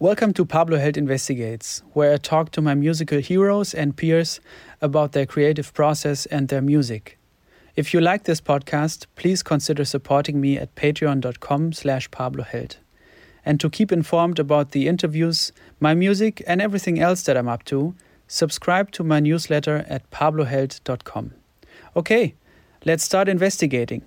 Welcome 0.00 0.32
to 0.34 0.44
Pablo 0.44 0.78
Held 0.78 0.96
Investigates, 0.96 1.82
where 1.92 2.12
I 2.12 2.18
talk 2.18 2.52
to 2.52 2.62
my 2.62 2.76
musical 2.76 3.18
heroes 3.18 3.74
and 3.74 3.96
peers 3.96 4.38
about 4.80 5.10
their 5.10 5.26
creative 5.26 5.74
process 5.74 6.24
and 6.26 6.46
their 6.46 6.62
music. 6.62 7.18
If 7.74 7.92
you 7.92 8.00
like 8.00 8.22
this 8.22 8.40
podcast, 8.40 9.06
please 9.16 9.42
consider 9.42 9.84
supporting 9.84 10.40
me 10.40 10.56
at 10.56 10.72
patreon.com 10.76 11.72
slash 11.72 12.08
pabloheld. 12.10 12.76
And 13.44 13.58
to 13.58 13.68
keep 13.68 13.90
informed 13.90 14.38
about 14.38 14.70
the 14.70 14.86
interviews, 14.86 15.50
my 15.80 15.94
music, 15.94 16.44
and 16.46 16.62
everything 16.62 17.00
else 17.00 17.24
that 17.24 17.36
I'm 17.36 17.48
up 17.48 17.64
to, 17.64 17.96
subscribe 18.28 18.92
to 18.92 19.02
my 19.02 19.18
newsletter 19.18 19.84
at 19.88 20.08
pabloheld.com. 20.12 21.32
Okay, 21.96 22.36
let's 22.84 23.02
start 23.02 23.28
investigating. 23.28 24.02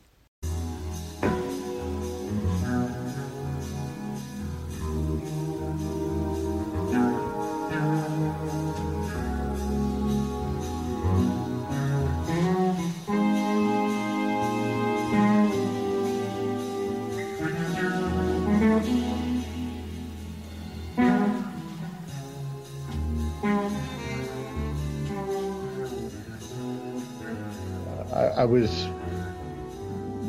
I 28.42 28.46
was 28.46 28.88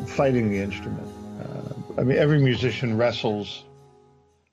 fighting 0.05 0.51
the 0.51 0.59
instrument. 0.59 1.09
Uh, 1.41 1.99
I 1.99 2.03
mean, 2.03 2.15
every 2.15 2.37
musician 2.37 2.95
wrestles 2.95 3.63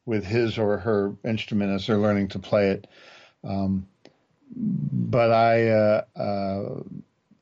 with 0.06 0.24
his 0.24 0.56
or 0.56 0.78
her 0.78 1.14
instrument 1.26 1.70
as 1.70 1.86
they're 1.86 1.98
learning 1.98 2.28
to 2.28 2.38
play 2.38 2.70
it. 2.70 2.86
Um, 3.44 3.86
but 4.56 5.30
I, 5.30 5.68
uh, 5.68 6.04
uh, 6.16 6.82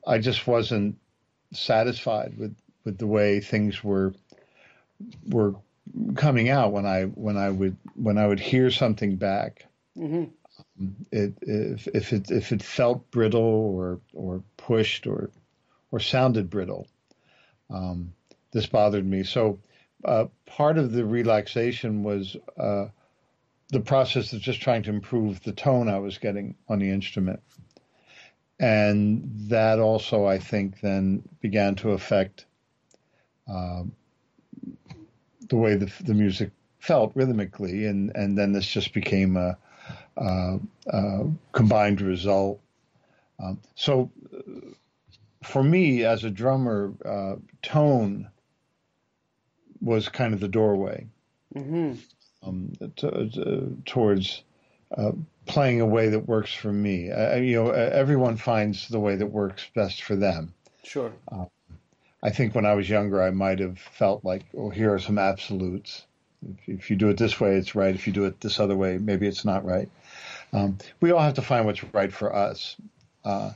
I 0.05 0.17
just 0.17 0.45
wasn't 0.45 0.97
satisfied 1.53 2.37
with, 2.37 2.53
with 2.83 2.97
the 2.97 3.07
way 3.07 3.39
things 3.39 3.81
were 3.81 4.13
were 5.29 5.55
coming 6.15 6.49
out 6.49 6.73
when 6.73 6.85
I 6.85 7.03
when 7.03 7.37
I 7.37 7.49
would 7.49 7.77
when 7.95 8.17
I 8.17 8.27
would 8.27 8.41
hear 8.41 8.71
something 8.71 9.15
back. 9.15 9.65
Mm-hmm. 9.97 10.25
It, 11.13 11.33
if, 11.41 11.87
if 11.87 12.11
it 12.11 12.29
if 12.29 12.51
it 12.51 12.61
felt 12.61 13.09
brittle 13.09 13.41
or 13.41 14.01
or 14.13 14.43
pushed 14.57 15.07
or 15.07 15.29
or 15.91 15.99
sounded 15.99 16.49
brittle. 16.49 16.87
Um, 17.69 18.13
this 18.51 18.65
bothered 18.65 19.05
me. 19.05 19.23
So 19.23 19.59
uh, 20.03 20.25
part 20.45 20.77
of 20.77 20.91
the 20.91 21.05
relaxation 21.05 22.03
was 22.03 22.35
uh, 22.57 22.87
the 23.69 23.79
process 23.79 24.33
of 24.33 24.41
just 24.41 24.61
trying 24.61 24.83
to 24.83 24.89
improve 24.89 25.43
the 25.43 25.51
tone 25.51 25.89
I 25.89 25.99
was 25.99 26.17
getting 26.17 26.55
on 26.67 26.79
the 26.79 26.89
instrument. 26.89 27.41
And 28.59 29.29
that 29.49 29.79
also, 29.79 30.25
I 30.25 30.37
think, 30.37 30.81
then 30.81 31.23
began 31.39 31.75
to 31.75 31.91
affect 31.91 32.45
uh, 33.47 33.83
the 35.47 35.55
way 35.55 35.75
the, 35.75 35.91
the 36.03 36.13
music 36.13 36.51
felt 36.79 37.11
rhythmically. 37.15 37.85
And, 37.85 38.11
and 38.15 38.37
then 38.37 38.51
this 38.51 38.67
just 38.67 38.93
became 38.93 39.37
a, 39.37 39.57
a, 40.17 40.59
a 40.87 41.25
combined 41.53 42.01
result. 42.01 42.59
Um, 43.41 43.59
so 43.75 44.11
for 45.43 45.63
me 45.63 46.03
as 46.03 46.23
a 46.23 46.29
drummer, 46.29 46.93
uh, 47.05 47.35
tone 47.61 48.29
was 49.81 50.09
kind 50.09 50.33
of 50.33 50.39
the 50.39 50.47
doorway 50.47 51.07
mm-hmm. 51.55 51.93
um, 52.43 52.73
to, 52.97 53.77
towards 53.85 54.43
uh, 54.97 55.11
playing 55.45 55.81
a 55.81 55.85
way 55.85 56.09
that 56.09 56.27
works 56.27 56.53
for 56.53 56.71
me. 56.71 57.11
Uh, 57.11 57.37
you 57.37 57.55
know, 57.55 57.69
everyone 57.69 58.37
finds 58.37 58.87
the 58.87 58.99
way 58.99 59.15
that 59.15 59.27
works 59.27 59.65
best 59.73 60.03
for 60.03 60.15
them. 60.15 60.53
Sure. 60.83 61.11
Um, 61.31 61.47
I 62.21 62.31
think 62.31 62.53
when 62.53 62.65
I 62.65 62.73
was 62.73 62.89
younger, 62.89 63.21
I 63.21 63.31
might 63.31 63.59
have 63.59 63.79
felt 63.79 64.25
like, 64.25 64.45
oh, 64.57 64.69
here 64.69 64.93
are 64.93 64.99
some 64.99 65.17
absolutes. 65.17 66.05
If, 66.41 66.79
if, 66.79 66.89
you 66.89 66.95
do 66.95 67.09
it 67.09 67.17
this 67.17 67.39
way, 67.39 67.55
it's 67.55 67.75
right. 67.75 67.95
If 67.95 68.07
you 68.07 68.13
do 68.13 68.25
it 68.25 68.41
this 68.41 68.59
other 68.59 68.75
way, 68.75 68.97
maybe 68.97 69.27
it's 69.27 69.45
not 69.45 69.65
right. 69.65 69.89
Um, 70.51 70.77
we 70.99 71.11
all 71.11 71.19
have 71.21 71.35
to 71.35 71.41
find 71.41 71.65
what's 71.65 71.83
right 71.93 72.11
for 72.11 72.35
us. 72.35 72.75
Uh, 73.23 73.51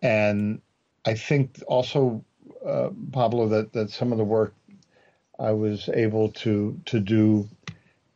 and 0.00 0.60
I 1.04 1.14
think 1.14 1.62
also, 1.66 2.24
uh, 2.64 2.90
Pablo, 3.12 3.48
that, 3.48 3.72
that 3.72 3.90
some 3.90 4.12
of 4.12 4.18
the 4.18 4.24
work 4.24 4.54
I 5.38 5.52
was 5.52 5.88
able 5.92 6.30
to 6.30 6.80
to 6.86 7.00
do 7.00 7.48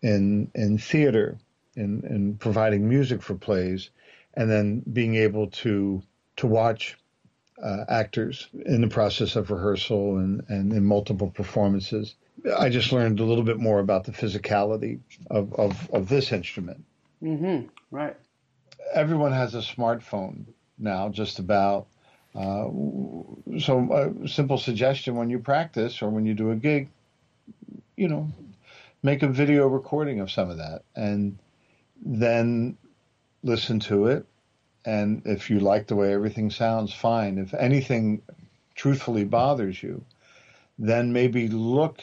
in 0.02 0.50
in 0.54 0.78
theater, 0.78 1.38
in 1.74 2.04
in 2.04 2.36
providing 2.36 2.88
music 2.88 3.22
for 3.22 3.34
plays, 3.34 3.90
and 4.34 4.50
then 4.50 4.82
being 4.92 5.16
able 5.16 5.48
to 5.48 6.02
to 6.36 6.46
watch 6.46 6.96
uh, 7.62 7.84
actors 7.88 8.48
in 8.66 8.80
the 8.82 8.88
process 8.88 9.36
of 9.36 9.50
rehearsal 9.50 10.18
and, 10.18 10.44
and 10.48 10.72
in 10.72 10.84
multiple 10.84 11.30
performances. 11.30 12.14
I 12.56 12.68
just 12.68 12.92
learned 12.92 13.18
a 13.20 13.24
little 13.24 13.44
bit 13.44 13.58
more 13.58 13.80
about 13.80 14.04
the 14.04 14.12
physicality 14.12 15.00
of, 15.30 15.54
of, 15.54 15.90
of 15.90 16.08
this 16.08 16.32
instrument. 16.32 16.84
Mm-hmm. 17.22 17.68
Right. 17.90 18.16
Everyone 18.92 19.32
has 19.32 19.54
a 19.54 19.60
smartphone 19.60 20.44
now, 20.78 21.08
just 21.08 21.38
about. 21.38 21.86
Uh, 22.36 23.58
so 23.58 24.12
a 24.24 24.28
simple 24.28 24.58
suggestion 24.58 25.16
when 25.16 25.30
you 25.30 25.38
practice 25.38 26.02
or 26.02 26.10
when 26.10 26.26
you 26.26 26.34
do 26.34 26.50
a 26.50 26.56
gig, 26.56 26.88
you 27.96 28.08
know, 28.08 28.30
make 29.02 29.22
a 29.22 29.28
video 29.28 29.66
recording 29.66 30.20
of 30.20 30.30
some 30.30 30.50
of 30.50 30.58
that 30.58 30.82
and 30.94 31.38
then 32.04 32.76
listen 33.42 33.80
to 33.80 34.06
it. 34.06 34.26
And 34.84 35.22
if 35.24 35.50
you 35.50 35.60
like 35.60 35.86
the 35.86 35.96
way 35.96 36.12
everything 36.12 36.50
sounds, 36.50 36.92
fine. 36.92 37.38
If 37.38 37.54
anything 37.54 38.22
truthfully 38.74 39.24
bothers 39.24 39.82
you, 39.82 40.04
then 40.78 41.12
maybe 41.12 41.48
look 41.48 42.02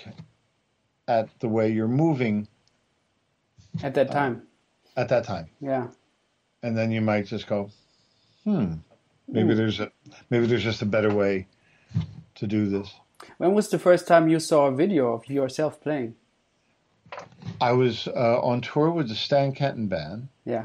at 1.08 1.30
the 1.40 1.48
way 1.48 1.72
you're 1.72 1.88
moving 1.88 2.48
at 3.82 3.94
that 3.96 4.12
time. 4.12 4.44
Uh, 4.98 5.02
at 5.02 5.10
that 5.10 5.24
time. 5.24 5.50
Yeah. 5.60 5.88
And 6.62 6.78
then 6.78 6.92
you 6.92 7.02
might 7.02 7.26
just 7.26 7.48
go, 7.48 7.70
hmm, 8.44 8.76
Maybe 9.28 9.54
there's 9.54 9.80
a 9.80 9.92
maybe 10.30 10.48
there's 10.48 10.64
just 10.64 10.82
a 10.82 10.86
better 10.86 11.14
way 11.14 11.48
to 12.36 12.48
do 12.48 12.68
this. 12.68 12.94
When 13.38 13.54
was 13.54 13.70
the 13.70 13.80
first 13.80 14.06
time 14.08 14.28
you 14.28 14.40
saw 14.40 14.68
a 14.68 14.72
video 14.72 15.14
of 15.14 15.30
yourself 15.30 15.80
playing? 15.82 16.16
I 17.62 17.74
was 17.74 18.08
uh, 18.08 18.40
on 18.42 18.62
tour 18.62 18.90
with 18.90 19.08
the 19.08 19.14
Stan 19.16 19.52
Kenton 19.54 19.86
band. 19.88 20.30
Yeah. 20.46 20.64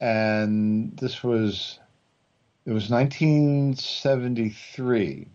And 0.00 0.96
this 0.96 1.24
was 1.24 1.80
it 2.66 2.72
was 2.72 2.90
1973. 2.90 5.26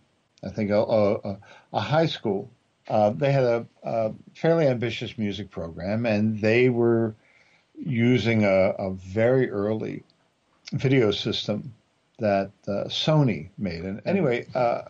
I 0.43 0.49
think 0.49 0.71
a, 0.71 0.81
a, 0.81 1.37
a 1.73 1.79
high 1.79 2.05
school. 2.05 2.51
Uh, 2.87 3.09
they 3.11 3.31
had 3.31 3.43
a, 3.43 3.65
a, 3.81 4.11
fairly 4.35 4.67
ambitious 4.67 5.17
music 5.17 5.49
program, 5.49 6.05
and 6.05 6.41
they 6.41 6.67
were 6.69 7.15
using 7.75 8.43
a, 8.43 8.75
a 8.77 8.91
very 8.91 9.49
early 9.49 10.03
video 10.73 11.11
system 11.11 11.73
that 12.19 12.51
uh, 12.67 12.85
Sony 12.85 13.49
made. 13.57 13.83
And 13.83 14.01
anyway, 14.05 14.45
uh, 14.53 14.83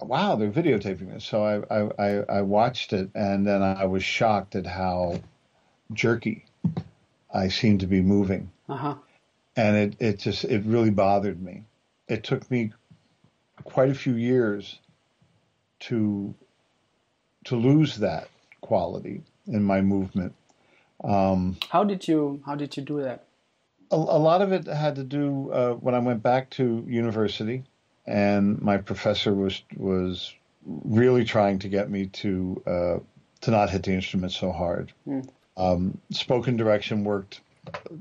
wow, 0.00 0.36
they're 0.36 0.50
videotaping 0.50 1.12
this. 1.12 1.24
So 1.24 1.44
I, 1.44 2.02
I, 2.02 2.38
I, 2.38 2.42
watched 2.42 2.92
it, 2.92 3.10
and 3.14 3.46
then 3.46 3.62
I 3.62 3.84
was 3.86 4.02
shocked 4.02 4.56
at 4.56 4.66
how 4.66 5.20
jerky 5.92 6.44
I 7.32 7.48
seemed 7.48 7.80
to 7.80 7.86
be 7.86 8.00
moving. 8.00 8.50
Uh-huh. 8.68 8.94
And 9.56 9.76
it, 9.76 9.96
it 10.00 10.18
just, 10.18 10.44
it 10.44 10.64
really 10.64 10.90
bothered 10.90 11.42
me. 11.42 11.64
It 12.08 12.24
took 12.24 12.50
me 12.50 12.72
quite 13.64 13.90
a 13.90 13.94
few 13.94 14.14
years 14.14 14.78
to, 15.80 16.34
to 17.44 17.56
lose 17.56 17.96
that 17.96 18.28
quality 18.60 19.22
in 19.46 19.62
my 19.62 19.80
movement. 19.80 20.34
Um, 21.02 21.56
how 21.68 21.84
did 21.84 22.06
you, 22.08 22.42
how 22.44 22.54
did 22.54 22.76
you 22.76 22.82
do 22.82 23.02
that? 23.02 23.25
A, 23.90 23.96
a 23.96 24.18
lot 24.18 24.42
of 24.42 24.52
it 24.52 24.66
had 24.66 24.96
to 24.96 25.04
do 25.04 25.50
uh, 25.50 25.72
when 25.74 25.94
I 25.94 25.98
went 25.98 26.22
back 26.22 26.50
to 26.50 26.84
university, 26.86 27.64
and 28.06 28.60
my 28.60 28.78
professor 28.78 29.34
was 29.34 29.62
was 29.76 30.34
really 30.64 31.24
trying 31.24 31.60
to 31.60 31.68
get 31.68 31.90
me 31.90 32.06
to 32.06 32.62
uh, 32.66 32.98
to 33.42 33.50
not 33.50 33.70
hit 33.70 33.82
the 33.84 33.92
instrument 33.92 34.32
so 34.32 34.52
hard. 34.52 34.92
Mm. 35.06 35.28
Um, 35.56 35.98
spoken 36.10 36.56
direction 36.56 37.04
worked 37.04 37.40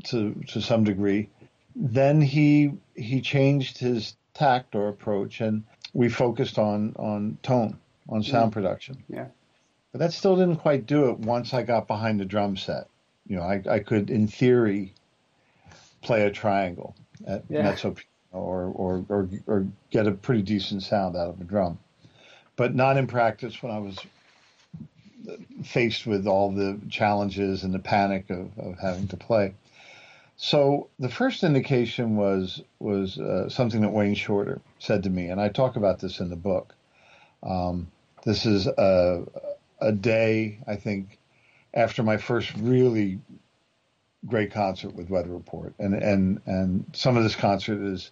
to 0.06 0.34
to 0.50 0.62
some 0.62 0.84
degree. 0.84 1.30
Then 1.76 2.22
he 2.22 2.74
he 2.96 3.22
changed 3.22 3.78
his 3.78 4.16
tact 4.34 4.76
or 4.76 4.88
approach, 4.90 5.42
and 5.42 5.64
we 5.94 6.10
focused 6.10 6.58
on 6.58 6.96
on 6.98 7.38
tone, 7.44 7.80
on 8.10 8.24
sound 8.24 8.52
mm. 8.52 8.54
production. 8.54 9.04
Yeah, 9.08 9.28
but 9.92 10.00
that 10.00 10.14
still 10.14 10.36
didn't 10.36 10.58
quite 10.58 10.86
do 10.86 11.10
it. 11.10 11.20
Once 11.20 11.54
I 11.54 11.64
got 11.64 11.88
behind 11.88 12.20
the 12.20 12.26
drum 12.26 12.58
set, 12.58 12.88
you 13.28 13.38
know, 13.38 13.44
I, 13.44 13.62
I 13.70 13.80
could, 13.80 14.10
in 14.10 14.28
theory, 14.28 14.94
play 16.06 16.24
a 16.24 16.32
triangle 16.32 16.96
at 17.28 17.44
yeah. 17.50 17.64
mezzo 17.64 17.96
or, 18.32 18.66
or, 18.66 19.06
or, 19.10 19.30
or 19.48 19.68
get 19.90 20.08
a 20.08 20.12
pretty 20.12 20.42
decent 20.42 20.84
sound 20.84 21.16
out 21.16 21.30
of 21.30 21.42
a 21.42 21.44
drum. 21.44 21.80
But 22.56 22.76
not 22.76 22.98
in 22.98 23.08
practice 23.08 23.62
when 23.62 23.72
I 23.72 23.80
was 23.80 23.98
faced 25.64 26.06
with 26.06 26.28
all 26.28 26.52
the 26.52 26.80
challenges 26.90 27.64
and 27.64 27.74
the 27.74 27.80
panic 27.80 28.30
of, 28.30 28.58
of 28.58 28.78
having 28.80 29.08
to 29.10 29.18
play. 29.18 29.56
So 30.38 30.90
the 31.00 31.10
first 31.10 31.44
indication 31.44 32.18
was 32.18 32.62
was 32.80 33.18
uh, 33.18 33.48
something 33.50 33.82
that 33.82 33.92
Wayne 33.92 34.16
Shorter 34.16 34.60
said 34.80 35.04
to 35.04 35.10
me, 35.10 35.28
and 35.28 35.40
I 35.40 35.48
talk 35.48 35.78
about 35.78 36.00
this 36.00 36.20
in 36.20 36.30
the 36.30 36.36
book. 36.36 36.76
Um, 37.42 37.88
this 38.26 38.46
is 38.46 38.68
a 38.68 39.24
a 39.80 39.92
day 39.94 40.60
I 40.68 40.76
think 40.76 41.18
after 41.74 42.04
my 42.04 42.18
first 42.18 42.54
really 42.58 43.20
great 44.26 44.52
concert 44.52 44.94
with 44.96 45.10
Weather 45.10 45.32
Report, 45.32 45.74
and 45.80 45.94
and 45.94 46.42
and 46.46 46.86
some 46.94 47.18
of 47.18 47.24
this 47.24 47.36
concert 47.36 47.82
is 47.82 48.12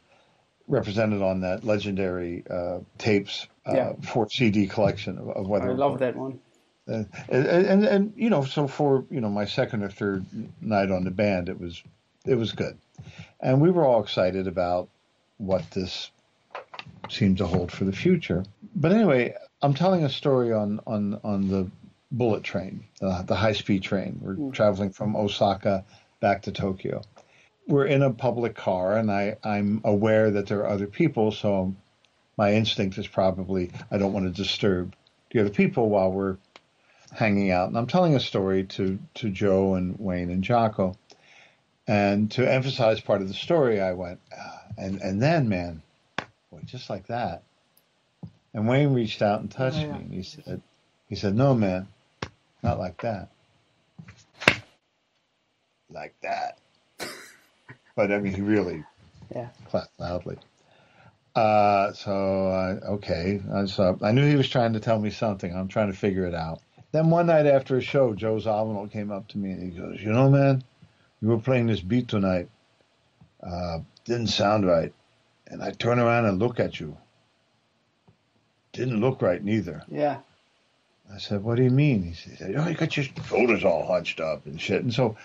represented 0.67 1.21
on 1.21 1.41
that 1.41 1.63
legendary 1.63 2.43
uh, 2.49 2.79
tapes 2.97 3.47
uh, 3.65 3.73
yeah. 3.73 3.93
four 4.01 4.29
CD 4.29 4.67
collection 4.67 5.17
of, 5.17 5.29
of 5.29 5.47
Weather. 5.47 5.65
I 5.65 5.67
Report. 5.69 5.91
love 5.91 5.99
that 5.99 6.15
one. 6.15 6.39
And, 6.85 7.07
and, 7.29 7.45
and 7.47 7.85
and 7.85 8.13
you 8.15 8.29
know, 8.29 8.43
so 8.43 8.67
for 8.67 9.05
you 9.09 9.21
know 9.21 9.29
my 9.29 9.45
second 9.45 9.83
or 9.83 9.89
third 9.89 10.25
night 10.61 10.91
on 10.91 11.03
the 11.03 11.11
band, 11.11 11.49
it 11.49 11.59
was 11.59 11.81
it 12.25 12.35
was 12.35 12.51
good, 12.51 12.77
and 13.39 13.61
we 13.61 13.71
were 13.71 13.85
all 13.85 14.03
excited 14.03 14.47
about 14.47 14.89
what 15.37 15.69
this 15.71 16.11
seemed 17.09 17.37
to 17.37 17.47
hold 17.47 17.71
for 17.71 17.85
the 17.85 17.93
future. 17.93 18.43
But 18.75 18.91
anyway, 18.91 19.35
I'm 19.61 19.73
telling 19.73 20.03
a 20.03 20.09
story 20.09 20.51
on 20.51 20.81
on 20.85 21.19
on 21.23 21.47
the 21.47 21.71
bullet 22.11 22.43
train, 22.43 22.85
uh, 23.01 23.23
the 23.23 23.35
high 23.35 23.53
speed 23.53 23.83
train. 23.83 24.19
We're 24.21 24.35
mm. 24.35 24.53
traveling 24.53 24.91
from 24.91 25.15
Osaka 25.15 25.85
back 26.23 26.43
to 26.43 26.53
Tokyo. 26.53 27.01
We're 27.67 27.85
in 27.85 28.01
a 28.01 28.09
public 28.09 28.55
car, 28.55 28.95
and 28.95 29.11
I, 29.11 29.35
I'm 29.43 29.81
aware 29.83 30.31
that 30.31 30.47
there 30.47 30.61
are 30.61 30.69
other 30.69 30.87
people, 30.87 31.33
so 31.33 31.75
my 32.37 32.53
instinct 32.53 32.97
is 32.97 33.07
probably 33.07 33.71
I 33.91 33.97
don't 33.97 34.13
want 34.13 34.25
to 34.25 34.41
disturb 34.41 34.95
the 35.31 35.41
other 35.41 35.49
people 35.49 35.89
while 35.89 36.13
we're 36.13 36.37
hanging 37.11 37.51
out. 37.51 37.67
And 37.67 37.77
I'm 37.77 37.87
telling 37.87 38.15
a 38.15 38.21
story 38.21 38.63
to, 38.77 38.97
to 39.15 39.29
Joe 39.29 39.75
and 39.75 39.99
Wayne 39.99 40.29
and 40.29 40.41
Jaco. 40.41 40.95
And 41.87 42.31
to 42.31 42.49
emphasize 42.49 43.01
part 43.01 43.21
of 43.21 43.27
the 43.27 43.33
story, 43.33 43.81
I 43.81 43.91
went, 43.91 44.21
ah, 44.33 44.61
and, 44.77 45.01
and 45.01 45.21
then, 45.21 45.49
man, 45.49 45.81
boy, 46.51 46.61
just 46.63 46.89
like 46.89 47.07
that. 47.07 47.43
And 48.53 48.65
Wayne 48.65 48.93
reached 48.93 49.21
out 49.21 49.41
and 49.41 49.51
touched 49.51 49.79
oh, 49.79 49.81
yeah. 49.81 49.97
me. 49.97 49.99
And 49.99 50.13
he 50.13 50.23
said, 50.23 50.61
he 51.09 51.15
said, 51.15 51.35
no, 51.35 51.53
man, 51.53 51.89
not 52.63 52.79
like 52.79 53.01
that. 53.01 53.32
Like 55.93 56.15
that. 56.21 56.57
but 57.95 58.11
I 58.11 58.19
mean, 58.19 58.33
he 58.33 58.41
really 58.41 58.83
yeah. 59.33 59.49
clapped 59.69 59.99
loudly. 59.99 60.37
Uh, 61.35 61.93
so 61.93 62.47
uh, 62.47 62.79
okay, 62.93 63.41
I 63.53 63.65
saw. 63.65 63.95
I 64.01 64.11
knew 64.11 64.27
he 64.27 64.35
was 64.35 64.49
trying 64.49 64.73
to 64.73 64.79
tell 64.79 64.99
me 64.99 65.09
something. 65.09 65.55
I'm 65.55 65.67
trying 65.67 65.91
to 65.91 65.97
figure 65.97 66.25
it 66.25 66.35
out. 66.35 66.61
Then 66.91 67.09
one 67.09 67.25
night 67.25 67.47
after 67.47 67.77
a 67.77 67.81
show, 67.81 68.13
Joe 68.13 68.35
Zawinul 68.35 68.91
came 68.91 69.11
up 69.11 69.27
to 69.29 69.37
me 69.37 69.51
and 69.51 69.63
he 69.63 69.79
goes, 69.79 69.99
"You 70.01 70.11
know, 70.11 70.29
man, 70.29 70.63
you 71.21 71.29
were 71.29 71.39
playing 71.39 71.67
this 71.67 71.81
beat 71.81 72.07
tonight. 72.07 72.49
Uh, 73.41 73.79
didn't 74.05 74.27
sound 74.27 74.67
right." 74.67 74.93
And 75.47 75.63
I 75.63 75.71
turn 75.71 75.99
around 75.99 76.25
and 76.25 76.39
look 76.39 76.59
at 76.59 76.79
you. 76.79 76.97
Didn't 78.71 79.01
look 79.01 79.21
right 79.21 79.43
neither. 79.43 79.83
Yeah. 79.87 80.19
I 81.11 81.17
said, 81.17 81.43
"What 81.43 81.57
do 81.57 81.63
you 81.63 81.71
mean?" 81.71 82.03
He 82.03 82.13
said, 82.13 82.55
"Oh, 82.55 82.67
you 82.67 82.75
got 82.75 82.95
your 82.95 83.07
shoulders 83.27 83.63
all 83.63 83.87
hunched 83.87 84.19
up 84.19 84.45
and 84.45 84.61
shit." 84.61 84.83
And 84.83 84.93
so, 84.93 85.17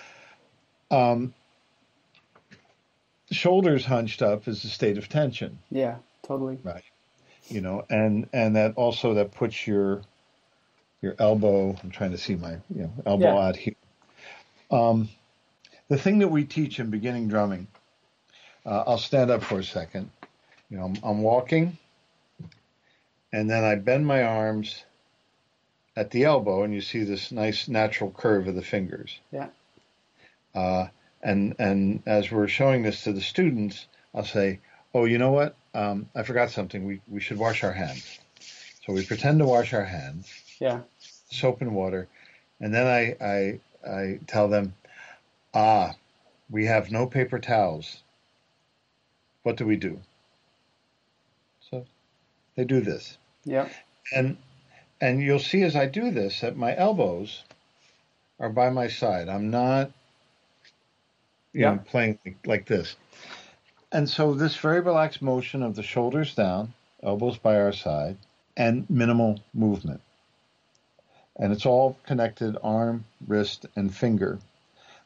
um, 0.90 1.34
shoulders 3.30 3.84
hunched 3.84 4.22
up 4.22 4.48
is 4.48 4.64
a 4.64 4.68
state 4.68 4.98
of 4.98 5.08
tension. 5.08 5.58
Yeah, 5.70 5.96
totally. 6.26 6.58
Right. 6.62 6.84
You 7.48 7.60
know, 7.60 7.84
and 7.88 8.28
and 8.32 8.56
that 8.56 8.74
also 8.76 9.14
that 9.14 9.32
puts 9.32 9.66
your 9.66 10.02
your 11.00 11.14
elbow. 11.18 11.76
I'm 11.82 11.90
trying 11.90 12.10
to 12.12 12.18
see 12.18 12.34
my 12.34 12.52
you 12.74 12.82
know, 12.82 12.92
elbow 13.06 13.34
yeah. 13.34 13.48
out 13.48 13.56
here. 13.56 13.74
Um, 14.70 15.08
the 15.88 15.96
thing 15.96 16.18
that 16.18 16.28
we 16.28 16.44
teach 16.44 16.78
in 16.78 16.90
beginning 16.90 17.28
drumming, 17.28 17.66
uh, 18.66 18.84
I'll 18.86 18.98
stand 18.98 19.30
up 19.30 19.42
for 19.42 19.58
a 19.58 19.64
second. 19.64 20.10
You 20.70 20.76
know, 20.76 20.84
I'm, 20.84 20.96
I'm, 21.02 21.22
walking, 21.22 21.78
and 23.32 23.48
then 23.48 23.64
I 23.64 23.76
bend 23.76 24.06
my 24.06 24.22
arms 24.22 24.84
at 25.96 26.10
the 26.10 26.24
elbow, 26.24 26.62
and 26.62 26.74
you 26.74 26.82
see 26.82 27.04
this 27.04 27.32
nice 27.32 27.68
natural 27.68 28.10
curve 28.10 28.48
of 28.48 28.54
the 28.54 28.62
fingers. 28.62 29.18
Yeah. 29.32 29.48
Uh, 30.54 30.88
and 31.22 31.54
and 31.58 32.02
as 32.06 32.30
we're 32.30 32.48
showing 32.48 32.82
this 32.82 33.04
to 33.04 33.12
the 33.12 33.20
students, 33.20 33.86
I'll 34.14 34.24
say, 34.24 34.60
"Oh, 34.94 35.04
you 35.04 35.18
know 35.18 35.32
what? 35.32 35.56
Um, 35.74 36.08
I 36.14 36.22
forgot 36.22 36.50
something. 36.50 36.84
We 36.84 37.00
we 37.08 37.20
should 37.20 37.38
wash 37.38 37.64
our 37.64 37.72
hands." 37.72 38.18
So 38.86 38.92
we 38.92 39.04
pretend 39.04 39.40
to 39.40 39.44
wash 39.44 39.74
our 39.74 39.84
hands 39.84 40.32
yeah. 40.60 40.80
Soap 41.30 41.60
and 41.60 41.74
water. 41.74 42.08
And 42.60 42.74
then 42.74 42.86
I, 42.86 43.24
I, 43.24 43.60
I 43.88 44.20
tell 44.26 44.48
them, 44.48 44.74
ah, 45.54 45.94
we 46.50 46.66
have 46.66 46.90
no 46.90 47.06
paper 47.06 47.38
towels. 47.38 48.02
What 49.42 49.56
do 49.56 49.66
we 49.66 49.76
do? 49.76 50.00
So 51.70 51.86
they 52.56 52.64
do 52.64 52.80
this. 52.80 53.16
Yeah. 53.44 53.68
And 54.14 54.36
and 55.00 55.22
you'll 55.22 55.38
see 55.38 55.62
as 55.62 55.76
I 55.76 55.86
do 55.86 56.10
this 56.10 56.40
that 56.40 56.56
my 56.56 56.76
elbows 56.76 57.44
are 58.40 58.48
by 58.48 58.70
my 58.70 58.88
side. 58.88 59.28
I'm 59.28 59.50
not 59.50 59.92
you 61.58 61.64
yeah. 61.64 61.74
know 61.74 61.80
playing 61.90 62.18
like 62.46 62.66
this. 62.66 62.96
And 63.90 64.08
so 64.08 64.34
this 64.34 64.56
very 64.56 64.80
relaxed 64.80 65.22
motion 65.22 65.62
of 65.62 65.74
the 65.74 65.82
shoulders 65.82 66.34
down, 66.34 66.74
elbows 67.02 67.38
by 67.38 67.58
our 67.60 67.72
side, 67.72 68.16
and 68.56 68.88
minimal 68.90 69.40
movement 69.54 70.00
and 71.38 71.52
it's 71.52 71.66
all 71.66 71.96
connected 72.06 72.56
arm, 72.62 73.04
wrist, 73.26 73.66
and 73.76 73.94
finger. 73.94 74.38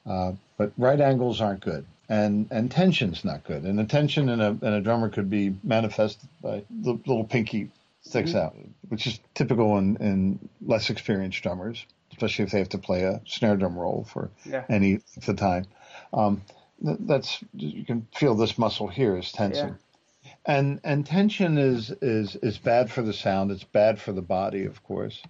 Uh, 0.06 0.32
but 0.56 0.72
right 0.76 1.00
angles 1.00 1.40
aren't 1.40 1.60
good, 1.60 1.84
and 2.08 2.48
and 2.50 2.70
tension's 2.70 3.24
not 3.24 3.44
good. 3.44 3.62
And 3.62 3.78
the 3.78 3.84
tension 3.84 4.28
in 4.28 4.40
a 4.40 4.50
in 4.50 4.72
a 4.72 4.80
drummer 4.80 5.10
could 5.10 5.30
be 5.30 5.54
manifested 5.62 6.28
by 6.42 6.64
the 6.70 6.92
little 7.06 7.24
pinky 7.24 7.70
sticks 8.02 8.30
mm-hmm. 8.30 8.38
out, 8.38 8.56
which 8.88 9.06
is 9.06 9.20
typical 9.34 9.78
in, 9.78 9.96
in 9.98 10.48
less 10.66 10.90
experienced 10.90 11.42
drummers, 11.42 11.86
especially 12.10 12.44
if 12.44 12.50
they 12.50 12.58
have 12.58 12.70
to 12.70 12.78
play 12.78 13.02
a 13.02 13.20
snare 13.26 13.56
drum 13.56 13.78
roll 13.78 14.04
for 14.10 14.30
yeah. 14.44 14.64
any 14.68 14.92
length 14.92 15.28
of 15.28 15.36
time. 15.36 15.66
Um, 16.12 16.42
that's 16.80 17.42
you 17.54 17.84
can 17.84 18.06
feel 18.14 18.34
this 18.34 18.58
muscle 18.58 18.88
here 18.88 19.16
is 19.16 19.30
tensing. 19.32 19.68
Yeah. 19.68 20.32
And 20.44 20.80
and 20.84 21.06
tension 21.06 21.58
is 21.58 21.90
is 22.02 22.36
is 22.36 22.58
bad 22.58 22.90
for 22.90 23.02
the 23.02 23.12
sound. 23.12 23.50
It's 23.50 23.64
bad 23.64 24.00
for 24.00 24.12
the 24.12 24.22
body, 24.22 24.64
of 24.64 24.82
course. 24.82 25.22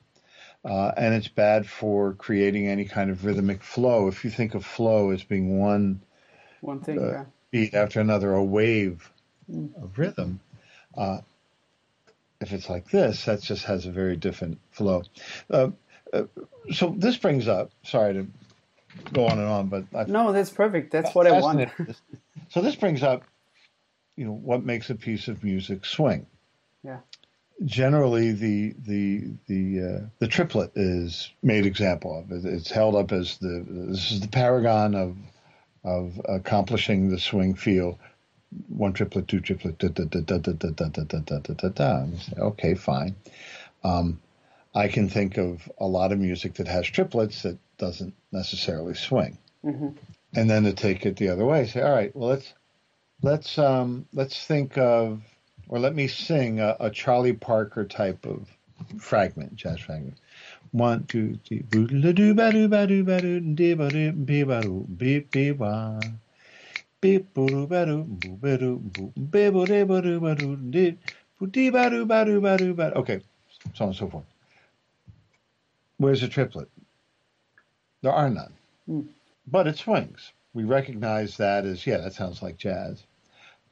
Uh, 0.65 0.93
and 0.97 1.13
it's 1.15 1.29
bad 1.29 1.67
for 1.67 2.15
creating 2.15 2.69
any 2.69 2.85
kind 2.85 3.11
of 3.11 3.25
rhythmic 3.25 3.63
flow. 3.63 4.07
If 4.07 4.25
you 4.25 4.31
think 4.31 4.55
of 4.55 4.65
flow 4.65 5.11
as 5.11 5.25
being 5.25 5.59
one, 5.59 6.01
one 6.61 6.81
thing, 6.81 7.01
uh, 7.01 7.07
yeah. 7.07 7.25
beat 7.51 7.75
after 7.75 8.01
another, 8.01 8.33
a 8.33 8.45
wave 8.45 9.11
mm. 9.51 9.75
of 9.83 9.99
rhythm, 9.99 10.39
uh, 10.97 11.19
if 12.41 12.53
it's 12.53 12.71
like 12.71 12.91
this, 12.91 13.25
that 13.25 13.43
just 13.43 13.65
has 13.65 13.87
a 13.87 13.91
very 13.91 14.17
different 14.17 14.59
flow. 14.71 15.03
Uh, 15.51 15.71
uh, 16.13 16.25
so 16.71 16.95
this 16.97 17.17
brings 17.17 17.49
up, 17.49 17.73
sorry 17.83 18.15
to 18.15 18.27
go 19.13 19.27
on 19.27 19.39
and 19.39 19.49
on, 19.49 19.69
but 19.69 19.85
I've, 19.95 20.09
no, 20.09 20.33
that's 20.33 20.51
perfect. 20.51 20.93
That's 20.93 21.15
what 21.15 21.27
I 21.27 21.41
wanted. 21.41 21.71
so 22.49 22.61
this 22.61 22.77
brings 22.77 23.03
up, 23.03 23.25
you 24.17 24.25
know, 24.25 24.33
what 24.33 24.65
makes 24.65 24.91
a 24.91 24.95
piece 24.95 25.29
of 25.29 25.43
music 25.43 25.85
swing. 25.85 26.27
Yeah 26.83 26.99
generally 27.65 28.33
the 28.33 28.75
the 28.85 29.25
the 29.47 29.81
uh, 29.81 30.07
the 30.19 30.29
triplet 30.29 30.73
is 30.75 31.31
made 31.43 31.67
example 31.67 32.19
of. 32.19 32.45
It's 32.45 32.71
held 32.71 32.95
up 32.95 33.13
as 33.13 33.39
the 33.39 33.65
this 33.69 34.11
is 34.11 34.21
the 34.21 34.29
paragon 34.29 34.95
of 34.95 35.17
of 35.85 36.21
accomplishing 36.29 37.11
the 37.11 37.19
swing 37.19 37.55
feel. 37.55 37.99
One 38.69 38.93
triplet, 38.93 39.29
two 39.29 39.41
triplet, 39.41 39.79
da 39.79 39.89
da 39.89 40.05
da 40.05 40.21
da 40.21 40.39
da 40.39 40.53
da 40.53 40.71
da 40.71 40.89
da 40.89 41.19
da 41.21 41.39
da 41.39 41.55
da 41.55 41.69
da. 41.69 42.07
Okay, 42.39 42.75
fine. 42.75 43.15
Um, 43.83 44.21
I 44.75 44.89
can 44.89 45.09
think 45.09 45.39
of 45.39 45.71
a 45.79 45.87
lot 45.87 46.13
of 46.13 46.19
music 46.19 46.55
that 46.55 46.69
has 46.69 46.87
triplets 46.87 47.43
that 47.43 47.59
doesn't 47.79 48.15
necessarily 48.33 48.95
swing. 48.95 49.39
Mm-hmm. 49.65 49.91
And 50.35 50.51
then 50.51 50.65
to 50.65 50.73
take 50.73 51.05
it 51.05 51.17
the 51.17 51.29
other 51.29 51.45
way, 51.45 51.67
say, 51.67 51.83
all 51.83 51.93
right, 51.93 52.15
well 52.17 52.31
let's 52.31 52.55
let's 53.23 53.59
um, 53.59 54.07
let's 54.13 54.45
think 54.45 54.79
of 54.79 55.21
or 55.69 55.79
let 55.79 55.95
me 55.95 56.09
sing 56.09 56.61
a, 56.61 56.77
a 56.81 56.91
Charlie 56.91 57.35
Parker 57.35 57.85
type 57.85 58.27
of 58.27 58.49
fragment, 58.99 59.57
jazz 59.57 59.81
fragment. 59.81 60.17
One, 60.71 61.05
two, 61.05 61.39
three, 61.47 61.61
boodle 61.61 62.13
doo 62.15 62.35
ba 62.35 62.51
doo 62.51 62.69
ba 62.69 62.87
doo 62.87 63.05
ba 63.05 63.21
doo 63.21 63.41
dee 63.41 63.75
ba 63.75 63.91
doo 63.91 64.13
bee 64.13 64.43
ba 64.43 64.63
doo 64.63 64.87
bee 64.89 65.21
bee 65.21 65.53
ba 65.53 66.01
beep 67.01 67.35
boo 67.35 67.47
doo 67.47 67.67
ba 67.67 67.85
doo 67.85 68.05
boo 68.05 68.37
ba 68.41 68.57
doo 68.57 68.79
boo 68.79 69.13
bee 69.17 69.51
boo 69.51 69.67
dee 69.67 69.85
ba 69.85 70.01
doo 70.01 70.21
ba 70.21 70.35
doo 70.35 70.57
dee 70.57 70.97
boo 71.39 71.47
dee 71.47 71.71
ba 71.71 71.91
doo 71.91 72.07
ba 72.07 72.25
doo 72.25 72.41
ba 72.41 72.57
doo 72.57 72.75
ba 72.75 72.93
okay, 72.97 73.21
so 73.75 73.85
on 73.85 73.89
and 73.89 73.97
so 73.97 74.09
forth. 74.09 74.32
Where's 76.03 76.21
the 76.21 76.29
triplet? 76.29 76.69
There 78.03 78.13
are 78.13 78.29
none. 78.29 78.53
Mm. 78.89 79.09
But 79.47 79.67
it 79.67 79.79
swings. 79.79 80.33
We 80.55 80.65
recognize 80.65 81.37
that 81.39 81.65
as, 81.65 81.87
yeah, 81.87 81.99
that 81.99 82.15
sounds 82.15 82.43
like 82.43 82.59
jazz 82.59 83.03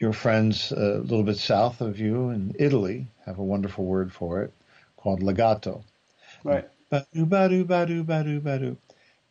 your 0.00 0.14
friends 0.14 0.72
uh, 0.72 0.96
a 0.98 1.02
little 1.02 1.22
bit 1.22 1.36
south 1.36 1.80
of 1.82 2.00
you 2.00 2.30
in 2.30 2.56
Italy 2.58 3.06
have 3.26 3.38
a 3.38 3.44
wonderful 3.44 3.84
word 3.84 4.12
for 4.12 4.42
it 4.42 4.52
called 4.96 5.22
legato. 5.22 5.84
Right. 6.42 6.66
Ba-do, 6.88 7.26
ba-do, 7.26 7.64
ba-do, 7.64 8.02
ba-do, 8.02 8.40
ba-do. 8.40 8.76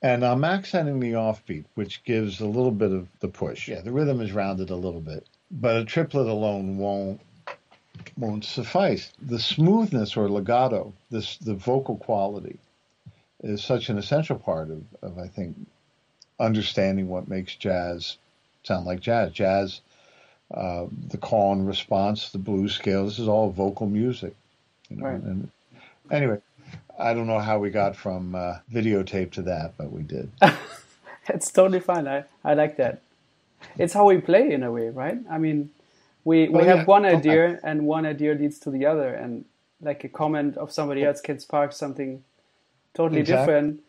And 0.02 0.24
I'm 0.24 0.46
accenting 0.46 1.00
the 1.00 1.14
offbeat, 1.14 1.66
which 1.74 2.04
gives 2.06 2.40
a 2.40 2.46
little 2.46 2.72
bit 2.72 2.92
of 2.92 3.08
the 3.20 3.28
push. 3.28 3.68
Yeah, 3.68 3.82
the 3.82 3.92
rhythm 3.92 4.22
is 4.22 4.32
rounded 4.32 4.70
a 4.70 4.76
little 4.76 5.02
bit, 5.02 5.28
but 5.52 5.76
a 5.76 5.84
triplet 5.84 6.28
alone 6.28 6.78
won't 6.78 7.20
won't 8.16 8.46
suffice. 8.46 9.12
The 9.22 9.40
smoothness 9.40 10.16
or 10.16 10.30
legato, 10.30 10.94
this 11.10 11.36
the 11.38 11.56
vocal 11.56 11.98
quality, 11.98 12.60
is 13.44 13.64
such 13.64 13.90
an 13.90 13.98
essential 13.98 14.38
part 14.40 14.70
of, 14.72 14.84
of 15.02 15.20
I 15.20 15.28
think 15.28 15.58
understanding 16.40 17.10
what 17.10 17.30
makes 17.30 17.56
jazz 17.56 18.18
sound 18.64 18.86
like 18.86 19.02
jazz. 19.02 19.32
Jazz, 19.34 19.82
uh, 20.54 20.88
the 21.10 21.18
call 21.18 21.54
and 21.54 21.68
response, 21.68 22.32
the 22.32 22.40
blues 22.40 22.76
scale. 22.76 23.06
This 23.06 23.20
is 23.20 23.28
all 23.30 23.52
vocal 23.52 23.88
music. 23.88 24.36
You 24.90 24.98
know? 24.98 25.06
Right. 25.06 25.22
And 25.24 25.52
anyway, 26.12 26.40
I 27.00 27.14
don't 27.14 27.28
know 27.28 27.40
how 27.40 27.60
we 27.60 27.72
got 27.72 27.96
from 27.96 28.36
uh, 28.36 28.56
videotape 28.74 29.32
to 29.34 29.44
that, 29.44 29.76
but 29.78 29.92
we 29.92 30.04
did. 30.04 30.32
it's 31.30 31.52
totally 31.52 31.80
fine. 31.82 32.08
I, 32.08 32.26
I 32.44 32.56
like 32.56 32.78
that. 32.78 33.04
It's 33.78 33.94
how 33.94 34.08
we 34.08 34.20
play 34.20 34.52
in 34.52 34.64
a 34.64 34.72
way, 34.72 34.90
right? 34.90 35.20
I 35.30 35.38
mean, 35.40 35.72
we, 36.26 36.50
we 36.50 36.64
Well, 36.64 36.66
have 36.66 36.86
yeah. 36.86 36.88
one 36.88 37.06
Okay. 37.14 37.42
idea 37.46 37.60
and 37.64 37.86
one 37.88 38.06
idea 38.06 38.34
leads 38.36 38.60
to 38.62 38.72
the 38.72 38.86
other 38.86 39.14
and 39.14 39.46
like 39.82 40.04
a 40.04 40.10
comment 40.10 40.58
of 40.58 40.72
somebody 40.72 41.06
else 41.06 41.22
can 41.22 41.40
spark 41.40 41.74
something 41.74 42.24
totally 42.94 43.22
Exactly. 43.22 43.46
different 43.46 43.82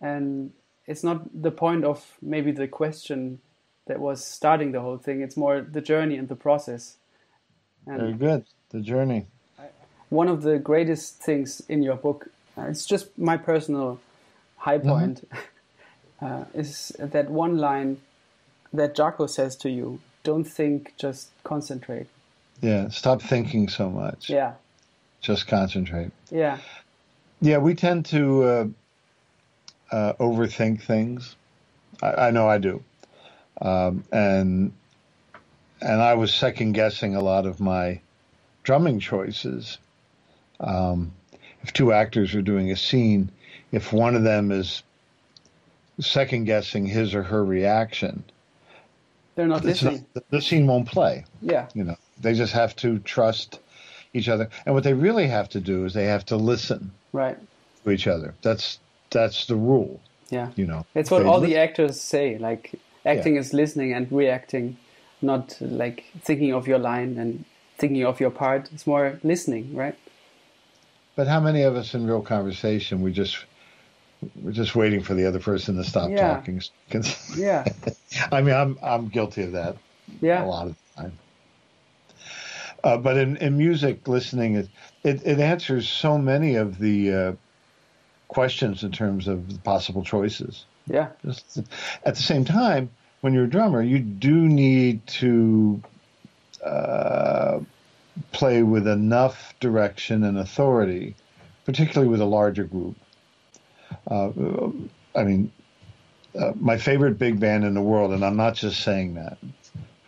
and 0.00 0.52
it's 0.86 1.04
not 1.04 1.42
the 1.42 1.50
point 1.50 1.84
of 1.84 2.16
maybe 2.22 2.50
the 2.52 2.68
question 2.68 3.40
that 3.86 4.00
was 4.00 4.24
starting 4.24 4.72
the 4.72 4.80
whole 4.80 4.98
thing 4.98 5.20
it's 5.20 5.36
more 5.36 5.60
the 5.60 5.80
journey 5.80 6.16
and 6.16 6.28
the 6.28 6.36
process 6.36 6.96
and 7.86 7.98
Very 8.00 8.12
good. 8.14 8.44
The 8.70 8.80
journey. 8.80 9.26
one 10.10 10.28
of 10.28 10.42
the 10.42 10.58
greatest 10.58 11.22
things 11.22 11.62
in 11.68 11.82
your 11.82 11.96
book, 11.96 12.28
uh, 12.56 12.62
it's 12.68 12.84
just 12.84 13.16
my 13.18 13.36
personal 13.38 13.98
high 14.58 14.76
point, 14.78 15.26
uh, 16.20 16.44
is 16.54 16.92
that 16.98 17.30
one 17.30 17.56
line 17.58 17.98
that 18.74 18.94
Jaco 18.94 19.28
says 19.28 19.56
to 19.56 19.70
you 19.70 20.00
don't 20.22 20.44
think, 20.44 20.92
just 20.98 21.30
concentrate. 21.44 22.06
Yeah. 22.60 22.88
Stop 22.88 23.22
thinking 23.22 23.68
so 23.68 23.88
much. 23.88 24.28
Yeah, 24.28 24.54
Just 25.22 25.46
concentrate. 25.46 26.10
yeah, 26.30 26.58
Yeah, 27.40 27.58
we 27.58 27.74
tend 27.74 28.06
to 28.06 28.42
uh, 28.42 28.66
uh, 29.92 30.12
overthink 30.14 30.82
things. 30.82 31.36
I, 32.02 32.12
I 32.12 32.30
know 32.30 32.48
I 32.48 32.58
do, 32.58 32.82
um, 33.60 34.04
and 34.12 34.72
and 35.80 36.02
I 36.02 36.14
was 36.14 36.34
second 36.34 36.72
guessing 36.72 37.14
a 37.14 37.20
lot 37.20 37.46
of 37.46 37.60
my 37.60 38.00
drumming 38.64 38.98
choices. 38.98 39.78
Um, 40.58 41.12
if 41.62 41.72
two 41.72 41.92
actors 41.92 42.34
are 42.34 42.42
doing 42.42 42.72
a 42.72 42.76
scene, 42.76 43.30
if 43.70 43.92
one 43.92 44.16
of 44.16 44.24
them 44.24 44.50
is 44.50 44.82
second 46.00 46.44
guessing 46.44 46.86
his 46.86 47.14
or 47.14 47.22
her 47.22 47.44
reaction, 47.44 48.24
they're 49.36 49.46
not 49.46 49.64
listening. 49.64 50.06
not, 50.14 50.24
the 50.30 50.42
scene 50.42 50.66
won't 50.66 50.88
play. 50.88 51.24
Yeah, 51.40 51.68
You 51.72 51.84
know, 51.84 51.96
they 52.20 52.34
just 52.34 52.52
have 52.52 52.74
to 52.76 52.98
trust 52.98 53.60
each 54.12 54.28
other, 54.28 54.48
and 54.66 54.74
what 54.74 54.82
they 54.82 54.94
really 54.94 55.28
have 55.28 55.48
to 55.50 55.60
do 55.60 55.84
is 55.84 55.94
they 55.94 56.06
have 56.06 56.24
to 56.26 56.36
listen 56.36 56.90
right. 57.12 57.38
to 57.84 57.90
each 57.90 58.06
other. 58.06 58.34
That's 58.42 58.78
that's 59.10 59.46
the 59.46 59.56
rule. 59.56 60.00
Yeah, 60.30 60.50
You 60.56 60.66
know, 60.66 60.84
it's 60.94 61.10
what 61.10 61.22
They 61.22 61.28
all 61.28 61.40
li- 61.40 61.48
the 61.48 61.56
actors 61.56 61.98
say. 62.00 62.36
Like 62.38 62.78
acting 63.06 63.36
is 63.36 63.54
listening 63.54 63.94
and 63.94 64.10
reacting, 64.12 64.76
not 65.22 65.56
like 65.60 66.04
thinking 66.20 66.52
of 66.52 66.68
your 66.68 66.78
line 66.78 67.16
and 67.16 67.44
thinking 67.78 68.04
of 68.04 68.20
your 68.20 68.30
part. 68.30 68.68
It's 68.72 68.86
more 68.86 69.18
listening, 69.22 69.74
right? 69.74 69.96
But 71.16 71.26
how 71.26 71.40
many 71.40 71.62
of 71.62 71.76
us 71.76 71.94
in 71.94 72.06
real 72.06 72.20
conversation 72.20 73.00
we 73.00 73.12
just 73.12 73.38
we're 74.42 74.52
just 74.52 74.74
waiting 74.76 75.02
for 75.02 75.14
the 75.14 75.24
other 75.26 75.40
person 75.40 75.76
to 75.76 75.84
stop 75.84 76.10
Yeah. 76.10 76.34
talking? 76.34 76.62
Yeah, 77.36 77.64
I 78.32 78.42
mean, 78.42 78.54
I'm 78.54 78.78
I'm 78.82 79.08
guilty 79.08 79.44
of 79.44 79.52
that 79.52 79.76
yeah, 80.20 80.44
a 80.44 80.46
lot 80.46 80.66
of 80.68 80.76
the 80.96 81.02
time. 81.02 81.18
Uh, 82.84 82.96
but 82.96 83.16
in, 83.16 83.36
in 83.38 83.56
music, 83.56 84.06
listening 84.06 84.54
it, 84.54 84.68
it 85.02 85.26
it 85.26 85.40
answers 85.40 85.88
so 85.88 86.16
many 86.16 86.54
of 86.54 86.78
the 86.78 87.12
uh, 87.12 87.32
questions 88.28 88.84
in 88.84 88.92
terms 88.92 89.26
of 89.26 89.52
the 89.52 89.58
possible 89.60 90.04
choices. 90.04 90.64
yeah, 90.86 91.08
Just 91.24 91.58
at 92.04 92.14
the 92.14 92.22
same 92.22 92.44
time, 92.44 92.90
when 93.20 93.34
you're 93.34 93.44
a 93.44 93.50
drummer, 93.50 93.82
you 93.82 93.98
do 93.98 94.48
need 94.48 95.06
to 95.06 95.82
uh, 96.64 97.60
play 98.32 98.62
with 98.62 98.86
enough 98.86 99.54
direction 99.60 100.24
and 100.24 100.38
authority, 100.38 101.16
particularly 101.64 102.08
with 102.08 102.20
a 102.20 102.26
larger 102.26 102.64
group. 102.64 102.96
Uh, 104.08 104.30
I 105.14 105.24
mean, 105.24 105.50
uh, 106.38 106.52
my 106.54 106.76
favorite 106.76 107.18
big 107.18 107.40
band 107.40 107.64
in 107.64 107.74
the 107.74 107.82
world, 107.82 108.12
and 108.12 108.24
I'm 108.24 108.36
not 108.36 108.54
just 108.54 108.82
saying 108.82 109.14
that, 109.14 109.38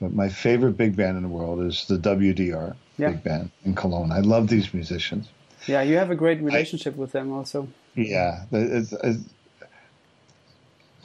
but 0.01 0.15
my 0.15 0.29
favorite 0.29 0.77
big 0.77 0.97
band 0.97 1.17
in 1.17 1.23
the 1.23 1.29
world 1.29 1.61
is 1.63 1.85
the 1.87 1.99
WDR 1.99 2.75
Yeah. 2.99 3.11
big 3.11 3.23
band 3.23 3.51
in 3.65 3.75
Cologne. 3.75 4.13
I 4.13 4.21
love 4.21 4.49
these 4.49 4.73
musicians. 4.73 5.29
yeah. 5.67 5.83
You 5.83 5.97
have 5.99 6.11
a 6.11 6.15
great 6.17 6.41
relationship 6.43 6.97
with 6.97 7.13
them, 7.13 7.33
also. 7.33 7.69
Yeah, 7.95 8.45
it's, 8.53 8.93
it's, 8.93 9.19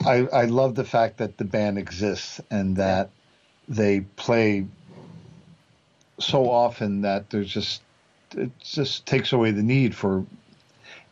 I 0.04 0.26
I 0.32 0.44
love 0.44 0.74
the 0.74 0.84
fact 0.84 1.18
that 1.18 1.36
the 1.38 1.44
band 1.44 1.78
exists 1.78 2.40
and 2.50 2.76
that 2.76 3.10
they 3.68 4.00
play 4.00 4.66
so 6.18 6.48
often 6.48 7.02
that 7.02 7.30
there's 7.30 7.50
just 7.52 7.82
it 8.36 8.50
just 8.60 9.04
takes 9.06 9.32
away 9.32 9.50
the 9.50 9.62
need 9.62 9.94
for 9.94 10.24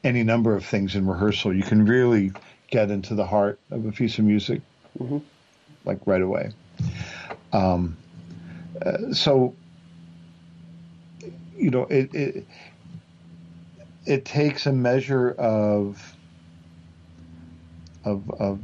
any 0.05 0.23
number 0.23 0.55
of 0.55 0.65
things 0.65 0.95
in 0.95 1.07
rehearsal. 1.07 1.55
You 1.55 1.63
can 1.63 1.85
really 1.87 2.33
get 2.71 2.91
into 2.91 3.15
the 3.15 3.27
heart 3.27 3.59
of 3.71 3.87
a 3.87 3.93
piece 3.93 4.19
of 4.19 4.25
music 4.25 4.61
Mhm. 5.01 5.23
like 5.85 5.99
right 6.07 6.23
away. 6.23 6.51
Um, 7.55 7.97
uh, 8.85 9.13
so 9.13 9.55
you 11.57 11.71
know 11.71 11.85
it, 11.85 12.15
it 12.15 12.47
it 14.07 14.25
takes 14.25 14.67
a 14.67 14.73
measure 14.73 15.31
of 15.31 16.15
of, 18.05 18.31
of 18.39 18.61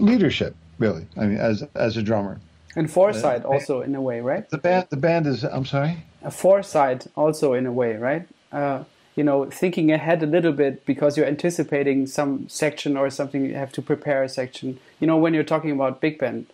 leadership, 0.00 0.54
really. 0.78 1.06
I 1.16 1.26
mean, 1.26 1.38
as 1.38 1.64
as 1.74 1.96
a 1.96 2.02
drummer, 2.02 2.38
And 2.76 2.90
foresight, 2.90 3.44
also 3.44 3.80
in 3.82 3.94
a 3.94 4.00
way, 4.00 4.20
right? 4.20 4.48
the 4.50 4.58
band 4.58 4.86
the 4.90 4.96
band 4.96 5.26
is. 5.26 5.44
I'm 5.44 5.64
sorry. 5.64 5.96
a 6.22 6.30
foresight 6.30 7.06
also 7.16 7.54
in 7.54 7.66
a 7.66 7.72
way, 7.72 7.96
right? 7.96 8.26
Uh, 8.52 8.84
you 9.16 9.24
know, 9.24 9.44
thinking 9.50 9.90
ahead 9.92 10.22
a 10.22 10.26
little 10.26 10.52
bit 10.52 10.86
because 10.86 11.16
you're 11.16 11.26
anticipating 11.26 12.06
some 12.06 12.48
section 12.48 12.96
or 12.96 13.10
something. 13.10 13.44
You 13.44 13.54
have 13.54 13.72
to 13.72 13.82
prepare 13.82 14.22
a 14.22 14.28
section. 14.28 14.78
You 15.00 15.06
know, 15.06 15.16
when 15.18 15.34
you're 15.34 15.44
talking 15.54 15.70
about 15.70 16.00
big 16.00 16.18
band, 16.18 16.46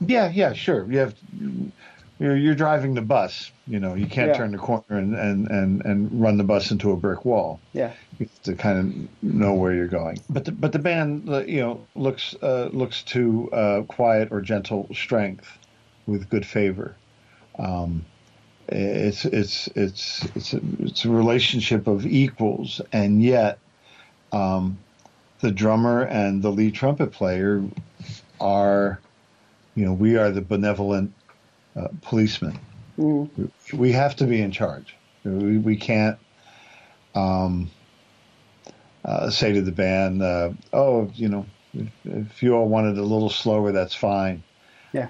Yeah, 0.00 0.30
yeah, 0.30 0.52
sure. 0.52 0.90
You 0.90 0.98
have 0.98 1.14
you're, 2.18 2.36
you're 2.36 2.54
driving 2.54 2.94
the 2.94 3.02
bus. 3.02 3.50
You 3.66 3.78
know, 3.80 3.94
you 3.94 4.06
can't 4.06 4.28
Yeah. 4.28 4.38
turn 4.38 4.52
the 4.52 4.58
corner 4.58 4.84
and, 4.88 5.14
and, 5.14 5.48
and, 5.50 5.84
and 5.84 6.20
run 6.20 6.38
the 6.38 6.44
bus 6.44 6.70
into 6.70 6.92
a 6.92 6.96
brick 6.96 7.24
wall. 7.24 7.60
yeah, 7.72 7.92
You 8.18 8.26
have 8.26 8.42
to 8.44 8.54
kind 8.54 8.78
of 8.78 9.32
know 9.32 9.54
where 9.54 9.74
you're 9.74 9.86
going. 9.86 10.18
But 10.30 10.46
the, 10.46 10.52
but 10.52 10.72
the 10.72 10.78
band, 10.78 11.28
you 11.48 11.60
know, 11.60 11.86
looks 11.94 12.34
uh, 12.42 12.70
looks 12.72 13.02
to 13.04 13.50
uh, 13.52 13.82
quiet 13.82 14.28
or 14.30 14.40
gentle 14.40 14.88
strength 14.94 15.46
with 16.06 16.28
good 16.30 16.46
favor. 16.46 16.94
Um, 17.58 18.04
it's 18.68 19.24
it's 19.24 19.68
it's 19.76 20.24
it's 20.34 20.52
a, 20.54 20.60
it's 20.80 21.04
a 21.04 21.10
relationship 21.10 21.86
of 21.86 22.04
equals, 22.06 22.80
and 22.92 23.22
yet 23.22 23.58
um, 24.32 24.78
the 25.40 25.50
drummer 25.52 26.02
and 26.02 26.42
the 26.42 26.50
lead 26.50 26.74
trumpet 26.74 27.12
player 27.12 27.62
are, 28.40 28.98
you 29.76 29.84
know, 29.84 29.92
we 29.92 30.16
are 30.16 30.30
the 30.30 30.40
benevolent 30.40 31.12
uh, 31.76 31.88
policemen. 32.02 32.58
Mm. 32.98 33.50
We, 33.74 33.92
have 33.92 34.16
to 34.16 34.24
be 34.24 34.40
in 34.40 34.50
charge. 34.50 34.96
We, 35.22 35.58
we 35.58 35.76
can't 35.76 36.18
um, 37.14 37.70
uh, 39.04 39.30
say 39.30 39.52
to 39.52 39.60
the 39.60 39.72
band, 39.72 40.22
uh, 40.22 40.50
"Oh, 40.72 41.10
you 41.14 41.28
know, 41.28 41.46
if, 41.74 41.88
if 42.04 42.42
you 42.42 42.54
all 42.54 42.66
wanted 42.66 42.96
a 42.96 43.02
little 43.02 43.28
slower, 43.30 43.70
that's 43.70 43.94
fine." 43.94 44.42
yeah, 44.92 45.08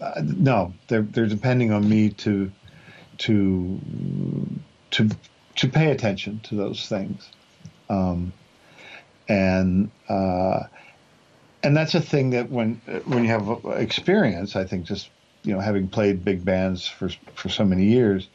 Uh, 0.00 0.22
no, 0.24 0.74
they're 0.88 1.02
they're 1.02 1.26
depending 1.26 1.70
on 1.72 1.88
me 1.88 2.10
to 2.10 2.50
to 3.18 3.80
to 4.90 5.08
to 5.56 5.68
pay 5.68 5.92
attention 5.92 6.40
to 6.40 6.56
those 6.56 6.88
things, 6.88 7.28
um, 7.88 8.32
and 9.28 9.90
uh, 10.08 10.64
and 11.64 11.76
that's 11.76 11.94
a 11.94 12.00
thing 12.00 12.30
that 12.30 12.50
when 12.50 12.74
when 13.06 13.24
you 13.24 13.30
have 13.30 13.58
experience, 13.76 14.54
I 14.54 14.64
think 14.64 14.84
just 14.84 15.08
you 15.42 15.54
know 15.54 15.60
having 15.60 15.88
played 15.88 16.24
big 16.24 16.44
bands 16.44 16.86
for 16.86 17.08
for 17.34 17.48
so 17.48 17.64
many 17.64 17.86
years, 17.86 18.28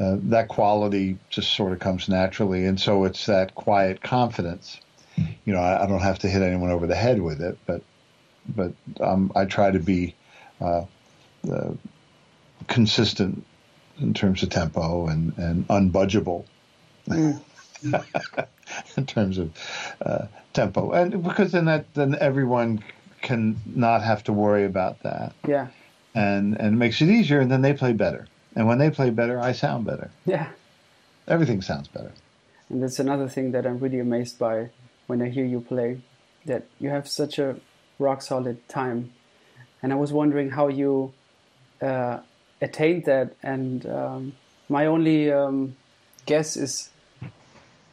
uh, 0.00 0.16
that 0.22 0.48
quality 0.48 1.18
just 1.28 1.52
sort 1.52 1.72
of 1.72 1.80
comes 1.80 2.08
naturally, 2.08 2.64
and 2.64 2.80
so 2.80 3.04
it's 3.04 3.26
that 3.26 3.54
quiet 3.54 4.00
confidence. 4.00 4.80
You 5.44 5.52
know, 5.52 5.60
I, 5.60 5.84
I 5.84 5.86
don't 5.86 6.00
have 6.00 6.20
to 6.20 6.28
hit 6.28 6.40
anyone 6.40 6.70
over 6.70 6.86
the 6.86 6.94
head 6.94 7.20
with 7.20 7.42
it, 7.42 7.58
but 7.66 7.82
but 8.48 8.72
um, 9.00 9.32
I 9.34 9.44
try 9.44 9.70
to 9.70 9.80
be 9.80 10.14
uh, 10.60 10.84
uh, 11.50 11.72
consistent 12.68 13.44
in 14.00 14.14
terms 14.14 14.42
of 14.42 14.50
tempo 14.50 15.08
and 15.08 15.36
and 15.36 15.66
unbudgeable. 15.68 16.44
in 18.96 19.06
terms 19.06 19.38
of 19.38 19.50
uh, 20.04 20.26
tempo, 20.52 20.92
and 20.92 21.22
because 21.22 21.52
then 21.52 21.66
that 21.66 21.92
then 21.94 22.16
everyone 22.20 22.82
can 23.20 23.60
not 23.66 24.02
have 24.02 24.24
to 24.24 24.32
worry 24.32 24.64
about 24.64 25.02
that. 25.02 25.32
Yeah. 25.46 25.68
And 26.14 26.56
and 26.58 26.74
it 26.74 26.78
makes 26.78 27.00
it 27.00 27.08
easier, 27.08 27.40
and 27.40 27.50
then 27.50 27.62
they 27.62 27.72
play 27.72 27.92
better. 27.92 28.26
And 28.54 28.66
when 28.66 28.78
they 28.78 28.90
play 28.90 29.10
better, 29.10 29.40
I 29.40 29.52
sound 29.52 29.86
better. 29.86 30.10
Yeah. 30.26 30.48
Everything 31.26 31.62
sounds 31.62 31.88
better. 31.88 32.12
And 32.68 32.82
that's 32.82 32.98
another 32.98 33.28
thing 33.28 33.52
that 33.52 33.66
I'm 33.66 33.78
really 33.78 33.98
amazed 33.98 34.38
by 34.38 34.70
when 35.06 35.22
I 35.22 35.28
hear 35.28 35.44
you 35.44 35.60
play, 35.60 36.00
that 36.46 36.66
you 36.78 36.90
have 36.90 37.08
such 37.08 37.38
a 37.38 37.56
rock 37.98 38.22
solid 38.22 38.66
time. 38.68 39.12
And 39.82 39.92
I 39.92 39.96
was 39.96 40.12
wondering 40.12 40.50
how 40.50 40.68
you 40.68 41.12
uh, 41.80 42.20
attained 42.60 43.04
that. 43.06 43.34
And 43.42 43.86
um, 43.86 44.32
my 44.68 44.86
only 44.86 45.32
um, 45.32 45.76
guess 46.26 46.56
is 46.56 46.90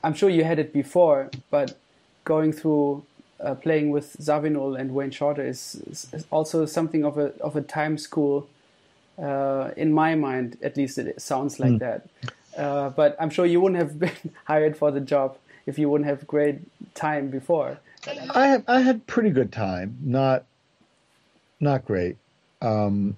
I'm 0.03 0.13
sure 0.13 0.29
you 0.29 0.43
had 0.43 0.59
it 0.59 0.71
before, 0.73 1.29
but 1.49 1.77
going 2.23 2.53
through 2.53 3.03
uh, 3.39 3.55
playing 3.55 3.91
with 3.91 4.17
Zawinul 4.17 4.79
and 4.79 4.93
Wayne 4.93 5.11
Shorter 5.11 5.45
is, 5.45 5.75
is, 5.89 6.25
also 6.29 6.65
something 6.65 7.03
of 7.05 7.17
a 7.17 7.33
of 7.39 7.55
a 7.55 7.61
time 7.61 7.97
school. 7.97 8.47
Uh, 9.17 9.71
in 9.75 9.91
my 9.91 10.15
mind, 10.15 10.57
at 10.61 10.77
least, 10.77 10.97
it 10.97 11.21
sounds 11.21 11.59
like 11.59 11.71
mm. 11.71 11.79
that. 11.79 12.07
Uh, 12.57 12.89
but 12.89 13.15
I'm 13.19 13.29
sure 13.29 13.45
you 13.45 13.59
wouldn't 13.61 13.81
have 13.81 13.99
been 14.07 14.33
hired 14.45 14.77
for 14.77 14.91
the 14.91 15.01
job 15.01 15.37
if 15.65 15.77
you 15.77 15.89
wouldn't 15.89 16.09
have 16.09 16.25
great 16.27 16.59
time 16.95 17.29
before. 17.29 17.79
I 18.33 18.47
had, 18.47 18.63
I 18.67 18.79
had 18.79 19.05
pretty 19.07 19.29
good 19.29 19.51
time, 19.51 19.97
not 20.01 20.45
not 21.59 21.85
great. 21.85 22.17
Um, 22.61 23.17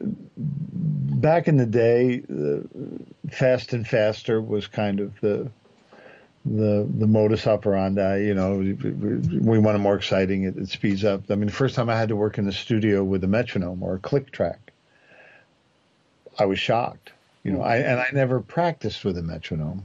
back 0.00 1.48
in 1.48 1.56
the 1.56 1.66
day, 1.66 2.22
uh, 2.30 3.30
fast 3.30 3.72
and 3.72 3.86
faster 3.86 4.40
was 4.40 4.66
kind 4.66 5.00
of 5.00 5.18
the 5.20 5.50
the 6.56 6.88
the 6.98 7.06
modus 7.06 7.46
operandi. 7.46 8.24
You 8.24 8.34
know, 8.34 8.58
we, 8.58 9.58
want 9.58 9.76
it 9.76 9.80
more 9.80 9.96
exciting. 9.96 10.44
It, 10.44 10.56
it, 10.56 10.68
speeds 10.68 11.04
up. 11.04 11.30
I 11.30 11.34
mean, 11.34 11.46
the 11.46 11.52
first 11.52 11.74
time 11.74 11.88
I 11.88 11.96
had 11.96 12.08
to 12.08 12.16
work 12.16 12.38
in 12.38 12.44
the 12.44 12.52
studio 12.52 13.04
with 13.04 13.24
a 13.24 13.28
metronome 13.28 13.82
or 13.82 13.94
a 13.94 13.98
click 13.98 14.30
track, 14.30 14.72
I 16.38 16.46
was 16.46 16.58
shocked. 16.58 17.12
You 17.44 17.52
know, 17.52 17.62
I 17.62 17.76
and 17.76 18.00
I 18.00 18.08
never 18.12 18.40
practiced 18.40 19.04
with 19.04 19.18
a 19.18 19.22
metronome. 19.22 19.82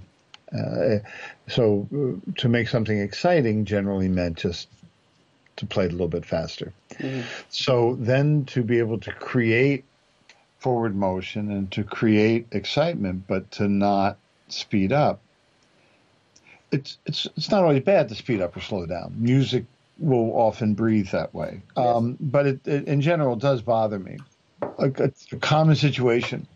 Uh, 0.53 0.99
so 1.47 1.87
uh, 1.93 2.31
to 2.39 2.49
make 2.49 2.67
something 2.67 2.99
exciting 2.99 3.65
generally 3.65 4.07
meant 4.07 4.37
just 4.37 4.67
to 5.55 5.65
play 5.65 5.85
it 5.85 5.89
a 5.89 5.91
little 5.91 6.07
bit 6.07 6.25
faster. 6.25 6.73
Mm-hmm. 6.93 7.21
So 7.49 7.95
then 7.99 8.45
to 8.45 8.63
be 8.63 8.79
able 8.79 8.99
to 8.99 9.11
create 9.11 9.83
forward 10.59 10.95
motion 10.95 11.51
and 11.51 11.71
to 11.71 11.83
create 11.83 12.47
excitement, 12.51 13.25
but 13.27 13.49
to 13.51 13.67
not 13.67 14.17
speed 14.47 14.91
up 14.91 15.22
it's 16.73 16.97
it's 17.05 17.27
it's 17.37 17.51
not 17.51 17.63
always 17.63 17.83
bad 17.83 18.09
to 18.09 18.15
speed 18.15 18.41
up 18.41 18.55
or 18.57 18.61
slow 18.61 18.85
down. 18.85 19.13
Music 19.17 19.65
will 19.99 20.31
often 20.35 20.73
breathe 20.73 21.09
that 21.09 21.33
way, 21.33 21.61
um, 21.77 22.17
but 22.19 22.47
it, 22.47 22.67
it, 22.67 22.87
in 22.87 23.01
general 23.01 23.35
does 23.35 23.61
bother 23.61 23.99
me. 23.99 24.17
A, 24.61 24.85
a, 24.97 25.11
a, 25.31 25.37
common 25.37 25.75
situation 25.75 26.47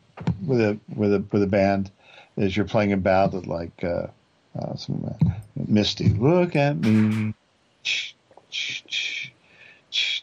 with 0.46 0.60
a 0.60 0.80
with 0.96 1.14
a 1.14 1.24
with 1.32 1.44
a 1.44 1.48
band 1.48 1.92
is 2.36 2.56
you're 2.56 2.66
playing 2.66 2.94
a 2.94 2.98
ballad 2.98 3.48
like 3.48 3.84
uh, 3.84 4.08
uh, 4.58 4.76
some, 4.76 5.04
uh, 5.06 5.32
Misty. 5.68 6.10
Look 6.10 6.56
at 6.56 6.78
me. 6.78 7.34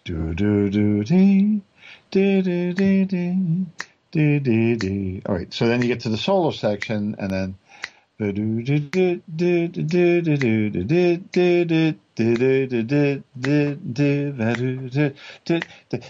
Do 0.04 0.34
do 0.34 0.70
do 0.70 1.04
dee 1.04 1.62
do 2.10 2.42
do 2.42 2.72
do 2.72 3.04
dee 3.04 3.66
do 4.10 4.40
do 4.40 4.76
do. 4.76 5.22
All 5.26 5.34
right, 5.34 5.52
so 5.52 5.66
then 5.66 5.82
you 5.82 5.88
get 5.88 6.00
to 6.00 6.08
the 6.08 6.16
solo 6.16 6.50
section, 6.50 7.16
and 7.18 7.30
then 7.30 7.54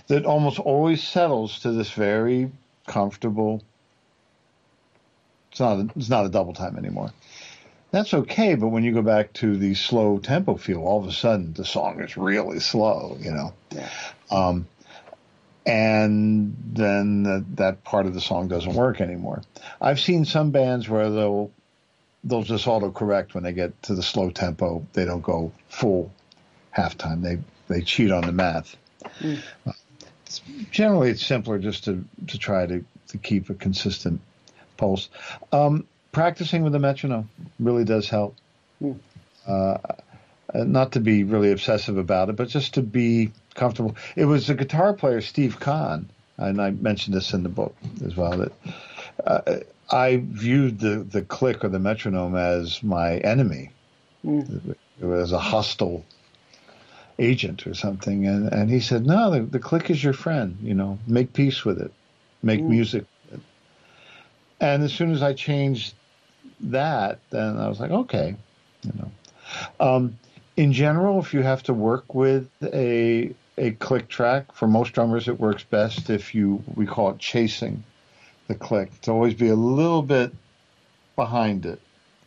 that 0.09 0.25
almost 0.27 0.59
always 0.59 1.03
settles 1.03 1.61
to 1.61 1.73
this 1.73 1.91
very 1.91 2.51
comfortable. 2.87 3.63
It's 5.51 5.61
not. 5.61 5.79
A, 5.79 5.89
it's 5.97 6.11
not 6.11 6.27
a 6.27 6.29
double 6.29 6.53
time 6.53 6.77
anymore. 6.77 7.13
That's 7.91 8.13
okay, 8.13 8.55
but 8.57 8.69
when 8.69 8.83
you 8.83 8.93
go 8.93 9.03
back 9.03 9.33
to 9.35 9.57
the 9.57 9.75
slow 9.75 10.19
tempo 10.19 10.57
feel, 10.57 10.83
all 10.83 11.01
of 11.01 11.07
a 11.07 11.13
sudden 11.13 11.55
the 11.55 11.65
song 11.65 12.01
is 12.01 12.17
really 12.17 12.61
slow. 12.61 13.17
You 13.21 13.31
know. 13.31 13.55
Yeah. 13.71 13.89
Um, 14.31 14.67
and 15.65 16.55
then 16.73 17.23
that, 17.23 17.57
that 17.57 17.85
part 17.85 18.05
of 18.05 18.13
the 18.13 18.21
song 18.21 18.49
doesn't 18.49 18.75
work 18.75 19.01
anymore. 19.01 19.43
I've 19.81 20.01
seen 20.01 20.27
some 20.27 20.51
bands 20.51 20.87
where 20.91 21.09
they'll 21.09 21.51
they'll 22.25 22.43
just 22.43 22.67
auto 22.67 22.91
correct 22.91 23.35
when 23.35 23.45
they 23.45 23.53
get 23.53 23.81
to 23.85 23.95
the 23.95 24.03
slow 24.03 24.31
tempo. 24.31 24.87
They 24.93 25.05
don't 25.05 25.23
go 25.23 25.53
full 25.69 26.11
halftime. 26.77 27.23
They 27.23 27.39
they 27.69 27.83
cheat 27.83 28.11
on 28.11 28.23
the 28.23 28.33
math. 28.33 28.77
Mm. 29.21 29.41
Uh, 29.67 29.73
it's, 30.27 30.41
generally, 30.71 31.11
it's 31.11 31.25
simpler 31.25 31.59
just 31.59 31.85
to 31.85 32.05
to 32.29 32.39
try 32.39 32.67
to 32.67 32.85
to 33.09 33.19
keep 33.19 33.51
a 33.51 33.55
consistent 33.55 34.21
pulse. 34.77 35.09
Um, 35.53 35.87
practicing 36.13 36.63
with 36.63 36.73
the 36.73 36.79
metronome 36.79 37.29
really 37.61 37.85
does 37.85 38.09
help. 38.09 38.37
Mm. 38.83 38.99
Uh, 39.47 39.79
not 40.55 40.93
to 40.93 41.01
be 41.01 41.25
really 41.25 41.51
obsessive 41.53 41.97
about 41.97 42.29
it, 42.29 42.37
but 42.37 42.49
just 42.49 42.75
to 42.75 42.83
be 42.83 43.33
comfortable. 43.55 43.97
It 44.15 44.25
was 44.25 44.49
a 44.51 44.55
guitar 44.55 44.93
player, 44.93 45.21
Steve 45.21 45.59
Khan, 45.59 46.09
and 46.37 46.61
I 46.61 46.71
mentioned 46.71 47.17
this 47.17 47.33
in 47.33 47.43
the 47.43 47.49
book 47.49 47.75
as 48.05 48.17
well. 48.17 48.39
That 48.39 48.53
uh, 49.27 49.57
I 49.91 50.23
viewed 50.23 50.81
the, 50.81 50.97
the 50.99 51.23
click 51.23 51.65
or 51.65 51.69
the 51.69 51.79
metronome 51.79 52.37
as 52.37 52.83
my 52.83 53.19
enemy. 53.19 53.71
Mm. 54.25 54.75
It 55.01 55.05
was 55.05 55.33
a 55.33 55.39
hostile 55.39 56.05
agent 57.19 57.67
or 57.67 57.75
something. 57.75 58.27
And, 58.27 58.53
and 58.53 58.71
he 58.71 58.81
said, 58.81 59.07
no, 59.07 59.31
the, 59.31 59.41
the 59.41 59.59
click 59.59 59.91
is 59.91 60.03
your 60.03 60.13
friend. 60.13 60.57
You 60.63 60.75
know, 60.75 60.99
make 61.07 61.33
peace 61.33 61.65
with 61.65 61.81
it, 61.81 61.93
make 62.43 62.61
mm. 62.61 62.69
music. 62.69 63.05
And 64.61 64.83
as 64.83 64.93
soon 64.93 65.13
as 65.13 65.23
I 65.23 65.35
changed 65.35 65.95
that, 66.61 67.19
then 67.31 67.59
I 67.59 67.69
was 67.69 67.81
like, 67.81 67.91
okay, 67.91 68.35
you 68.83 68.93
know. 68.99 69.11
Um, 69.79 70.19
in 70.57 70.73
general, 70.73 71.19
if 71.19 71.35
you 71.35 71.43
have 71.43 71.63
to 71.65 71.75
work 71.75 72.15
with 72.15 72.49
a 72.63 73.35
a 73.57 73.71
click 73.73 74.09
track, 74.09 74.53
for 74.53 74.67
most 74.67 74.95
drummers, 74.95 75.29
it 75.29 75.39
works 75.39 75.63
best 75.63 76.11
if 76.11 76.35
you 76.35 76.63
we 76.75 76.87
call 76.87 77.11
it 77.11 77.19
chasing 77.19 77.85
the 78.49 78.55
click 78.55 79.01
to 79.03 79.11
always 79.11 79.35
be 79.35 79.49
a 79.49 79.55
little 79.55 80.03
bit 80.03 80.33
behind 81.17 81.67
it. 81.67 81.81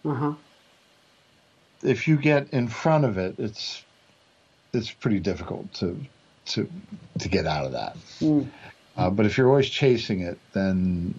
Uh-huh. 0.06 0.34
If 1.84 2.08
you 2.08 2.18
get 2.18 2.54
in 2.54 2.68
front 2.68 3.06
of 3.06 3.18
it, 3.18 3.36
it's 3.38 3.84
it's 4.74 4.92
pretty 4.92 5.20
difficult 5.20 5.74
to 5.76 6.00
to 6.48 6.70
to 7.20 7.30
get 7.30 7.46
out 7.46 7.66
of 7.66 7.72
that. 7.74 7.98
Mm. 8.20 8.48
Uh, 8.96 9.10
but 9.12 9.26
if 9.28 9.38
you're 9.38 9.48
always 9.48 9.70
chasing 9.70 10.22
it, 10.22 10.40
then 10.54 11.14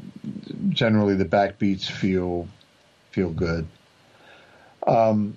generally 0.71 1.15
the 1.15 1.25
backbeats 1.25 1.89
feel 1.89 2.49
feel 3.13 3.31
good. 3.31 3.67
Um, 4.87 5.37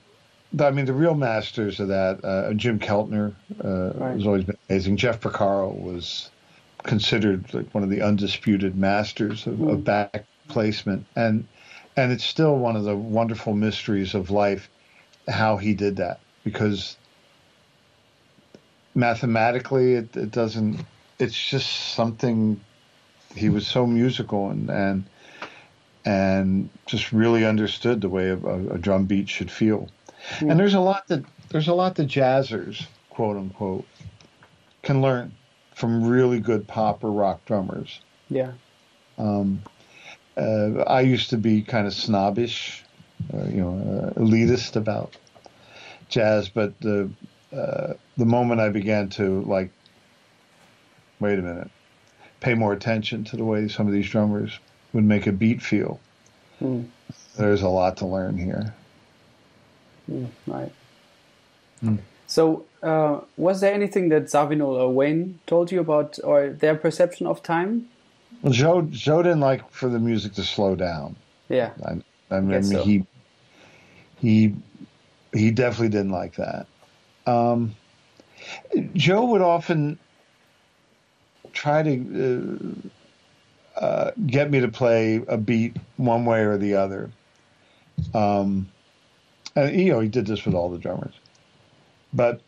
I 0.60 0.71
mean, 0.71 0.86
the 0.86 0.93
real 0.93 1.15
masters 1.15 1.80
of 1.80 1.89
that, 1.89 2.24
uh, 2.26 2.54
Jim 2.54 2.80
Keltner 2.80 3.34
uh, 3.63 3.93
right. 3.93 4.13
has 4.15 4.26
always 4.26 4.43
been 4.43 4.58
amazing. 4.69 4.97
Jeff 4.97 5.21
Porcaro 5.21 5.74
was 5.80 6.30
considered 6.83 7.53
like 7.53 7.73
one 7.73 7.83
of 7.83 7.89
the 7.89 8.01
undisputed 8.01 8.75
masters 8.75 9.45
of, 9.47 9.55
mm. 9.55 9.71
of 9.71 9.83
back 9.83 10.25
placement, 10.47 11.05
and 11.15 11.47
and 11.97 12.11
it's 12.11 12.23
still 12.23 12.57
one 12.57 12.75
of 12.75 12.83
the 12.83 12.95
wonderful 12.95 13.53
mysteries 13.53 14.13
of 14.13 14.29
life 14.29 14.69
how 15.27 15.57
he 15.57 15.73
did 15.73 15.97
that 15.97 16.19
because 16.43 16.97
mathematically 18.95 19.93
it, 19.93 20.15
it 20.17 20.31
doesn't 20.31 20.83
it's 21.19 21.49
just 21.49 21.93
something 21.93 22.59
he 23.35 23.49
was 23.49 23.67
so 23.67 23.85
musical 23.85 24.49
and 24.49 24.69
and 24.69 25.03
and 26.03 26.69
just 26.87 27.11
really 27.11 27.45
understood 27.45 28.01
the 28.01 28.09
way 28.09 28.29
a, 28.29 28.35
a 28.35 28.77
drum 28.77 29.05
beat 29.05 29.29
should 29.29 29.51
feel. 29.51 29.87
And 30.39 30.59
there's 30.59 30.73
a 30.73 30.79
lot 30.79 31.07
that 31.07 31.23
there's 31.49 31.67
a 31.67 31.73
lot 31.73 31.95
that 31.95 32.07
jazzers 32.07 32.87
quote 33.09 33.37
unquote 33.37 33.85
can 34.81 35.01
learn 35.01 35.31
from 35.81 36.07
really 36.07 36.39
good 36.39 36.67
pop 36.67 37.03
or 37.03 37.11
rock 37.11 37.43
drummers. 37.45 38.01
Yeah. 38.29 38.51
Um, 39.17 39.63
uh, 40.37 40.83
I 40.83 41.01
used 41.01 41.31
to 41.31 41.37
be 41.37 41.63
kind 41.63 41.87
of 41.87 41.93
snobbish, 41.93 42.83
uh, 43.33 43.45
you 43.45 43.61
know, 43.61 44.13
uh, 44.15 44.19
elitist 44.19 44.75
about 44.75 45.17
jazz, 46.07 46.49
but 46.49 46.79
the 46.81 47.09
uh, 47.51 47.93
the 48.15 48.25
moment 48.25 48.61
I 48.61 48.69
began 48.69 49.09
to 49.09 49.41
like, 49.41 49.71
wait 51.19 51.39
a 51.39 51.41
minute, 51.41 51.71
pay 52.41 52.53
more 52.53 52.73
attention 52.73 53.23
to 53.25 53.35
the 53.35 53.43
way 53.43 53.67
some 53.67 53.87
of 53.87 53.93
these 53.93 54.07
drummers 54.07 54.59
would 54.93 55.03
make 55.03 55.25
a 55.25 55.31
beat 55.31 55.63
feel. 55.63 55.99
Mm. 56.61 56.87
There's 57.37 57.63
a 57.63 57.69
lot 57.69 57.97
to 57.97 58.05
learn 58.05 58.37
here. 58.37 58.73
Mm, 60.09 60.27
right. 60.45 60.71
Mm. 61.83 61.97
So, 62.27 62.65
uh, 62.83 63.21
was 63.37 63.61
there 63.61 63.73
anything 63.73 64.09
that 64.09 64.23
Zawinul 64.23 64.79
or 64.79 64.91
Wayne 64.91 65.39
told 65.45 65.71
you 65.71 65.79
about, 65.79 66.17
or 66.23 66.49
their 66.49 66.75
perception 66.75 67.27
of 67.27 67.43
time? 67.43 67.87
Well, 68.41 68.53
Joe 68.53 68.81
Joe 68.89 69.21
didn't 69.21 69.41
like 69.41 69.69
for 69.71 69.87
the 69.87 69.99
music 69.99 70.33
to 70.33 70.43
slow 70.43 70.75
down. 70.75 71.15
Yeah, 71.49 71.71
I, 71.85 72.35
I 72.35 72.39
mean 72.39 72.63
so. 72.63 72.83
he 72.83 73.05
he 74.19 74.55
he 75.33 75.51
definitely 75.51 75.89
didn't 75.89 76.11
like 76.11 76.35
that. 76.35 76.65
Um, 77.27 77.75
Joe 78.93 79.25
would 79.25 79.41
often 79.41 79.99
try 81.53 81.83
to 81.83 82.75
uh, 83.75 83.79
uh, 83.79 84.11
get 84.25 84.49
me 84.49 84.59
to 84.59 84.67
play 84.67 85.21
a 85.27 85.37
beat 85.37 85.75
one 85.97 86.25
way 86.25 86.41
or 86.41 86.57
the 86.57 86.75
other. 86.75 87.11
Um, 88.15 88.71
and 89.55 89.79
you 89.79 89.91
know, 89.91 89.99
he 89.99 90.07
did 90.07 90.25
this 90.25 90.45
with 90.45 90.55
all 90.55 90.69
the 90.69 90.79
drummers, 90.79 91.13
but 92.13 92.41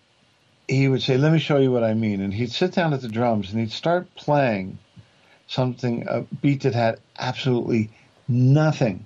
he 0.67 0.88
would 0.88 1.02
say, 1.02 1.17
"Let 1.17 1.34
me 1.34 1.39
show 1.39 1.58
you 1.58 1.71
what 1.71 1.84
I 1.84 1.93
mean," 1.93 2.21
and 2.21 2.34
he'd 2.34 2.52
sit 2.52 2.73
down 2.73 2.93
at 2.93 3.02
the 3.02 3.10
drums 3.10 3.52
and 3.52 3.60
he'd 3.60 3.71
start 3.71 4.13
playing 4.15 4.78
something 5.47 6.08
a 6.08 6.21
beat 6.21 6.62
that 6.62 6.73
had 6.73 6.99
absolutely 7.19 7.89
nothing 8.28 9.06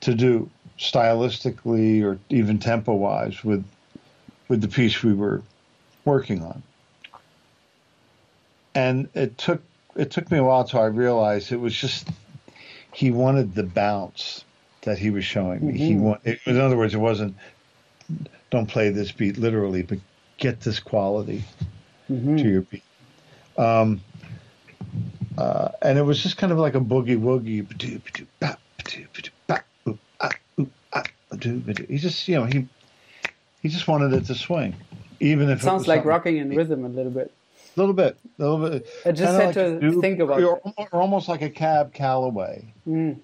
to 0.00 0.14
do 0.14 0.50
stylistically 0.78 2.02
or 2.02 2.18
even 2.28 2.58
tempo 2.58 2.94
wise 2.94 3.42
with 3.44 3.64
with 4.48 4.60
the 4.60 4.68
piece 4.68 5.02
we 5.02 5.14
were 5.14 5.42
working 6.04 6.42
on. 6.42 6.62
And 8.74 9.08
it 9.14 9.38
took 9.38 9.62
it 9.94 10.10
took 10.10 10.30
me 10.30 10.38
a 10.38 10.44
while 10.44 10.64
till 10.64 10.80
I 10.80 10.86
realized 10.86 11.52
it 11.52 11.56
was 11.56 11.74
just 11.74 12.08
he 12.92 13.10
wanted 13.10 13.54
the 13.54 13.62
bounce 13.62 14.44
that 14.82 14.98
he 14.98 15.10
was 15.10 15.24
showing 15.24 15.66
me. 15.66 15.72
Mm-hmm. 15.72 15.84
He 15.84 15.96
want, 15.96 16.24
in 16.24 16.60
other 16.60 16.76
words, 16.76 16.94
it 16.94 16.98
wasn't 16.98 17.36
don't 18.50 18.66
play 18.66 18.90
this 18.90 19.12
beat 19.12 19.36
literally, 19.36 19.82
but 19.82 19.98
get 20.38 20.60
this 20.60 20.78
quality 20.78 21.44
mm-hmm. 22.10 22.36
to 22.36 22.42
your 22.42 22.62
beat. 22.62 22.82
Um, 23.56 24.00
uh, 25.38 25.70
and 25.82 25.98
it 25.98 26.02
was 26.02 26.22
just 26.22 26.36
kind 26.36 26.52
of 26.52 26.58
like 26.58 26.74
a 26.74 26.80
boogie 26.80 27.18
woogie. 27.18 27.66
He 31.88 31.98
just, 31.98 32.28
you 32.28 32.36
know, 32.36 32.44
he 32.44 32.66
he 33.62 33.68
just 33.68 33.88
wanted 33.88 34.12
it 34.12 34.26
to 34.26 34.34
swing, 34.34 34.74
even 35.20 35.48
if 35.50 35.60
it 35.60 35.62
sounds 35.62 35.84
it 35.84 35.88
like 35.88 36.04
rocking 36.04 36.36
in 36.36 36.50
rhythm 36.50 36.84
a 36.84 36.88
little 36.88 37.10
bit. 37.10 37.32
A 37.76 37.80
little 37.80 37.94
bit, 37.94 38.16
a 38.38 38.42
little 38.42 38.70
bit. 38.70 38.86
I 39.04 39.12
just 39.12 39.32
had 39.32 39.56
like 39.56 39.80
to 39.80 40.00
think 40.00 40.20
about 40.20 40.42
or, 40.42 40.60
or 40.76 41.00
almost 41.02 41.28
like 41.28 41.42
a 41.42 41.50
Cab 41.50 41.92
Calloway 41.92 42.64
mm. 42.88 43.18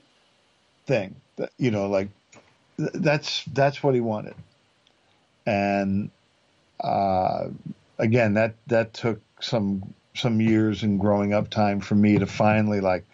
thing. 0.87 1.15
You 1.57 1.71
know, 1.71 1.89
like 1.89 2.09
that's 2.77 3.45
that's 3.47 3.83
what 3.83 3.95
he 3.95 4.01
wanted, 4.01 4.35
and 5.47 6.11
uh, 6.83 7.49
again, 7.99 8.35
that 8.35 8.55
that 8.67 8.93
took 8.93 9.21
some 9.41 9.95
some 10.15 10.41
years 10.41 10.83
and 10.83 11.01
growing 11.01 11.33
up 11.33 11.49
time 11.49 11.81
for 11.81 11.95
me 11.95 12.19
to 12.19 12.27
finally 12.27 12.81
like 12.81 13.05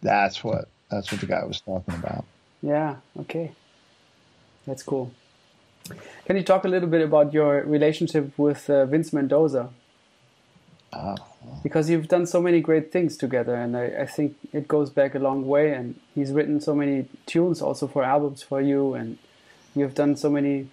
that's 0.00 0.42
what 0.42 0.68
that's 0.90 1.12
what 1.12 1.20
the 1.20 1.26
guy 1.26 1.44
was 1.44 1.60
talking 1.60 1.94
about. 1.94 2.24
Yeah. 2.62 2.96
Okay. 3.18 3.52
That's 4.66 4.82
cool. 4.82 5.12
Can 6.26 6.36
you 6.36 6.42
talk 6.42 6.64
a 6.64 6.68
little 6.68 6.88
bit 6.88 7.02
about 7.02 7.32
your 7.32 7.62
relationship 7.62 8.32
with 8.38 8.68
uh, 8.70 8.86
Vince 8.86 9.12
Mendoza? 9.12 9.70
Uh, 10.92 11.16
because 11.62 11.88
you've 11.88 12.08
done 12.08 12.26
so 12.26 12.40
many 12.40 12.60
great 12.60 12.92
things 12.92 13.16
together, 13.16 13.54
and 13.54 13.76
I, 13.76 13.84
I, 14.00 14.06
think 14.06 14.36
it 14.52 14.66
goes 14.66 14.90
back 14.90 15.14
a 15.14 15.20
long 15.20 15.46
way. 15.46 15.72
And 15.72 16.00
he's 16.16 16.32
written 16.32 16.60
so 16.60 16.74
many 16.74 17.06
tunes 17.26 17.62
also 17.62 17.86
for 17.86 18.02
albums 18.02 18.42
for 18.42 18.60
you, 18.60 18.94
and 18.94 19.16
you've 19.74 19.94
done 19.94 20.16
so 20.16 20.28
many 20.28 20.68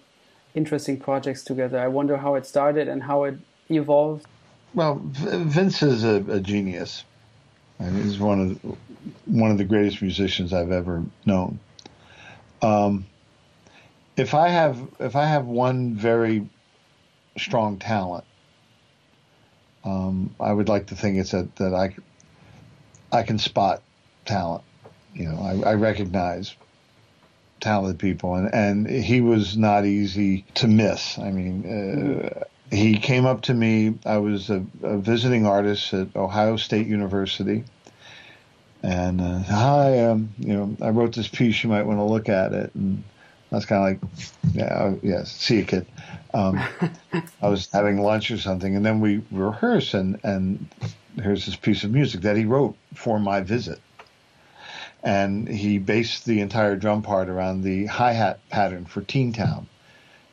interesting 0.54 0.98
projects 0.98 1.42
together. 1.42 1.78
I 1.78 1.88
wonder 1.88 2.16
how 2.16 2.34
it 2.34 2.46
started 2.46 2.88
and 2.88 3.02
how 3.02 3.24
it 3.24 3.38
evolved. 3.68 4.26
Well, 4.74 5.00
Vince 5.04 5.82
is 5.82 6.04
a, 6.04 6.24
a 6.28 6.40
genius. 6.40 7.04
He's 7.80 8.18
one 8.18 8.40
of 8.40 8.76
one 9.26 9.50
of 9.50 9.58
the 9.58 9.64
greatest 9.64 10.02
musicians 10.02 10.52
I've 10.52 10.72
ever 10.72 11.04
known. 11.24 11.60
Um, 12.60 13.06
if 14.16 14.34
I 14.34 14.48
have 14.48 14.78
if 14.98 15.14
I 15.14 15.26
have 15.26 15.46
one 15.46 15.94
very 15.94 16.48
strong 17.36 17.78
talent, 17.78 18.24
um, 19.84 20.34
I 20.40 20.52
would 20.52 20.68
like 20.68 20.88
to 20.88 20.96
think 20.96 21.18
it's 21.18 21.30
that 21.30 21.54
that 21.56 21.72
I 21.72 21.94
I 23.12 23.22
can 23.22 23.38
spot 23.38 23.82
talent. 24.24 24.64
You 25.14 25.28
know, 25.28 25.38
I, 25.64 25.70
I 25.70 25.74
recognize 25.74 26.54
talented 27.60 27.98
people, 27.98 28.34
and 28.34 28.52
and 28.54 28.88
he 28.88 29.20
was 29.20 29.56
not 29.56 29.84
easy 29.84 30.44
to 30.54 30.68
miss. 30.68 31.18
I 31.18 31.30
mean. 31.30 31.64
Uh, 31.66 32.44
he 32.70 32.98
came 32.98 33.24
up 33.24 33.40
to 33.42 33.54
me. 33.54 33.94
I 34.04 34.18
was 34.18 34.50
a, 34.50 34.62
a 34.82 34.98
visiting 34.98 35.46
artist 35.46 35.94
at 35.94 36.14
Ohio 36.14 36.58
State 36.58 36.86
University, 36.86 37.64
and 38.82 39.20
uh, 39.20 39.38
hi, 39.40 40.04
um, 40.04 40.30
you 40.38 40.52
know, 40.54 40.76
I 40.80 40.90
wrote 40.90 41.14
this 41.14 41.28
piece. 41.28 41.62
You 41.62 41.70
might 41.70 41.84
want 41.84 41.98
to 41.98 42.04
look 42.04 42.28
at 42.28 42.52
it. 42.52 42.74
And 42.74 43.02
I 43.50 43.56
was 43.56 43.66
kind 43.66 43.96
of 43.96 44.02
like, 44.02 44.12
yeah, 44.52 44.94
yeah, 45.02 45.24
see 45.24 45.58
you, 45.58 45.64
kid. 45.64 45.86
Um, 46.34 46.60
I 47.42 47.48
was 47.48 47.68
having 47.72 48.00
lunch 48.00 48.30
or 48.30 48.38
something, 48.38 48.76
and 48.76 48.84
then 48.84 49.00
we 49.00 49.22
rehearse, 49.30 49.94
and 49.94 50.20
and 50.22 50.68
here's 51.16 51.46
this 51.46 51.56
piece 51.56 51.84
of 51.84 51.90
music 51.90 52.20
that 52.22 52.36
he 52.36 52.44
wrote 52.44 52.76
for 52.94 53.18
my 53.18 53.40
visit, 53.40 53.80
and 55.02 55.48
he 55.48 55.78
based 55.78 56.24
the 56.24 56.40
entire 56.40 56.76
drum 56.76 57.02
part 57.02 57.28
around 57.28 57.62
the 57.62 57.86
hi 57.86 58.12
hat 58.12 58.40
pattern 58.50 58.84
for 58.84 59.00
Teen 59.02 59.32
Town. 59.32 59.68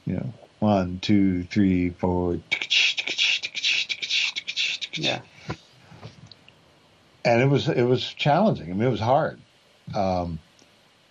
You 0.06 0.16
know, 0.16 0.34
one, 0.60 1.00
two, 1.00 1.44
three, 1.44 1.90
four. 1.90 2.40
Yeah 4.94 5.22
and 7.26 7.42
it 7.42 7.48
was 7.48 7.68
it 7.68 7.84
was 7.84 8.14
challenging. 8.14 8.70
I 8.70 8.74
mean, 8.74 8.88
it 8.88 8.92
was 8.92 9.00
hard. 9.00 9.42
Um, 9.94 10.40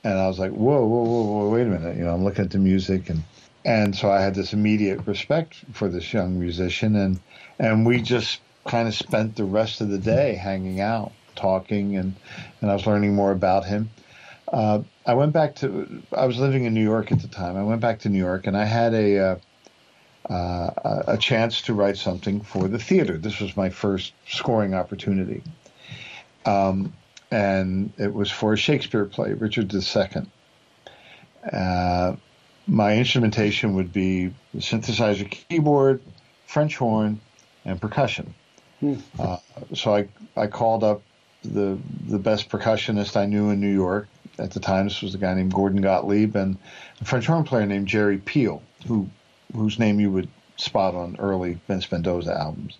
and 0.05 0.19
I 0.19 0.29
was 0.29 0.39
like, 0.39 0.53
whoa, 0.53 0.87
whoa, 0.87 1.03
whoa, 1.03 1.23
whoa, 1.23 1.51
wait 1.51 1.63
a 1.63 1.71
minute. 1.71 1.97
You 1.97 2.05
know, 2.05 2.15
I'm 2.15 2.25
looking 2.25 2.45
at 2.45 2.53
the 2.53 2.59
music, 2.59 3.11
and 3.11 3.25
and 3.65 3.95
so 3.95 4.11
I 4.11 4.21
had 4.21 4.35
this 4.35 4.53
immediate 4.53 5.07
respect 5.07 5.57
for 5.73 5.89
this 5.89 6.13
young 6.13 6.39
musician, 6.39 6.95
and 6.97 7.21
and 7.59 7.85
we 7.85 8.01
just 8.01 8.41
kind 8.67 8.87
of 8.87 8.95
spent 8.95 9.37
the 9.37 9.45
rest 9.45 9.81
of 9.81 9.89
the 9.89 9.99
day 9.99 10.35
hanging 10.35 10.81
out, 10.81 11.13
talking, 11.35 11.97
and 11.97 12.15
and 12.61 12.71
I 12.71 12.75
was 12.75 12.87
learning 12.87 13.15
more 13.15 13.33
about 13.33 13.65
him. 13.65 13.91
Uh, 14.53 14.83
I 15.07 15.15
went 15.15 15.33
back 15.33 15.57
to 15.57 16.03
I 16.13 16.27
was 16.27 16.39
living 16.39 16.65
in 16.65 16.75
New 16.75 16.83
York 16.83 17.13
at 17.13 17.21
the 17.21 17.29
time. 17.29 17.57
I 17.57 17.63
went 17.63 17.81
back 17.81 18.01
to 18.01 18.09
New 18.09 18.19
York, 18.19 18.47
and 18.47 18.57
I 18.57 18.65
had 18.65 18.95
a 18.95 19.19
uh, 19.19 19.37
uh, 20.33 21.03
a 21.09 21.19
chance 21.19 21.63
to 21.63 21.75
write 21.75 21.97
something 21.97 22.41
for 22.41 22.69
the 22.69 22.79
theater. 22.79 23.19
This 23.19 23.41
was 23.41 23.57
my 23.57 23.71
first 23.71 24.13
scoring 24.27 24.75
opportunity. 24.75 25.43
Um, 26.47 26.93
and 27.31 27.93
it 27.99 28.13
was 28.13 28.31
for 28.31 28.53
a 28.53 28.57
Shakespeare 28.57 29.05
play, 29.05 29.33
Richard 29.33 29.73
II. 29.75 30.27
Uh, 31.53 32.17
my 32.67 32.97
instrumentation 32.97 33.75
would 33.75 33.93
be 33.93 34.33
synthesizer 34.57 35.31
keyboard, 35.31 36.01
French 36.47 36.77
horn, 36.77 37.21
and 37.65 37.81
percussion. 37.81 38.35
Hmm. 38.81 38.95
Uh, 39.19 39.39
so 39.75 39.95
I, 39.95 40.09
I 40.37 40.47
called 40.47 40.85
up 40.85 41.03
the 41.45 41.79
the 42.09 42.19
best 42.19 42.49
percussionist 42.49 43.17
I 43.17 43.27
knew 43.27 43.51
in 43.51 43.61
New 43.61 43.73
York 43.73 44.09
at 44.39 44.51
the 44.51 44.61
time. 44.61 44.87
This 44.87 45.03
was 45.03 45.15
a 45.15 45.19
guy 45.19 45.35
named 45.35 45.53
Gordon 45.53 45.81
Gottlieb 45.81 46.37
and 46.37 46.57
a 47.01 47.05
French 47.05 47.27
horn 47.27 47.45
player 47.45 47.67
named 47.67 47.89
Jerry 47.89 48.19
Peel, 48.19 48.63
who 48.87 49.09
whose 49.55 49.79
name 49.79 50.01
you 50.01 50.11
would 50.11 50.29
spot 50.57 50.95
on 50.95 51.17
early 51.19 51.59
Vince 51.69 51.91
Mendoza 51.91 52.37
albums. 52.37 52.79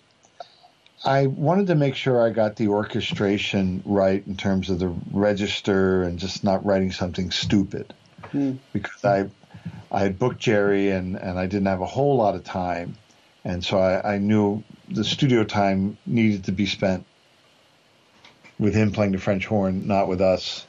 I 1.03 1.27
wanted 1.27 1.67
to 1.67 1.75
make 1.75 1.95
sure 1.95 2.25
I 2.25 2.31
got 2.31 2.55
the 2.55 2.69
orchestration 2.69 3.83
right 3.85 4.25
in 4.25 4.35
terms 4.35 4.69
of 4.69 4.79
the 4.79 4.93
register 5.11 6.03
and 6.03 6.17
just 6.17 6.43
not 6.43 6.65
writing 6.65 6.91
something 6.91 7.29
stupid. 7.31 7.93
Mm. 8.33 8.57
Because 8.73 9.05
I 9.05 9.29
I 9.91 9.99
had 9.99 10.19
booked 10.19 10.39
Jerry 10.39 10.89
and, 10.89 11.15
and 11.15 11.37
I 11.39 11.45
didn't 11.45 11.67
have 11.67 11.81
a 11.81 11.85
whole 11.85 12.17
lot 12.17 12.35
of 12.35 12.43
time. 12.43 12.97
And 13.43 13.63
so 13.63 13.77
I, 13.77 14.15
I 14.15 14.17
knew 14.17 14.63
the 14.89 15.03
studio 15.03 15.43
time 15.43 15.97
needed 16.05 16.45
to 16.45 16.51
be 16.51 16.65
spent 16.65 17.05
with 18.59 18.73
him 18.73 18.91
playing 18.91 19.11
the 19.11 19.17
French 19.17 19.45
horn, 19.45 19.87
not 19.87 20.07
with 20.07 20.21
us 20.21 20.65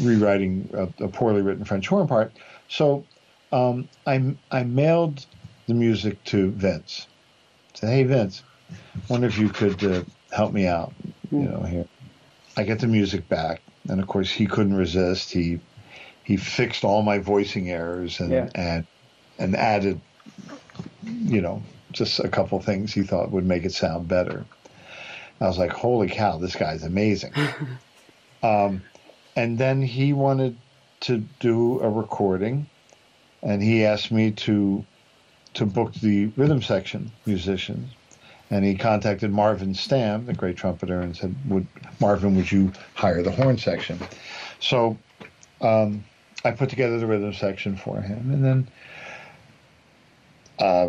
rewriting 0.00 0.70
a, 0.72 1.04
a 1.04 1.08
poorly 1.08 1.42
written 1.42 1.64
French 1.64 1.88
horn 1.88 2.06
part. 2.06 2.32
So 2.68 3.04
um, 3.52 3.88
I, 4.06 4.34
I 4.50 4.64
mailed 4.64 5.26
the 5.66 5.74
music 5.74 6.22
to 6.24 6.50
Vince. 6.50 7.06
I 7.74 7.78
said, 7.78 7.90
hey, 7.90 8.02
Vince, 8.04 8.42
wonder 9.08 9.26
if 9.26 9.38
you 9.38 9.48
could 9.48 9.82
uh, 9.84 10.04
help 10.30 10.52
me 10.52 10.66
out. 10.66 10.92
You 11.30 11.38
hmm. 11.38 11.44
know, 11.44 11.62
here. 11.62 11.86
I 12.56 12.64
get 12.64 12.80
the 12.80 12.86
music 12.86 13.28
back, 13.28 13.62
and 13.88 14.00
of 14.00 14.06
course 14.06 14.30
he 14.30 14.46
couldn't 14.46 14.76
resist. 14.76 15.30
He 15.30 15.58
he 16.24 16.36
fixed 16.36 16.84
all 16.84 17.02
my 17.02 17.18
voicing 17.18 17.70
errors 17.70 18.20
and 18.20 18.30
yeah. 18.30 18.50
and 18.54 18.86
and 19.38 19.56
added, 19.56 20.00
you 21.02 21.40
know, 21.40 21.62
just 21.92 22.20
a 22.20 22.28
couple 22.28 22.60
things 22.60 22.92
he 22.92 23.02
thought 23.02 23.30
would 23.30 23.46
make 23.46 23.64
it 23.64 23.72
sound 23.72 24.06
better. 24.06 24.44
I 25.42 25.46
was 25.48 25.58
like, 25.58 25.72
holy 25.72 26.08
cow, 26.08 26.38
this 26.38 26.54
guy's 26.54 26.84
amazing. 26.84 27.32
um, 28.42 28.82
and 29.36 29.58
then 29.58 29.82
he 29.82 30.12
wanted 30.12 30.56
to 31.00 31.18
do 31.40 31.80
a 31.80 31.90
recording, 31.90 32.66
and 33.42 33.62
he 33.62 33.84
asked 33.84 34.12
me 34.12 34.30
to 34.30 34.84
to 35.54 35.66
book 35.66 35.92
the 35.94 36.26
rhythm 36.36 36.62
section 36.62 37.12
musicians 37.26 37.90
and 38.52 38.66
he 38.66 38.74
contacted 38.74 39.32
Marvin 39.32 39.72
Stamm, 39.72 40.26
the 40.26 40.34
great 40.34 40.56
trumpeter, 40.56 41.00
and 41.00 41.16
said, 41.16 41.34
"Would 41.48 41.66
Marvin, 42.00 42.36
would 42.36 42.52
you 42.52 42.70
hire 42.92 43.22
the 43.22 43.30
horn 43.30 43.56
section?" 43.56 43.98
So 44.60 44.98
um, 45.62 46.04
I 46.44 46.50
put 46.50 46.68
together 46.68 46.98
the 46.98 47.06
rhythm 47.06 47.32
section 47.32 47.76
for 47.76 48.02
him, 48.02 48.30
and 48.30 48.44
then 48.44 48.68
uh, 50.58 50.88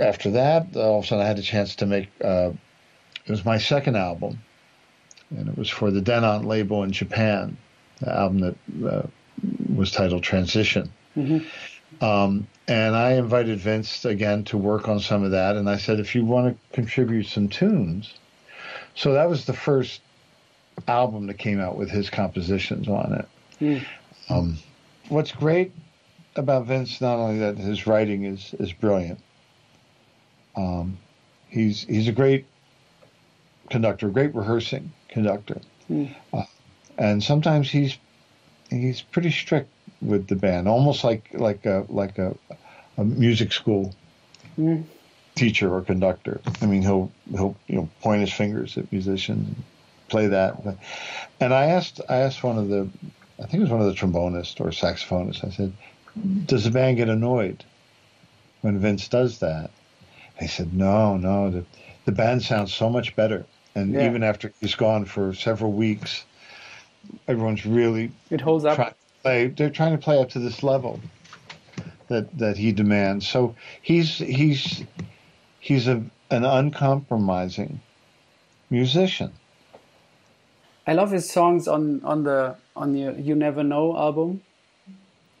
after 0.00 0.32
that, 0.32 0.76
all 0.76 0.98
of 0.98 1.04
a 1.04 1.06
sudden, 1.06 1.24
I 1.24 1.28
had 1.28 1.38
a 1.38 1.42
chance 1.42 1.76
to 1.76 1.86
make. 1.86 2.08
Uh, 2.22 2.50
it 3.28 3.32
was 3.32 3.44
my 3.44 3.58
second 3.58 3.96
album, 3.96 4.40
and 5.30 5.48
it 5.48 5.58
was 5.58 5.68
for 5.68 5.90
the 5.90 6.00
Denon 6.00 6.44
label 6.44 6.82
in 6.82 6.92
Japan. 6.92 7.58
The 8.00 8.16
album 8.16 8.40
that 8.40 8.86
uh, 8.90 9.06
was 9.74 9.90
titled 9.90 10.22
Transition. 10.22 10.90
Mm-hmm. 11.16 12.04
Um, 12.04 12.46
and 12.66 12.96
I 12.96 13.12
invited 13.12 13.58
Vince 13.58 14.04
again 14.04 14.44
to 14.44 14.56
work 14.56 14.88
on 14.88 15.00
some 15.00 15.24
of 15.24 15.32
that, 15.32 15.56
and 15.56 15.68
I 15.68 15.76
said, 15.76 16.00
if 16.00 16.14
you 16.14 16.24
want 16.24 16.54
to 16.54 16.74
contribute 16.74 17.24
some 17.24 17.48
tunes, 17.48 18.14
so 18.94 19.12
that 19.12 19.28
was 19.28 19.44
the 19.44 19.52
first 19.52 20.00
album 20.86 21.26
that 21.26 21.38
came 21.38 21.60
out 21.60 21.76
with 21.76 21.90
his 21.90 22.08
compositions 22.08 22.88
on 22.88 23.12
it. 23.12 23.28
Mm. 23.60 23.86
Um, 24.30 24.58
what's 25.08 25.32
great 25.32 25.72
about 26.36 26.66
Vince, 26.66 27.00
not 27.00 27.16
only 27.16 27.38
that 27.40 27.58
his 27.58 27.86
writing 27.86 28.24
is 28.24 28.54
is 28.58 28.72
brilliant, 28.72 29.18
um, 30.56 30.98
he's 31.48 31.82
he's 31.82 32.08
a 32.08 32.12
great 32.12 32.46
conductor, 33.70 34.08
great 34.08 34.34
rehearsing 34.34 34.92
conductor, 35.08 35.60
mm. 35.90 36.14
uh, 36.32 36.44
and 36.96 37.22
sometimes 37.22 37.70
he's 37.70 37.96
he's 38.70 39.00
pretty 39.00 39.30
strict 39.30 39.70
with 40.00 40.26
the 40.28 40.36
band, 40.36 40.68
almost 40.68 41.04
like 41.04 41.30
like 41.34 41.66
a 41.66 41.84
like 41.88 42.18
a, 42.18 42.34
a 42.96 43.04
music 43.04 43.52
school 43.52 43.94
mm. 44.58 44.84
teacher 45.34 45.72
or 45.72 45.82
conductor. 45.82 46.40
I 46.60 46.66
mean, 46.66 46.82
he'll 46.82 47.10
he'll 47.30 47.56
you 47.66 47.76
know 47.76 47.88
point 48.00 48.20
his 48.20 48.32
fingers 48.32 48.76
at 48.76 48.90
musicians, 48.92 49.48
and 49.48 49.64
play 50.08 50.26
that. 50.28 50.56
And 51.40 51.54
I 51.54 51.66
asked 51.66 52.00
I 52.08 52.16
asked 52.16 52.42
one 52.42 52.58
of 52.58 52.68
the 52.68 52.88
I 53.38 53.42
think 53.42 53.54
it 53.54 53.60
was 53.60 53.70
one 53.70 53.80
of 53.80 53.86
the 53.86 53.94
trombonists 53.94 54.60
or 54.60 54.70
saxophonists. 54.70 55.44
I 55.44 55.50
said, 55.50 55.72
"Does 56.46 56.64
the 56.64 56.70
band 56.70 56.96
get 56.96 57.08
annoyed 57.08 57.64
when 58.62 58.78
Vince 58.78 59.08
does 59.08 59.38
that?" 59.38 59.70
He 60.40 60.48
said, 60.48 60.74
"No, 60.74 61.16
no. 61.16 61.50
The 61.50 61.64
the 62.04 62.12
band 62.12 62.42
sounds 62.42 62.74
so 62.74 62.88
much 62.90 63.14
better." 63.14 63.46
And 63.78 63.92
yeah. 63.92 64.06
even 64.06 64.22
after 64.22 64.52
he's 64.60 64.74
gone 64.74 65.04
for 65.04 65.32
several 65.32 65.72
weeks, 65.72 66.24
everyone's 67.28 67.64
really 67.64 68.10
it 68.30 68.40
holds 68.40 68.64
up. 68.64 68.96
Play, 69.22 69.48
they're 69.48 69.70
trying 69.70 69.92
to 69.92 69.98
play 69.98 70.20
up 70.20 70.30
to 70.30 70.38
this 70.40 70.62
level 70.62 71.00
that 72.08 72.36
that 72.38 72.56
he 72.56 72.72
demands. 72.72 73.28
So 73.28 73.54
he's 73.80 74.18
he's 74.18 74.82
he's 75.60 75.86
a 75.86 76.02
an 76.30 76.44
uncompromising 76.44 77.80
musician. 78.70 79.32
I 80.86 80.94
love 80.94 81.10
his 81.10 81.30
songs 81.30 81.68
on 81.68 82.02
on 82.04 82.24
the 82.24 82.56
on 82.74 82.92
the 82.92 83.20
You 83.20 83.34
Never 83.34 83.62
Know 83.62 83.96
album. 83.96 84.42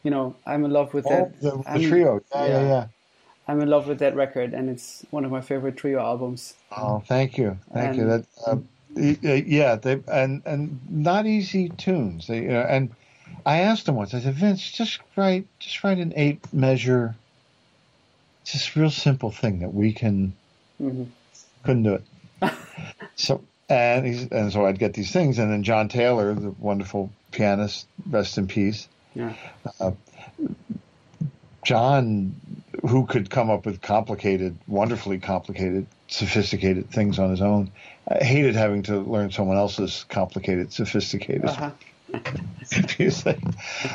You 0.04 0.12
know, 0.12 0.36
I'm 0.46 0.64
in 0.64 0.70
love 0.70 0.94
with 0.94 1.06
oh, 1.06 1.10
that. 1.10 1.40
The, 1.40 1.62
the 1.78 1.88
trio, 1.88 2.20
yeah, 2.32 2.46
yeah, 2.46 2.60
yeah, 2.60 2.86
I'm 3.48 3.60
in 3.62 3.68
love 3.68 3.88
with 3.88 3.98
that 4.00 4.14
record, 4.14 4.52
and 4.52 4.68
it's 4.68 5.04
one 5.10 5.24
of 5.24 5.30
my 5.30 5.40
favorite 5.40 5.76
trio 5.76 6.00
albums. 6.00 6.54
Oh, 6.70 7.02
thank 7.06 7.38
you, 7.38 7.58
thank 7.72 7.88
and, 7.88 7.96
you. 7.96 8.06
That, 8.06 8.26
uh, 8.46 8.56
yeah, 9.46 9.76
they 9.76 10.02
and 10.06 10.42
and 10.44 10.78
not 10.90 11.26
easy 11.26 11.70
tunes. 11.70 12.26
They, 12.26 12.42
you 12.42 12.48
know, 12.48 12.60
and 12.60 12.90
I 13.46 13.60
asked 13.60 13.88
him 13.88 13.94
once. 13.94 14.12
I 14.12 14.20
said, 14.20 14.34
Vince, 14.34 14.70
just 14.70 15.00
write, 15.16 15.46
just 15.58 15.82
write 15.82 15.98
an 15.98 16.12
eight 16.14 16.52
measure, 16.52 17.16
just 18.44 18.76
real 18.76 18.90
simple 18.90 19.30
thing 19.30 19.60
that 19.60 19.72
we 19.72 19.92
can. 19.92 20.34
Mm-hmm. 20.80 21.04
Couldn't 21.64 21.82
do 21.84 21.94
it. 21.94 22.52
so 23.16 23.42
and 23.68 24.06
he's 24.06 24.28
and 24.28 24.52
so 24.52 24.66
I'd 24.66 24.78
get 24.78 24.94
these 24.94 25.10
things, 25.10 25.38
and 25.38 25.50
then 25.50 25.62
John 25.62 25.88
Taylor, 25.88 26.34
the 26.34 26.50
wonderful 26.50 27.10
pianist, 27.32 27.86
rest 28.08 28.36
in 28.36 28.46
peace. 28.46 28.88
Yeah. 29.14 29.32
Uh, 29.80 29.92
John, 31.64 32.34
who 32.86 33.06
could 33.06 33.30
come 33.30 33.50
up 33.50 33.66
with 33.66 33.80
complicated, 33.80 34.56
wonderfully 34.66 35.18
complicated, 35.18 35.86
sophisticated 36.08 36.90
things 36.90 37.18
on 37.18 37.30
his 37.30 37.40
own, 37.40 37.70
I 38.08 38.24
hated 38.24 38.54
having 38.54 38.82
to 38.84 38.98
learn 39.00 39.30
someone 39.30 39.56
else's 39.56 40.04
complicated, 40.08 40.72
sophisticated. 40.72 41.46
Uh-huh. 41.46 41.70
confusing. 42.70 43.54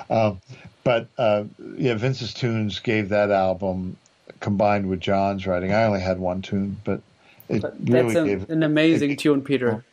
um, 0.10 0.40
but 0.84 1.08
uh, 1.18 1.46
yeah, 1.78 1.96
Vince's 1.96 2.34
tunes 2.34 2.80
gave 2.80 3.10
that 3.10 3.32
album 3.32 3.98
combined 4.40 4.90
with 4.90 5.00
John's 5.00 5.48
writing. 5.48 5.74
I 5.74 5.86
only 5.86 6.02
had 6.02 6.20
one 6.20 6.42
tune, 6.42 6.80
but 6.84 7.02
it 7.50 7.64
really 7.64 8.14
That's 8.14 8.16
a, 8.16 8.26
gave, 8.26 8.50
an 8.50 8.64
amazing 8.64 9.12
it, 9.12 9.20
tune, 9.20 9.42
Peter. 9.42 9.84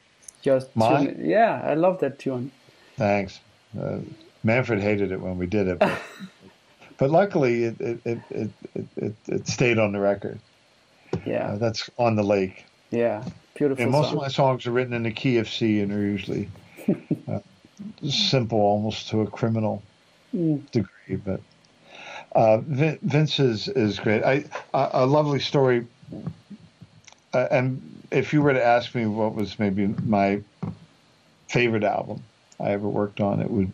Just 0.42 0.68
tune, 0.74 1.20
yeah, 1.22 1.62
I 1.64 1.74
love 1.74 2.00
that 2.00 2.18
tune. 2.18 2.50
Thanks. 2.96 3.40
Uh, 3.81 3.98
Manfred 4.42 4.81
hated 4.81 5.12
it 5.12 5.20
when 5.20 5.38
we 5.38 5.46
did 5.46 5.68
it, 5.68 5.79
but, 5.79 6.00
but 7.01 7.11
luckily 7.11 7.65
it 7.65 7.81
it, 7.81 8.01
it 8.05 8.21
it, 8.31 8.51
it, 8.97 9.15
it, 9.27 9.49
stayed 9.49 9.79
on 9.79 9.91
the 9.91 9.99
record. 9.99 10.39
Yeah, 11.25 11.53
uh, 11.53 11.57
that's 11.57 11.91
on 11.99 12.15
the 12.15 12.23
lake. 12.23 12.67
Yeah, 12.91 13.25
beautiful. 13.55 13.83
And 13.83 13.91
most 13.91 14.09
song. 14.09 14.17
of 14.17 14.23
my 14.23 14.29
songs 14.29 14.67
are 14.67 14.71
written 14.71 14.93
in 14.93 15.03
the 15.03 15.11
key 15.11 15.39
of 15.39 15.49
C, 15.49 15.81
and 15.81 15.91
are 15.91 16.03
usually 16.03 16.49
uh, 17.29 17.41
simple, 18.07 18.61
almost 18.61 19.09
to 19.09 19.23
a 19.23 19.27
criminal 19.27 19.83
mm. 20.33 20.71
degree. 20.71 21.17
But 21.17 21.41
uh, 22.33 22.59
Vince 22.59 23.41
is 23.41 23.67
is 23.69 23.99
great. 23.99 24.23
I 24.23 24.45
a 24.75 25.07
lovely 25.07 25.41
story. 25.41 25.87
Uh, 27.33 27.49
and 27.51 27.81
if 28.11 28.33
you 28.33 28.43
were 28.43 28.53
to 28.53 28.63
ask 28.63 28.95
me 28.95 29.07
what 29.07 29.35
was 29.35 29.59
maybe 29.59 29.87
my 30.05 30.43
favorite 31.49 31.85
album 31.85 32.23
I 32.59 32.71
ever 32.71 32.89
worked 32.89 33.21
on, 33.21 33.41
it 33.41 33.51
would 33.51 33.73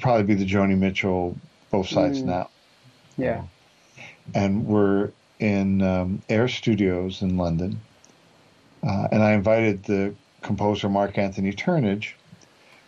probably 0.00 0.24
be 0.24 0.34
the 0.34 0.44
Joni 0.44 0.76
Mitchell 0.76 1.36
Both 1.70 1.88
Sides 1.88 2.22
mm. 2.22 2.26
Now. 2.26 2.50
Yeah. 3.16 3.42
And 4.34 4.66
we're 4.66 5.10
in 5.38 5.82
um, 5.82 6.22
Air 6.28 6.48
Studios 6.48 7.22
in 7.22 7.36
London. 7.36 7.80
Uh, 8.82 9.08
and 9.12 9.22
I 9.22 9.32
invited 9.32 9.84
the 9.84 10.14
composer 10.42 10.88
Mark 10.88 11.18
Anthony 11.18 11.52
Turnage, 11.52 12.12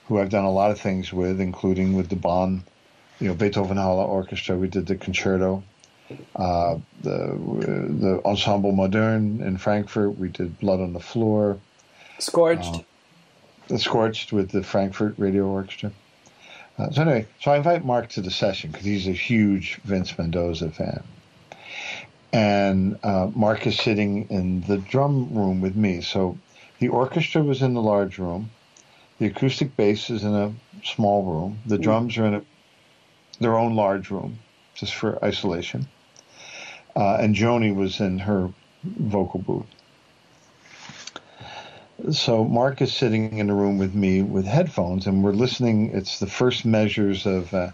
who 0.06 0.18
I've 0.18 0.30
done 0.30 0.44
a 0.44 0.50
lot 0.50 0.70
of 0.70 0.80
things 0.80 1.12
with, 1.12 1.40
including 1.40 1.94
with 1.94 2.08
the 2.08 2.16
Bonn, 2.16 2.64
you 3.20 3.28
know, 3.28 3.34
Beethoven 3.34 3.76
Halle 3.76 4.04
Orchestra. 4.04 4.56
We 4.56 4.68
did 4.68 4.86
the 4.86 4.96
concerto. 4.96 5.62
Uh, 6.36 6.78
the 7.02 7.38
the 7.38 8.20
Ensemble 8.24 8.72
Modern 8.72 9.40
in 9.40 9.56
Frankfurt. 9.56 10.18
We 10.18 10.28
did 10.28 10.58
Blood 10.58 10.80
on 10.80 10.92
the 10.92 11.00
Floor. 11.00 11.58
Scorched. 12.18 12.84
Uh, 13.70 13.78
Scorched 13.78 14.32
with 14.32 14.50
the 14.50 14.62
Frankfurt 14.62 15.14
Radio 15.16 15.46
Orchestra. 15.46 15.92
Uh, 16.82 16.90
so 16.90 17.02
anyway, 17.02 17.26
so 17.40 17.52
I 17.52 17.56
invite 17.56 17.84
Mark 17.84 18.08
to 18.10 18.20
the 18.20 18.30
session 18.30 18.72
because 18.72 18.84
he's 18.84 19.06
a 19.06 19.12
huge 19.12 19.76
Vince 19.84 20.18
Mendoza 20.18 20.70
fan. 20.70 21.04
And 22.32 22.98
uh, 23.04 23.30
Mark 23.34 23.66
is 23.66 23.78
sitting 23.78 24.28
in 24.30 24.62
the 24.62 24.78
drum 24.78 25.32
room 25.32 25.60
with 25.60 25.76
me. 25.76 26.00
So 26.00 26.38
the 26.80 26.88
orchestra 26.88 27.42
was 27.42 27.62
in 27.62 27.74
the 27.74 27.82
large 27.82 28.18
room. 28.18 28.50
The 29.18 29.26
acoustic 29.26 29.76
bass 29.76 30.10
is 30.10 30.24
in 30.24 30.34
a 30.34 30.52
small 30.82 31.22
room. 31.22 31.58
The 31.66 31.78
mm. 31.78 31.82
drums 31.82 32.18
are 32.18 32.26
in 32.26 32.34
a, 32.34 32.42
their 33.38 33.56
own 33.56 33.76
large 33.76 34.10
room, 34.10 34.38
just 34.74 34.94
for 34.94 35.24
isolation. 35.24 35.86
Uh, 36.96 37.18
and 37.20 37.36
Joni 37.36 37.74
was 37.74 38.00
in 38.00 38.18
her 38.18 38.50
vocal 38.82 39.40
booth. 39.40 39.66
So 42.10 42.44
Mark 42.44 42.82
is 42.82 42.92
sitting 42.92 43.38
in 43.38 43.50
a 43.50 43.54
room 43.54 43.78
with 43.78 43.94
me 43.94 44.22
with 44.22 44.44
headphones, 44.44 45.06
and 45.06 45.22
we're 45.22 45.32
listening. 45.32 45.90
It's 45.94 46.18
the 46.18 46.26
first 46.26 46.64
measures 46.64 47.26
of 47.26 47.52
uh, 47.54 47.70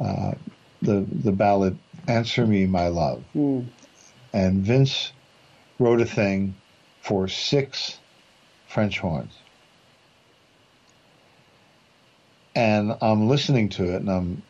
uh, 0.00 0.32
the 0.80 1.06
the 1.10 1.32
ballad 1.32 1.76
"Answer 2.08 2.46
Me, 2.46 2.66
My 2.66 2.88
Love," 2.88 3.22
mm. 3.36 3.66
and 4.32 4.62
Vince 4.62 5.12
wrote 5.78 6.00
a 6.00 6.06
thing 6.06 6.54
for 7.02 7.28
six 7.28 7.98
French 8.68 8.98
horns, 8.98 9.34
and 12.54 12.96
I'm 13.02 13.28
listening 13.28 13.68
to 13.70 13.94
it, 13.94 13.96
and 13.96 14.10
I'm 14.10 14.42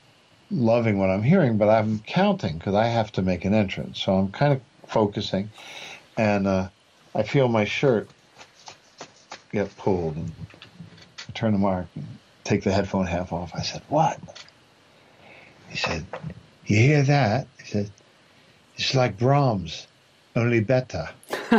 loving 0.50 0.98
what 0.98 1.10
I'm 1.10 1.22
hearing, 1.22 1.58
but 1.58 1.68
I'm 1.68 2.00
counting 2.00 2.58
because 2.58 2.74
I 2.74 2.86
have 2.86 3.10
to 3.12 3.22
make 3.22 3.44
an 3.44 3.54
entrance. 3.54 4.00
So 4.00 4.14
I'm 4.14 4.30
kind 4.30 4.52
of 4.52 4.60
focusing, 4.88 5.50
and 6.16 6.46
uh, 6.46 6.68
I 7.14 7.22
feel 7.24 7.48
my 7.48 7.64
shirt 7.64 8.08
get 9.52 9.76
pulled, 9.76 10.16
and 10.16 10.32
I 11.28 11.32
turn 11.32 11.52
to 11.52 11.58
Mark 11.58 11.86
and 11.94 12.06
take 12.44 12.62
the 12.62 12.72
headphone 12.72 13.06
half 13.06 13.32
off. 13.32 13.52
I 13.54 13.62
said, 13.62 13.82
"What?" 13.88 14.18
He 15.68 15.76
said, 15.76 16.04
"You 16.66 16.76
hear 16.76 17.02
that?" 17.02 17.46
He 17.58 17.70
said, 17.70 17.90
"It's 18.76 18.94
like 18.94 19.18
Brahms, 19.18 19.86
only 20.36 20.60
better." 20.60 21.08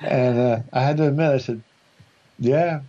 and 0.00 0.38
uh, 0.38 0.60
I 0.72 0.82
had 0.82 0.96
to 0.98 1.08
admit, 1.08 1.30
I 1.30 1.38
said, 1.38 1.62
"Yeah." 2.38 2.80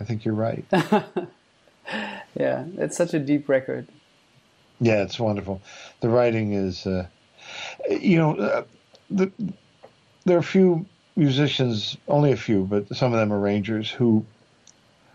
I 0.00 0.04
think 0.04 0.24
you're 0.24 0.34
right. 0.34 0.64
yeah, 0.72 2.64
it's 2.76 2.96
such 2.96 3.14
a 3.14 3.18
deep 3.18 3.48
record. 3.48 3.88
Yeah, 4.80 5.02
it's 5.02 5.18
wonderful. 5.18 5.60
The 6.00 6.08
writing 6.08 6.52
is, 6.52 6.86
uh, 6.86 7.06
you 7.90 8.16
know, 8.16 8.36
uh, 8.36 8.62
the, 9.10 9.30
there 10.24 10.36
are 10.36 10.40
a 10.40 10.42
few 10.42 10.86
musicians, 11.16 11.96
only 12.06 12.32
a 12.32 12.36
few, 12.36 12.64
but 12.64 12.94
some 12.96 13.12
of 13.12 13.18
them 13.18 13.32
arrangers 13.32 13.90
who. 13.90 14.24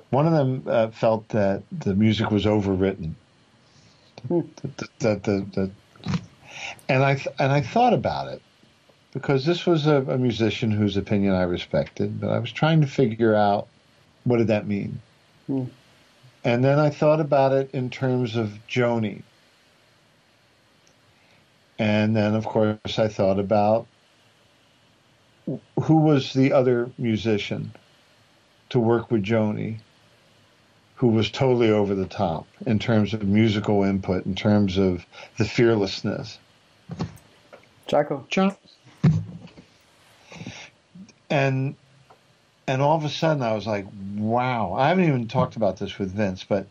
One 0.09 0.27
of 0.27 0.33
them 0.33 0.63
uh, 0.67 0.89
felt 0.89 1.27
that 1.29 1.63
the 1.71 1.95
music 1.95 2.29
was 2.29 2.45
overwritten. 2.45 3.13
Hmm. 4.27 4.41
That, 4.61 4.99
that, 4.99 5.23
that, 5.23 5.53
that, 5.53 5.71
and 6.87 7.03
I 7.03 7.19
and 7.39 7.51
I 7.51 7.61
thought 7.61 7.93
about 7.93 8.27
it 8.27 8.41
because 9.11 9.45
this 9.45 9.65
was 9.65 9.87
a, 9.87 10.03
a 10.03 10.17
musician 10.17 10.71
whose 10.71 10.97
opinion 10.97 11.33
I 11.33 11.43
respected, 11.43 12.21
but 12.21 12.29
I 12.29 12.39
was 12.39 12.51
trying 12.51 12.81
to 12.81 12.87
figure 12.87 13.35
out 13.35 13.67
what 14.23 14.37
did 14.37 14.47
that 14.47 14.67
mean. 14.67 15.01
Hmm. 15.47 15.65
And 16.43 16.63
then 16.63 16.77
I 16.77 16.89
thought 16.89 17.21
about 17.21 17.53
it 17.53 17.71
in 17.73 17.89
terms 17.89 18.35
of 18.35 18.59
Joni. 18.67 19.23
And 21.79 22.15
then, 22.15 22.35
of 22.35 22.45
course, 22.45 22.99
I 22.99 23.07
thought 23.07 23.39
about 23.39 23.87
who 25.81 25.97
was 25.97 26.33
the 26.33 26.53
other 26.53 26.89
musician 26.97 27.73
to 28.69 28.79
work 28.79 29.11
with 29.11 29.23
Joni 29.23 29.79
who 31.03 31.09
was 31.09 31.29
totally 31.29 31.69
over 31.69 31.95
the 31.95 32.05
top 32.05 32.47
in 32.65 32.79
terms 32.79 33.13
of 33.13 33.23
musical 33.23 33.83
input, 33.83 34.25
in 34.25 34.35
terms 34.35 34.77
of 34.77 35.05
the 35.37 35.43
fearlessness. 35.43 36.39
Jaco. 37.89 38.25
John. 38.29 38.55
And 41.29 41.75
and 42.65 42.81
all 42.81 42.95
of 42.95 43.03
a 43.03 43.09
sudden 43.09 43.43
I 43.43 43.53
was 43.53 43.67
like, 43.67 43.85
wow. 44.15 44.75
I 44.75 44.87
haven't 44.87 45.05
even 45.05 45.27
talked 45.27 45.57
about 45.57 45.77
this 45.77 45.99
with 45.99 46.11
Vince, 46.11 46.45
but 46.45 46.67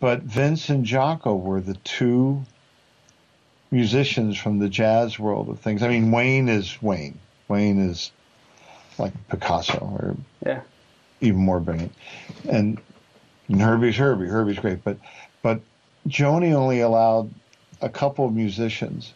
but 0.00 0.20
Vince 0.20 0.68
and 0.68 0.84
Jaco 0.84 1.40
were 1.40 1.62
the 1.62 1.76
two 1.76 2.44
musicians 3.70 4.36
from 4.36 4.58
the 4.58 4.68
jazz 4.68 5.18
world 5.18 5.48
of 5.48 5.60
things. 5.60 5.82
I 5.82 5.88
mean, 5.88 6.10
Wayne 6.10 6.48
is 6.48 6.80
Wayne. 6.82 7.18
Wayne 7.48 7.78
is 7.78 8.10
like 8.98 9.12
Picasso 9.28 9.78
or 9.78 10.16
yeah. 10.44 10.60
even 11.20 11.40
more 11.40 11.60
brilliant. 11.60 11.92
And, 12.48 12.80
and 13.48 13.60
Herbie's 13.60 13.96
Herbie. 13.96 14.26
Herbie's 14.26 14.58
great, 14.58 14.84
but 14.84 14.96
but 15.42 15.60
Joni 16.06 16.52
only 16.52 16.80
allowed 16.80 17.32
a 17.80 17.88
couple 17.88 18.26
of 18.26 18.34
musicians 18.34 19.14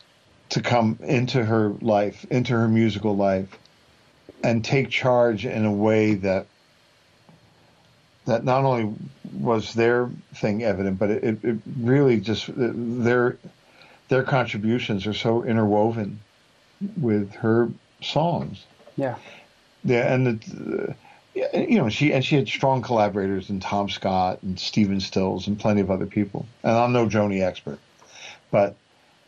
to 0.50 0.60
come 0.60 0.98
into 1.02 1.44
her 1.44 1.70
life, 1.80 2.24
into 2.30 2.52
her 2.52 2.68
musical 2.68 3.16
life, 3.16 3.48
and 4.42 4.64
take 4.64 4.90
charge 4.90 5.44
in 5.46 5.64
a 5.64 5.72
way 5.72 6.14
that 6.14 6.46
that 8.26 8.44
not 8.44 8.64
only 8.64 8.94
was 9.34 9.74
their 9.74 10.08
thing 10.34 10.62
evident, 10.62 10.98
but 10.98 11.10
it, 11.10 11.44
it 11.44 11.58
really 11.78 12.20
just 12.20 12.50
their 12.54 13.36
their 14.08 14.22
contributions 14.22 15.06
are 15.06 15.14
so 15.14 15.44
interwoven 15.44 16.20
with 17.00 17.32
her 17.34 17.70
songs. 18.02 18.64
Yeah. 18.96 19.16
Yeah, 19.84 20.12
and 20.12 20.40
the, 20.40 20.94
you 21.34 21.78
know 21.78 21.88
she 21.88 22.12
and 22.12 22.24
she 22.24 22.36
had 22.36 22.48
strong 22.48 22.80
collaborators 22.80 23.50
in 23.50 23.60
Tom 23.60 23.88
Scott 23.88 24.42
and 24.42 24.58
Stephen 24.58 25.00
Stills 25.00 25.46
and 25.46 25.58
plenty 25.58 25.80
of 25.80 25.90
other 25.90 26.06
people. 26.06 26.46
And 26.62 26.72
I'm 26.72 26.92
no 26.92 27.06
Joni 27.06 27.42
expert, 27.42 27.78
but 28.50 28.76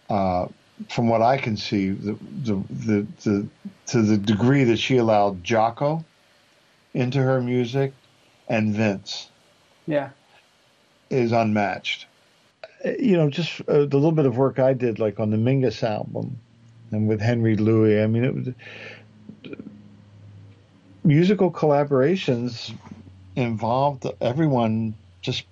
uh, 0.08 0.46
from 0.88 1.08
what 1.08 1.22
I 1.22 1.38
can 1.38 1.56
see, 1.56 1.90
the, 1.90 2.16
the, 2.44 2.62
the, 2.70 3.06
the, 3.24 3.46
to 3.86 4.02
the 4.02 4.16
degree 4.16 4.64
that 4.64 4.78
she 4.78 4.98
allowed 4.98 5.42
Jaco 5.42 6.04
into 6.94 7.18
her 7.18 7.40
music 7.40 7.92
and 8.48 8.74
Vince, 8.74 9.28
yeah, 9.86 10.10
is 11.10 11.32
unmatched. 11.32 12.06
You 12.84 13.16
know, 13.16 13.30
just 13.30 13.60
uh, 13.68 13.86
the 13.86 13.96
little 13.96 14.12
bit 14.12 14.26
of 14.26 14.36
work 14.36 14.58
I 14.58 14.72
did, 14.72 14.98
like 14.98 15.18
on 15.18 15.30
the 15.30 15.36
Mingus 15.36 15.82
album, 15.82 16.38
and 16.90 17.08
with 17.08 17.20
Henry 17.20 17.56
Lewy. 17.56 18.02
I 18.02 18.06
mean, 18.06 18.24
it 18.24 18.34
was 18.34 18.48
musical 21.04 21.50
collaborations 21.50 22.74
involved 23.36 24.06
everyone 24.20 24.94
just 25.22 25.44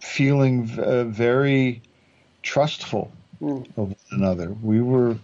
feeling 0.00 0.70
uh, 0.78 1.04
very 1.04 1.82
trustful 2.42 3.12
mm. 3.40 3.66
of 3.76 3.88
one 3.88 3.96
another. 4.10 4.50
We 4.62 4.80
were, 4.80 5.16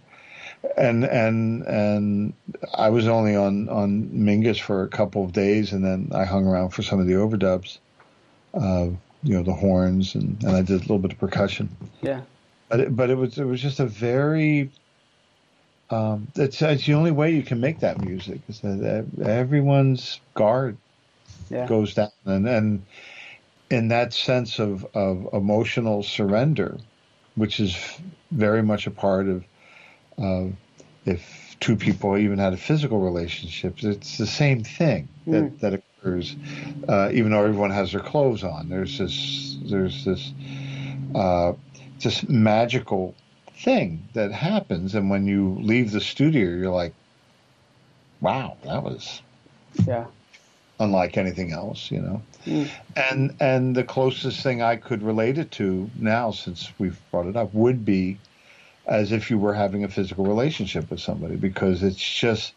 and 0.77 1.03
and 1.03 1.63
and 1.63 2.33
I 2.75 2.89
was 2.89 3.07
only 3.07 3.35
on 3.35 3.69
on 3.69 4.09
Mingus 4.13 4.59
for 4.59 4.83
a 4.83 4.87
couple 4.87 5.23
of 5.23 5.33
days, 5.33 5.73
and 5.73 5.83
then 5.83 6.11
I 6.13 6.25
hung 6.25 6.47
around 6.47 6.69
for 6.69 6.83
some 6.83 6.99
of 6.99 7.07
the 7.07 7.13
overdubs, 7.13 7.77
uh, 8.53 8.89
you 9.23 9.35
know, 9.35 9.43
the 9.43 9.53
horns, 9.53 10.15
and, 10.15 10.41
and 10.43 10.55
I 10.55 10.61
did 10.61 10.77
a 10.77 10.79
little 10.79 10.99
bit 10.99 11.13
of 11.13 11.19
percussion. 11.19 11.69
Yeah. 12.01 12.21
But 12.69 12.79
it, 12.79 12.95
but 12.95 13.09
it 13.09 13.15
was 13.15 13.37
it 13.37 13.45
was 13.45 13.61
just 13.61 13.79
a 13.79 13.85
very 13.85 14.69
um, 15.89 16.27
it's, 16.35 16.61
it's 16.61 16.85
the 16.85 16.93
only 16.93 17.11
way 17.11 17.31
you 17.31 17.41
can 17.41 17.59
make 17.59 17.79
that 17.79 17.99
music 18.01 18.41
is 18.47 18.59
that 18.61 19.05
everyone's 19.23 20.19
guard 20.35 20.77
yeah. 21.49 21.65
goes 21.65 21.95
down 21.95 22.11
and 22.25 22.47
and 22.47 22.85
in 23.71 23.87
that 23.87 24.13
sense 24.13 24.59
of, 24.59 24.85
of 24.93 25.29
emotional 25.33 26.03
surrender 26.03 26.77
which 27.35 27.59
is 27.59 27.75
very 28.31 28.61
much 28.61 28.85
a 28.85 28.91
part 28.91 29.27
of 29.27 29.43
uh, 30.21 30.45
if 31.05 31.49
two 31.59 31.75
people 31.75 32.17
even 32.17 32.37
had 32.37 32.53
a 32.53 32.57
physical 32.57 32.99
relationship, 32.99 33.83
it's 33.83 34.17
the 34.17 34.27
same 34.27 34.63
thing 34.63 35.07
that, 35.27 35.43
mm. 35.43 35.59
that 35.59 35.73
uh, 36.03 37.09
even 37.11 37.31
though 37.31 37.43
everyone 37.43 37.71
has 37.71 37.91
their 37.91 38.01
clothes 38.01 38.43
on. 38.43 38.69
There's 38.69 38.97
this, 38.97 39.57
there's 39.63 40.05
this, 40.05 40.33
uh, 41.15 41.53
just 41.99 42.29
magical 42.29 43.15
thing 43.57 44.07
that 44.13 44.31
happens, 44.31 44.95
and 44.95 45.09
when 45.09 45.27
you 45.27 45.57
leave 45.59 45.91
the 45.91 46.01
studio, 46.01 46.49
you're 46.49 46.71
like, 46.71 46.93
"Wow, 48.21 48.57
that 48.63 48.83
was 48.83 49.21
yeah." 49.85 50.05
unlike 50.79 51.17
anything 51.17 51.51
else, 51.51 51.91
you 51.91 52.01
know. 52.01 52.21
Mm. 52.45 52.69
And 52.95 53.35
and 53.39 53.75
the 53.75 53.83
closest 53.83 54.41
thing 54.41 54.61
I 54.61 54.77
could 54.77 55.03
relate 55.03 55.37
it 55.37 55.51
to 55.51 55.89
now, 55.99 56.31
since 56.31 56.71
we've 56.79 56.99
brought 57.11 57.25
it 57.25 57.35
up, 57.35 57.53
would 57.53 57.83
be 57.83 58.17
as 58.85 59.11
if 59.11 59.29
you 59.29 59.37
were 59.37 59.53
having 59.53 59.83
a 59.83 59.89
physical 59.89 60.25
relationship 60.25 60.89
with 60.89 61.01
somebody, 61.01 61.35
because 61.35 61.83
it's 61.83 62.19
just 62.19 62.53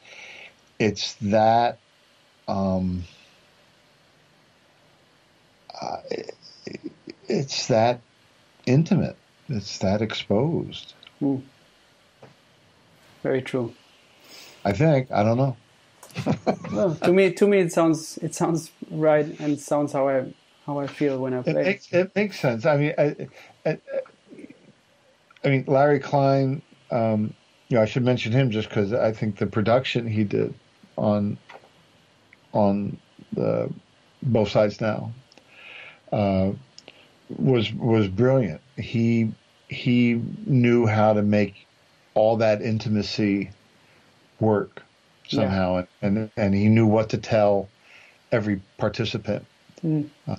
it's 0.78 1.14
that. 1.14 1.78
Um, 2.48 3.04
uh, 5.82 5.96
it's 7.28 7.66
that 7.66 8.00
intimate. 8.66 9.16
It's 9.48 9.78
that 9.78 10.02
exposed. 10.02 10.94
Mm. 11.20 11.42
Very 13.22 13.42
true. 13.42 13.74
I 14.64 14.72
think. 14.72 15.10
I 15.10 15.22
don't 15.22 15.36
know 15.38 15.56
to 17.02 17.12
me, 17.12 17.32
to 17.32 17.46
me, 17.46 17.58
it 17.58 17.72
sounds 17.72 18.18
it 18.18 18.34
sounds 18.34 18.70
right 18.90 19.26
and 19.40 19.58
sounds 19.58 19.92
how 19.92 20.08
I 20.08 20.32
how 20.66 20.78
I 20.78 20.86
feel 20.86 21.18
when 21.18 21.34
I 21.34 21.42
play. 21.42 21.52
It 21.52 21.64
makes, 21.64 21.92
it 21.92 22.16
makes 22.16 22.40
sense. 22.40 22.66
I 22.66 22.76
mean, 22.76 22.94
I, 22.98 23.28
I, 23.64 23.78
I 25.44 25.48
mean, 25.48 25.64
Larry 25.66 26.00
Klein. 26.00 26.62
Um, 26.90 27.34
you 27.68 27.76
know, 27.76 27.82
I 27.82 27.86
should 27.86 28.04
mention 28.04 28.32
him 28.32 28.50
just 28.50 28.68
because 28.68 28.92
I 28.92 29.12
think 29.12 29.38
the 29.38 29.46
production 29.46 30.06
he 30.06 30.24
did 30.24 30.54
on 30.98 31.38
on 32.52 32.98
the 33.32 33.72
both 34.22 34.50
sides 34.50 34.80
now 34.80 35.12
uh, 36.12 36.52
was 37.38 37.72
was 37.72 38.08
brilliant. 38.08 38.60
He 38.76 39.32
he 39.68 40.22
knew 40.46 40.86
how 40.86 41.14
to 41.14 41.22
make 41.22 41.66
all 42.14 42.36
that 42.36 42.62
intimacy 42.62 43.50
work 44.40 44.82
somehow, 45.28 45.76
yeah. 45.76 45.84
and, 46.02 46.18
and 46.18 46.30
and 46.36 46.54
he 46.54 46.68
knew 46.68 46.86
what 46.86 47.08
to 47.10 47.18
tell 47.18 47.68
every 48.30 48.60
participant. 48.78 49.44
Mm. 49.84 50.08
Uh, 50.28 50.36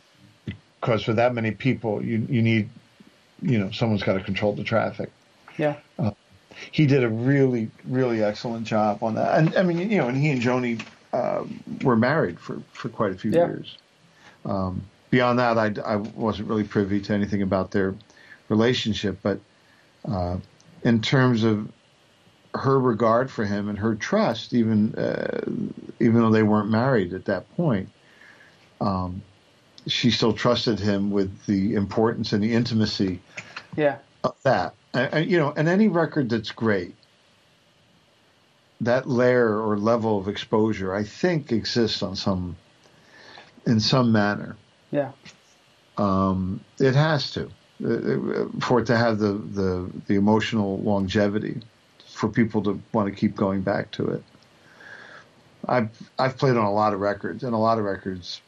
because 0.79 1.03
for 1.03 1.13
that 1.13 1.33
many 1.33 1.51
people, 1.51 2.03
you 2.03 2.25
you 2.29 2.41
need, 2.41 2.69
you 3.41 3.57
know, 3.57 3.71
someone's 3.71 4.03
got 4.03 4.13
to 4.13 4.21
control 4.21 4.53
the 4.53 4.63
traffic. 4.63 5.09
Yeah. 5.57 5.77
Uh, 5.97 6.11
he 6.71 6.85
did 6.85 7.03
a 7.03 7.09
really 7.09 7.69
really 7.85 8.23
excellent 8.23 8.67
job 8.67 9.01
on 9.01 9.15
that, 9.15 9.39
and 9.39 9.55
I 9.55 9.63
mean, 9.63 9.89
you 9.89 9.97
know, 9.97 10.07
and 10.07 10.17
he 10.17 10.29
and 10.29 10.41
Joni 10.41 10.85
uh, 11.13 11.45
were 11.83 11.95
married 11.95 12.39
for 12.39 12.61
for 12.73 12.89
quite 12.89 13.11
a 13.11 13.15
few 13.15 13.31
yeah. 13.31 13.47
years. 13.47 13.77
Um, 14.45 14.83
beyond 15.13 15.37
that, 15.37 15.59
I, 15.59 15.71
I 15.85 15.97
wasn't 15.97 16.49
really 16.49 16.63
privy 16.63 16.99
to 17.01 17.13
anything 17.13 17.43
about 17.43 17.69
their 17.69 17.93
relationship, 18.49 19.19
but 19.21 19.39
uh, 20.05 20.37
in 20.83 21.01
terms 21.03 21.43
of 21.43 21.71
her 22.55 22.79
regard 22.79 23.29
for 23.29 23.45
him 23.45 23.69
and 23.69 23.77
her 23.77 23.93
trust, 23.93 24.53
even 24.53 24.95
uh, 24.95 25.41
even 25.99 26.15
though 26.19 26.31
they 26.31 26.41
weren't 26.41 26.71
married 26.71 27.13
at 27.13 27.25
that 27.25 27.45
point, 27.55 27.89
um, 28.81 29.21
she 29.85 30.09
still 30.09 30.33
trusted 30.33 30.79
him 30.79 31.11
with 31.11 31.45
the 31.45 31.75
importance 31.75 32.33
and 32.33 32.43
the 32.43 32.51
intimacy 32.51 33.21
yeah. 33.77 33.99
of 34.23 34.35
that. 34.41 34.73
And, 34.95 35.29
you 35.29 35.37
know, 35.37 35.53
and 35.55 35.67
any 35.67 35.89
record 35.89 36.29
that's 36.29 36.51
great, 36.51 36.95
that 38.81 39.07
layer 39.07 39.61
or 39.61 39.77
level 39.77 40.17
of 40.17 40.27
exposure, 40.27 40.91
I 40.91 41.03
think, 41.03 41.51
exists 41.51 42.01
on 42.01 42.15
some 42.15 42.55
in 43.67 43.79
some 43.79 44.11
manner. 44.11 44.57
Yeah. 44.93 45.11
Um, 45.97 46.61
it 46.79 46.93
has 46.95 47.31
to 47.31 47.49
uh, 47.83 48.45
for 48.61 48.79
it 48.79 48.85
to 48.85 48.95
have 48.95 49.17
the, 49.19 49.33
the, 49.33 49.89
the 50.07 50.15
emotional 50.15 50.79
longevity 50.79 51.59
for 52.05 52.29
people 52.29 52.61
to 52.63 52.79
want 52.93 53.09
to 53.09 53.15
keep 53.15 53.35
going 53.35 53.61
back 53.61 53.89
to 53.91 54.07
it. 54.09 54.23
I've 55.67 55.89
I've 56.19 56.37
played 56.37 56.55
on 56.55 56.65
a 56.65 56.71
lot 56.71 56.93
of 56.93 56.99
records, 56.99 57.43
and 57.43 57.53
a 57.53 57.57
lot 57.57 57.79
of 57.79 57.85
records. 57.85 58.41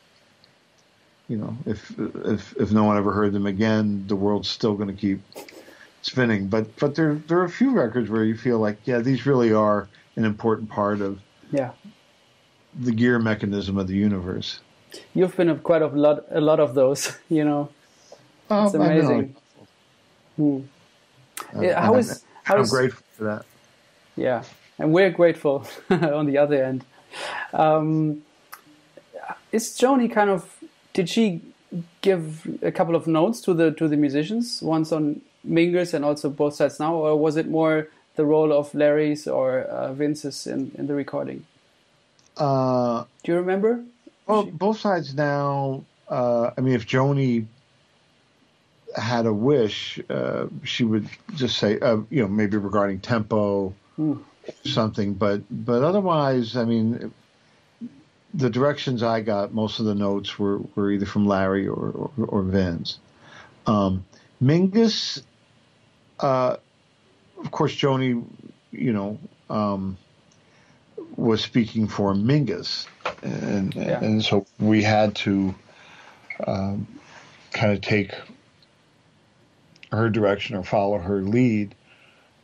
You 1.28 1.38
know, 1.38 1.58
if 1.66 1.93
if 2.26 2.56
if 2.58 2.72
no 2.72 2.84
one 2.84 2.98
ever 2.98 3.12
heard 3.12 3.34
them 3.34 3.48
again, 3.48 4.06
the 4.08 4.16
world's 4.16 4.50
still 4.50 4.76
going 4.76 4.89
to 4.89 4.93
keep 4.93 5.22
spinning. 6.04 6.48
But 6.48 6.76
but 6.78 6.93
there 6.93 7.16
there 7.16 7.39
are 7.39 7.46
a 7.46 7.50
few 7.50 7.72
records 7.72 8.10
where 8.10 8.24
you 8.24 8.38
feel 8.38 8.60
like, 8.60 8.78
yeah, 8.86 9.00
these 9.00 9.26
really 9.26 9.52
are 9.52 9.88
an 10.16 10.26
important 10.26 10.70
part 10.70 11.02
of 11.02 11.20
yeah 11.52 11.72
the 12.80 12.91
gear 12.91 13.18
mechanism 13.18 13.78
of 13.78 13.88
the 13.88 13.96
universe. 13.96 14.60
You've 15.14 15.36
been 15.36 15.50
a 15.50 15.56
quite 15.56 15.82
a 15.82 15.88
lot 15.88 16.26
a 16.32 16.41
lot 16.41 16.60
of 16.60 16.74
those, 16.74 17.18
you 17.30 17.43
know. 17.43 17.70
Oh, 18.50 18.66
it's 18.66 18.74
amazing. 18.76 19.36
Hmm. 20.36 20.60
Yeah, 21.60 21.82
how 21.82 21.96
is 21.96 22.24
how 22.43 22.56
I'm 22.56 22.62
is, 22.62 22.70
grateful 22.70 23.04
for 23.14 23.24
that. 23.26 23.46
Yeah, 24.16 24.43
and 24.80 24.93
we're 24.93 25.10
grateful 25.10 25.66
on 25.89 26.26
the 26.26 26.38
other 26.38 26.64
end. 26.64 26.86
Um, 27.54 28.24
is 29.52 29.70
Joni 29.78 30.12
kind 30.12 30.30
of? 30.30 30.58
Did 30.93 31.10
she 31.10 31.41
give 32.02 32.48
a 32.62 32.72
couple 32.72 32.96
of 32.96 33.08
notes 33.08 33.41
to 33.41 33.54
the 33.54 33.72
to 33.72 33.88
the 33.88 33.98
musicians 33.98 34.62
once 34.62 34.91
on 34.91 35.22
Mingus 35.48 35.93
and 35.93 36.06
also 36.06 36.30
both 36.30 36.56
sides 36.56 36.80
now, 36.80 36.96
or 36.96 37.18
was 37.18 37.36
it 37.36 37.48
more 37.48 37.88
the 38.16 38.26
role 38.26 38.54
of 38.54 38.74
Larry's 38.74 39.28
or 39.28 39.62
uh, 39.62 39.93
Vince's 39.93 40.48
in 40.48 40.72
in 40.78 40.88
the 40.88 40.93
recording? 40.93 41.46
Uh, 42.38 43.06
Do 43.24 43.32
you 43.32 43.38
remember? 43.38 43.84
Well, 44.28 44.46
she... 44.46 44.52
both 44.52 44.80
sides 44.80 45.14
now. 45.14 45.84
Uh, 46.08 46.52
I 46.58 46.62
mean, 46.62 46.74
if 46.76 46.86
Joni 46.86 47.46
had 48.96 49.26
a 49.26 49.34
wish, 49.34 50.00
uh, 50.10 50.48
she 50.64 50.84
would 50.84 51.10
just 51.36 51.58
say, 51.58 51.80
uh, 51.80 51.98
you 52.10 52.22
know, 52.22 52.28
maybe 52.28 52.58
regarding 52.58 53.00
tempo, 53.00 53.74
mm. 54.00 54.20
something. 54.66 55.14
But 55.14 55.44
but 55.50 55.84
otherwise, 55.84 56.56
I 56.56 56.66
mean, 56.66 57.14
the 58.34 58.50
directions 58.50 59.04
I 59.04 59.22
got, 59.22 59.54
most 59.54 59.80
of 59.80 59.86
the 59.86 59.96
notes 59.96 60.38
were, 60.38 60.60
were 60.76 60.92
either 60.92 61.06
from 61.06 61.26
Larry 61.26 61.68
or 61.68 62.12
or, 62.18 62.26
or 62.28 62.42
Vince. 62.44 63.00
Um, 63.68 64.06
Mingus, 64.42 65.24
uh, 66.20 66.58
of 67.40 67.52
course, 67.52 67.76
Joni, 67.76 68.24
you 68.72 68.94
know, 68.94 69.20
um, 69.50 69.98
was 71.18 71.41
speaking 71.41 71.88
for 71.88 72.13
Mingus, 72.13 72.88
and 73.22 73.74
yeah. 73.76 74.03
and 74.03 74.24
so 74.24 74.45
we 74.59 74.84
had 74.84 75.16
to 75.16 75.55
um, 76.45 76.88
kind 77.51 77.72
of 77.72 77.82
take 77.82 78.13
her 79.91 80.09
direction 80.09 80.55
or 80.55 80.63
follow 80.63 80.97
her 80.97 81.22
lead. 81.22 81.74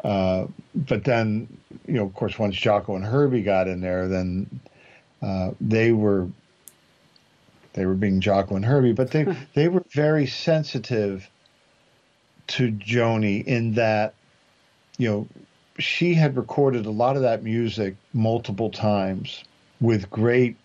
Uh, 0.03 0.47
but 0.73 1.03
then, 1.03 1.47
you 1.85 1.95
know, 1.95 2.05
of 2.05 2.13
course, 2.13 2.39
once 2.39 2.55
Jaco 2.55 2.95
and 2.95 3.05
Herbie 3.05 3.43
got 3.43 3.67
in 3.67 3.81
there, 3.81 4.07
then 4.07 4.61
uh, 5.21 5.51
they 5.59 5.91
were 5.91 6.27
they 7.73 7.85
were 7.85 7.93
being 7.93 8.19
Jaco 8.19 8.55
and 8.55 8.65
Herbie, 8.65 8.93
but 8.93 9.11
they 9.11 9.23
they 9.53 9.67
were 9.67 9.83
very 9.91 10.27
sensitive 10.27 11.29
to 12.47 12.71
Joni 12.71 13.45
in 13.45 13.75
that, 13.75 14.13
you 14.97 15.09
know, 15.09 15.27
she 15.81 16.13
had 16.13 16.37
recorded 16.37 16.85
a 16.85 16.91
lot 16.91 17.15
of 17.15 17.21
that 17.23 17.43
music 17.43 17.95
multiple 18.13 18.69
times 18.69 19.43
with 19.79 20.09
great 20.09 20.55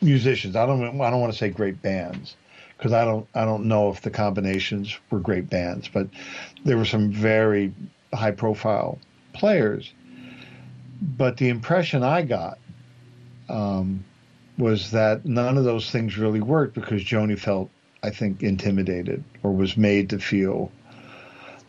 musicians. 0.00 0.56
I 0.56 0.66
don't 0.66 1.00
I 1.00 1.10
don't 1.10 1.20
want 1.20 1.32
to 1.32 1.38
say 1.38 1.50
great 1.50 1.82
bands, 1.82 2.36
because 2.76 2.92
I 2.92 3.04
don't 3.04 3.26
I 3.34 3.44
don't 3.44 3.66
know 3.66 3.90
if 3.90 4.02
the 4.02 4.10
combinations 4.10 4.96
were 5.10 5.20
great 5.20 5.48
bands, 5.48 5.88
but 5.88 6.08
there 6.64 6.76
were 6.76 6.84
some 6.84 7.10
very 7.10 7.72
high 8.12 8.32
profile 8.32 8.98
players. 9.32 9.92
But 11.02 11.38
the 11.38 11.48
impression 11.48 12.02
I 12.02 12.22
got 12.22 12.58
um, 13.48 14.04
was 14.58 14.90
that 14.90 15.24
none 15.24 15.56
of 15.56 15.64
those 15.64 15.90
things 15.90 16.18
really 16.18 16.40
worked 16.40 16.74
because 16.74 17.02
Joni 17.02 17.38
felt, 17.38 17.70
I 18.02 18.10
think, 18.10 18.42
intimidated 18.42 19.24
or 19.42 19.52
was 19.52 19.78
made 19.78 20.10
to 20.10 20.18
feel 20.18 20.70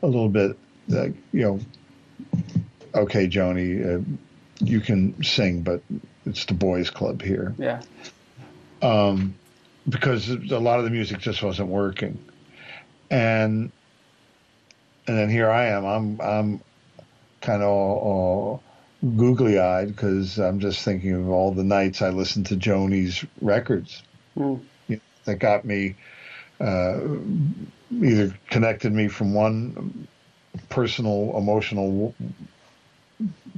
a 0.04 0.08
little 0.08 0.30
bit 0.30 0.58
like, 0.92 1.14
you 1.32 1.42
know, 1.42 1.60
okay, 2.96 3.28
Joni, 3.28 4.00
uh, 4.00 4.04
you 4.60 4.80
can 4.80 5.22
sing, 5.24 5.64
but 5.64 5.82
it's 6.26 6.46
the 6.46 6.54
boys' 6.54 6.89
club 6.89 7.22
here. 7.22 7.54
Yeah. 7.58 7.82
Um, 8.82 9.36
because 9.88 10.30
a 10.30 10.60
lot 10.60 10.80
of 10.80 10.86
the 10.86 10.92
music 10.92 11.20
just 11.20 11.42
wasn't 11.42 11.70
working, 11.70 12.24
and 13.10 13.72
and 15.08 15.18
then 15.18 15.30
here 15.30 15.50
I 15.50 15.68
am. 15.68 15.86
I'm 15.86 16.22
I'm 16.22 16.62
kind 17.42 17.64
of 17.64 17.70
all, 17.70 17.98
all 17.98 18.64
googly 19.18 19.60
eyed 19.60 19.88
because 19.88 20.38
I'm 20.38 20.60
just 20.60 20.84
thinking 20.84 21.14
of 21.14 21.30
all 21.30 21.52
the 21.52 21.64
nights 21.64 22.02
I 22.02 22.10
listened 22.10 22.46
to 22.48 22.56
Joni's 22.56 23.26
records 23.42 24.04
mm. 24.38 24.62
you 24.88 24.96
know, 24.98 25.02
that 25.26 25.38
got 25.38 25.66
me 25.66 25.96
uh, 26.60 27.00
either 27.92 28.38
connected 28.50 28.94
me 28.94 29.08
from 29.08 29.34
one 29.34 30.08
personal 30.70 31.38
emotional 31.38 32.14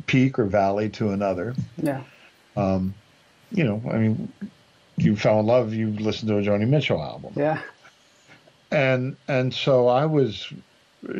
peak 0.05 0.39
or 0.39 0.45
valley 0.45 0.89
to 0.89 1.09
another. 1.09 1.55
Yeah. 1.77 2.03
Um, 2.55 2.93
you 3.51 3.63
know, 3.63 3.81
I 3.91 3.97
mean, 3.97 4.31
you 4.97 5.15
fell 5.15 5.39
in 5.39 5.45
love, 5.45 5.73
you 5.73 5.91
listened 5.91 6.29
to 6.29 6.37
a 6.37 6.41
Joni 6.41 6.67
Mitchell 6.67 7.01
album. 7.01 7.33
Yeah. 7.35 7.61
And 8.71 9.15
and 9.27 9.53
so 9.53 9.87
I 9.87 10.05
was 10.05 10.51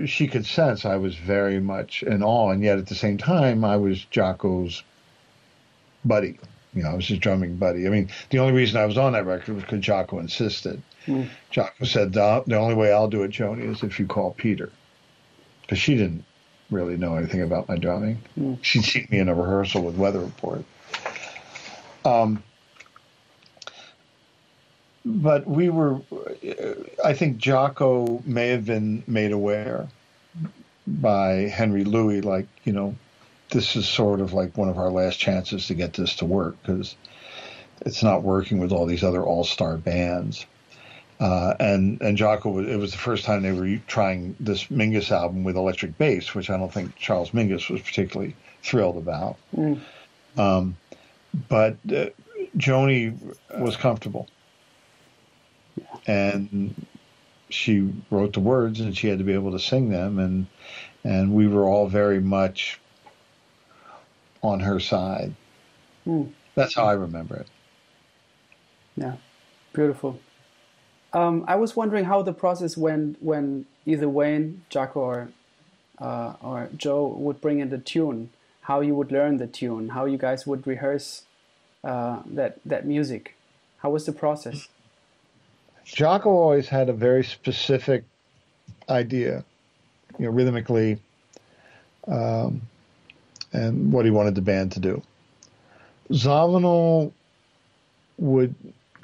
she 0.05 0.28
could 0.28 0.45
sense 0.45 0.86
I 0.86 0.95
was 0.95 1.15
very 1.15 1.59
much 1.59 2.03
in 2.03 2.24
awe, 2.24 2.51
and 2.51 2.63
yet 2.63 2.78
at 2.78 2.88
the 2.88 2.95
same 2.95 3.17
time 3.17 3.65
I 3.65 3.78
was 3.78 4.05
Jaco's 4.11 4.84
buddy. 6.05 6.39
You 6.74 6.84
know, 6.84 6.89
I 6.89 6.95
was 6.95 7.07
his 7.07 7.19
drumming 7.19 7.57
buddy. 7.57 7.86
I 7.86 7.89
mean, 7.89 8.09
the 8.32 8.39
only 8.39 8.53
reason 8.53 8.80
I 8.80 8.86
was 8.86 8.97
on 8.97 9.13
that 9.13 9.26
record 9.26 9.53
was 9.53 9.63
because 9.63 9.80
Jaco 9.80 10.19
insisted. 10.19 10.82
Mm. 11.05 11.30
Jaco 11.51 11.86
said, 11.86 12.13
the, 12.13 12.43
the 12.47 12.55
only 12.55 12.74
way 12.74 12.91
I'll 12.91 13.07
do 13.07 13.21
it, 13.24 13.32
Joni, 13.32 13.69
is 13.71 13.84
if 13.84 13.99
you 13.99 14.07
call 14.07 14.34
Peter. 14.34 14.71
Because 15.64 15.80
she 15.80 15.95
didn't 15.95 16.26
really 16.70 16.97
know 16.97 17.16
anything 17.16 17.41
about 17.41 17.68
my 17.68 17.78
drumming. 17.78 18.22
Mm. 18.38 18.59
She'd 18.61 18.84
seen 18.84 19.07
me 19.09 19.20
in 19.20 19.30
a 19.30 19.36
rehearsal 19.36 19.84
with 19.84 19.95
Weather 19.95 20.20
Report. 20.20 20.64
Um, 22.05 22.43
but 25.05 25.47
we 25.47 25.70
were, 25.70 26.01
I 27.03 27.14
think 27.14 27.38
Jaco 27.38 28.26
may 28.26 28.49
have 28.49 28.66
been 28.66 29.03
made 29.07 29.32
aware 29.32 29.88
by 30.88 31.34
Henry 31.47 31.84
Lewy, 31.84 32.24
like, 32.24 32.47
you 32.64 32.74
know, 32.74 32.95
this 33.49 33.76
is 33.76 33.88
sort 33.88 34.20
of 34.20 34.34
like 34.34 34.57
one 34.57 34.70
of 34.70 34.78
our 34.78 34.89
last 34.89 35.20
chances 35.20 35.68
to 35.68 35.74
get 35.74 35.93
this 35.93 36.16
to 36.18 36.26
work 36.26 36.57
because 36.61 36.95
it's 37.82 38.03
not 38.03 38.24
working 38.24 38.59
with 38.59 38.72
all 38.72 38.86
these 38.86 39.03
other 39.03 39.24
all 39.24 39.43
star 39.43 39.78
bands. 39.78 40.45
Uh, 41.20 41.53
and 41.59 42.01
and 42.01 42.18
Jaco, 42.18 42.68
it 42.68 42.78
was 42.78 42.91
the 42.91 42.97
first 42.97 43.24
time 43.24 43.43
they 43.43 43.51
were 43.51 43.78
trying 43.88 44.36
this 44.39 44.66
Mingus 44.66 45.11
album 45.11 45.43
with 45.43 45.55
electric 45.55 45.97
bass, 45.97 46.34
which 46.34 46.49
I 46.49 46.57
don't 46.57 46.74
think 46.74 46.95
Charles 46.95 47.32
Mingus 47.32 47.70
was 47.70 47.82
particularly 47.82 48.36
thrilled 48.61 48.97
about. 48.97 49.38
Mm. 49.55 49.80
Um, 50.38 50.78
but 51.49 51.78
uh, 51.89 52.07
Joni 52.57 53.18
was 53.57 53.78
comfortable 53.78 54.28
and 56.07 56.88
she 57.49 57.93
wrote 58.09 58.34
the 58.34 58.39
words 58.39 58.80
and 58.80 58.97
she 58.97 59.07
had 59.07 59.20
to 59.20 59.24
be 59.24 59.34
able 59.34 59.51
to 59.51 59.59
sing 59.59 59.89
them 59.89 60.20
and 60.20 60.47
and 61.03 61.34
we 61.34 61.47
were 61.47 61.66
all 61.68 61.88
very 61.88 62.22
much 62.22 62.80
on 64.41 64.59
her 64.59 64.80
side. 64.80 65.34
Mm. 66.07 66.32
That's 66.55 66.76
how 66.76 66.86
I 66.86 66.93
remember 66.93 67.36
it. 67.36 67.47
Yeah, 68.95 69.16
beautiful. 69.74 70.20
Um, 71.14 71.45
I 71.47 71.55
was 71.55 71.76
wondering 71.76 72.05
how 72.05 72.24
the 72.24 72.34
process 72.34 72.76
went 72.76 73.22
when 73.22 73.66
either 73.86 74.09
Wayne, 74.09 74.64
Jaco, 74.72 74.95
or 74.95 75.30
uh, 75.99 76.34
or 76.41 76.70
Joe 76.76 77.07
would 77.07 77.39
bring 77.39 77.59
in 77.59 77.70
the 77.70 77.78
tune. 77.78 78.32
How 78.61 78.82
you 78.82 78.95
would 78.95 79.11
learn 79.11 79.38
the 79.38 79.47
tune. 79.47 79.89
How 79.89 80.05
you 80.05 80.18
guys 80.18 80.47
would 80.47 80.66
rehearse 80.66 81.24
uh, 81.84 82.22
that 82.26 82.59
that 82.66 82.86
music. 82.86 83.36
How 83.78 83.91
was 83.91 84.05
the 84.05 84.11
process? 84.11 84.68
Jaco 85.86 86.28
always 86.28 86.70
had 86.70 86.89
a 86.89 86.93
very 86.93 87.24
specific 87.24 88.05
idea, 88.89 89.43
you 90.18 90.26
know, 90.26 90.32
rhythmically, 90.32 90.97
um, 92.07 92.61
and 93.51 93.91
what 93.91 94.05
he 94.05 94.11
wanted 94.11 94.36
the 94.36 94.41
band 94.41 94.72
to 94.72 94.80
do. 94.80 95.01
Zawinul 96.09 97.11
would 98.18 98.55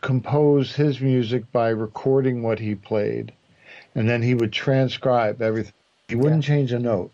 compose 0.01 0.73
his 0.73 1.01
music 1.01 1.51
by 1.51 1.69
recording 1.69 2.43
what 2.43 2.59
he 2.59 2.75
played, 2.75 3.31
and 3.95 4.09
then 4.09 4.21
he 4.21 4.33
would 4.33 4.51
transcribe 4.51 5.41
everything. 5.41 5.73
He 6.07 6.15
wouldn't 6.15 6.43
yeah. 6.47 6.55
change 6.55 6.71
a 6.71 6.79
note, 6.79 7.11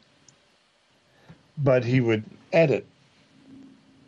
but 1.57 1.83
he 1.83 2.01
would 2.01 2.23
edit 2.53 2.85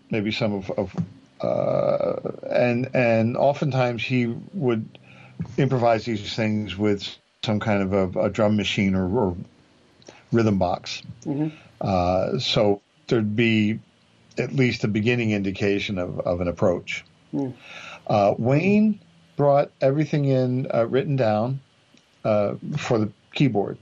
maybe 0.09 0.31
some 0.31 0.53
of, 0.53 0.71
of 0.71 0.95
uh, 1.41 2.31
and 2.49 2.89
and 2.95 3.37
oftentimes 3.37 4.03
he 4.03 4.33
would 4.53 4.97
improvise 5.57 6.05
these 6.05 6.35
things 6.35 6.77
with 6.77 7.17
some 7.43 7.59
kind 7.59 7.83
of 7.83 8.15
a, 8.15 8.19
a 8.21 8.29
drum 8.29 8.57
machine 8.57 8.95
or, 8.95 9.07
or, 9.07 9.37
rhythm 10.31 10.57
box. 10.57 11.03
Mm-hmm. 11.25 11.55
Uh, 11.79 12.39
so 12.39 12.81
there'd 13.07 13.35
be 13.35 13.79
at 14.37 14.53
least 14.53 14.83
a 14.83 14.87
beginning 14.87 15.31
indication 15.31 15.97
of, 15.97 16.19
of 16.21 16.41
an 16.41 16.47
approach. 16.47 17.05
Mm. 17.33 17.53
Uh, 18.07 18.33
Wayne 18.37 18.99
brought 19.35 19.71
everything 19.81 20.25
in 20.25 20.67
uh, 20.73 20.87
written 20.87 21.15
down 21.15 21.59
uh, 22.23 22.55
for 22.77 22.97
the 22.97 23.11
keyboard, 23.33 23.77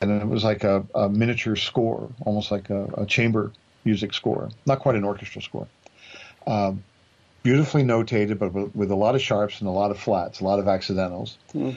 and 0.00 0.10
it 0.10 0.26
was 0.26 0.44
like 0.44 0.64
a, 0.64 0.84
a 0.94 1.08
miniature 1.08 1.56
score, 1.56 2.10
almost 2.24 2.50
like 2.50 2.70
a, 2.70 2.84
a, 2.98 3.06
chamber 3.06 3.52
music 3.84 4.12
score, 4.12 4.50
not 4.66 4.80
quite 4.80 4.96
an 4.96 5.04
orchestral 5.04 5.42
score. 5.42 5.68
Um, 6.46 6.82
beautifully 7.42 7.84
notated, 7.84 8.38
but 8.38 8.52
with, 8.74 8.90
a 8.90 8.96
lot 8.96 9.14
of 9.14 9.22
sharps 9.22 9.60
and 9.60 9.68
a 9.68 9.72
lot 9.72 9.92
of 9.92 9.98
flats, 9.98 10.40
a 10.40 10.44
lot 10.44 10.58
of 10.58 10.66
accidentals, 10.66 11.38
mm. 11.54 11.76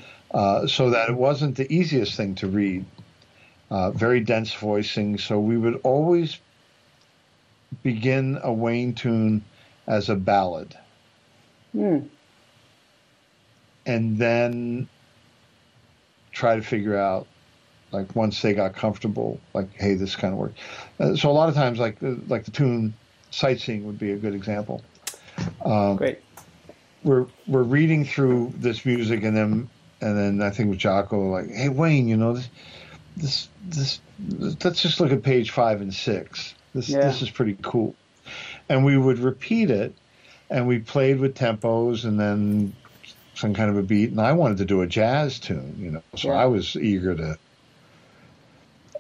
so 0.68 0.90
that 0.90 1.10
it 1.10 1.16
wasn't 1.16 1.56
the 1.56 1.72
easiest 1.72 2.16
thing 2.16 2.36
to 2.36 2.48
read. 2.48 2.86
Uh, 3.70 3.92
very 3.92 4.20
dense 4.20 4.52
voicing, 4.52 5.20
so 5.20 5.40
we 5.40 5.56
would 5.56 5.80
always 5.84 6.40
begin 7.84 8.40
a 8.42 8.52
Wayne 8.52 8.96
tune 8.96 9.44
as 9.86 10.10
a 10.10 10.16
ballad. 10.16 10.76
Mm. 11.76 12.08
And 13.86 14.18
then 14.18 14.88
try 16.32 16.56
to 16.56 16.62
figure 16.62 16.98
out, 16.98 17.28
like, 17.92 18.16
once 18.16 18.42
they 18.42 18.54
got 18.54 18.76
comfortable, 18.76 19.40
like, 19.54 19.72
hey, 19.74 19.96
this 19.96 20.16
kind 20.16 20.34
of 20.34 20.40
works. 20.40 20.60
Uh, 21.00 21.16
so 21.16 21.30
a 21.30 21.34
lot 21.34 21.50
of 21.50 21.56
times, 21.56 21.80
like, 21.80 22.02
uh, 22.04 22.16
like 22.28 22.46
the 22.46 22.52
tune 22.52 22.94
Sightseeing 23.32 23.86
would 23.86 24.00
be 24.00 24.12
a 24.12 24.18
good 24.18 24.34
example. 24.34 24.82
Um, 25.64 25.98
Great. 25.98 26.20
We're 27.04 27.28
we're 27.48 27.64
reading 27.64 28.04
through 28.04 28.54
this 28.58 28.86
music, 28.86 29.24
and 29.24 29.36
then 29.36 29.70
and 30.02 30.18
then 30.18 30.42
I 30.42 30.50
think 30.50 30.70
with 30.70 30.80
Jaco, 30.80 31.32
like, 31.32 31.50
hey 31.50 31.70
Wayne, 31.70 32.08
you 32.08 32.18
know 32.18 32.34
this 32.34 32.50
this 33.16 33.50
this. 33.70 34.02
Let's 34.64 34.82
just 34.82 35.00
look 35.00 35.12
at 35.12 35.24
page 35.24 35.52
five 35.52 35.80
and 35.82 35.94
six. 35.94 36.56
This 36.74 36.90
yeah. 36.90 37.00
this 37.00 37.22
is 37.22 37.30
pretty 37.30 37.58
cool, 37.62 37.96
and 38.68 38.84
we 38.84 38.98
would 38.98 39.20
repeat 39.20 39.70
it, 39.70 39.94
and 40.50 40.68
we 40.68 40.80
played 40.80 41.20
with 41.20 41.36
tempos, 41.36 42.06
and 42.06 42.20
then 42.20 42.74
some 43.36 43.54
kind 43.54 43.70
of 43.70 43.78
a 43.78 43.84
beat. 43.84 44.12
And 44.12 44.20
I 44.20 44.34
wanted 44.34 44.58
to 44.58 44.66
do 44.66 44.82
a 44.82 44.88
jazz 44.88 45.40
tune, 45.40 45.76
you 45.80 45.92
know, 45.92 46.04
so 46.16 46.30
yeah. 46.30 46.36
I 46.36 46.46
was 46.46 46.76
eager 46.76 47.16
to. 47.16 47.38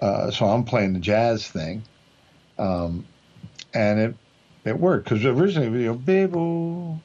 Uh, 0.01 0.31
so 0.31 0.45
I'm 0.45 0.63
playing 0.63 0.93
the 0.93 0.99
jazz 0.99 1.47
thing, 1.47 1.83
um, 2.57 3.05
and 3.73 3.99
it 3.99 4.15
it 4.63 4.79
worked 4.79 5.09
because 5.09 5.25
originally 5.25 5.81
you 5.81 5.87
know 5.87 5.95
bibble 5.95 7.01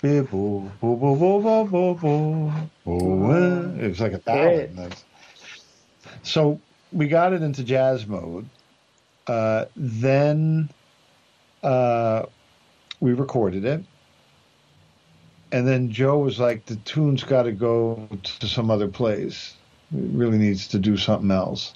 bibble 0.00 0.70
bo 0.80 0.96
bo 0.96 1.14
bo 1.16 1.40
bo 1.42 1.64
bo 1.64 1.94
bo 1.94 2.50
bo 2.84 3.74
it 3.78 3.88
was 3.88 4.00
like 4.00 4.12
a 4.12 4.18
thousand 4.18 4.76
ballad. 4.76 4.94
So 6.22 6.60
we 6.92 7.08
got 7.08 7.32
it 7.32 7.42
into 7.42 7.64
jazz 7.64 8.06
mode. 8.06 8.48
Uh, 9.26 9.66
then 9.76 10.70
uh, 11.62 12.24
we 13.00 13.12
recorded 13.12 13.64
it. 13.64 13.84
And 15.50 15.66
then 15.66 15.90
Joe 15.90 16.18
was 16.18 16.38
like, 16.38 16.66
the 16.66 16.76
tune's 16.76 17.24
got 17.24 17.44
to 17.44 17.52
go 17.52 18.08
to 18.22 18.46
some 18.46 18.70
other 18.70 18.88
place. 18.88 19.54
It 19.94 20.10
really 20.12 20.36
needs 20.36 20.68
to 20.68 20.78
do 20.78 20.96
something 20.96 21.30
else. 21.30 21.74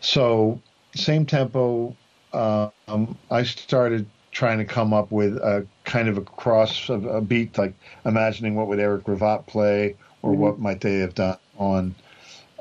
So, 0.00 0.60
same 0.94 1.26
tempo. 1.26 1.96
Um, 2.32 3.18
I 3.30 3.42
started 3.42 4.06
trying 4.30 4.58
to 4.58 4.64
come 4.64 4.94
up 4.94 5.10
with 5.10 5.36
a 5.36 5.66
kind 5.84 6.08
of 6.08 6.16
a 6.16 6.22
cross 6.22 6.88
of 6.88 7.04
a 7.04 7.20
beat, 7.20 7.58
like 7.58 7.74
imagining 8.04 8.54
what 8.54 8.68
would 8.68 8.80
Eric 8.80 9.04
Gravatt 9.04 9.46
play 9.46 9.96
or 10.22 10.30
mm-hmm. 10.30 10.40
what 10.40 10.58
might 10.58 10.80
they 10.80 10.98
have 10.98 11.14
done 11.14 11.38
on 11.58 11.94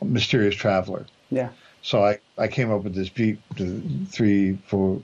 Mysterious 0.02 0.56
Traveler. 0.56 1.06
Yeah. 1.30 1.50
So 1.84 2.06
I, 2.06 2.20
I 2.38 2.48
came 2.48 2.72
up 2.72 2.84
with 2.84 2.94
this 2.94 3.10
beat, 3.10 3.40
three, 4.08 4.58
four, 4.68 5.02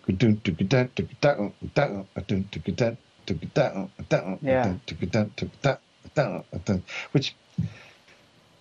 which 7.12 7.36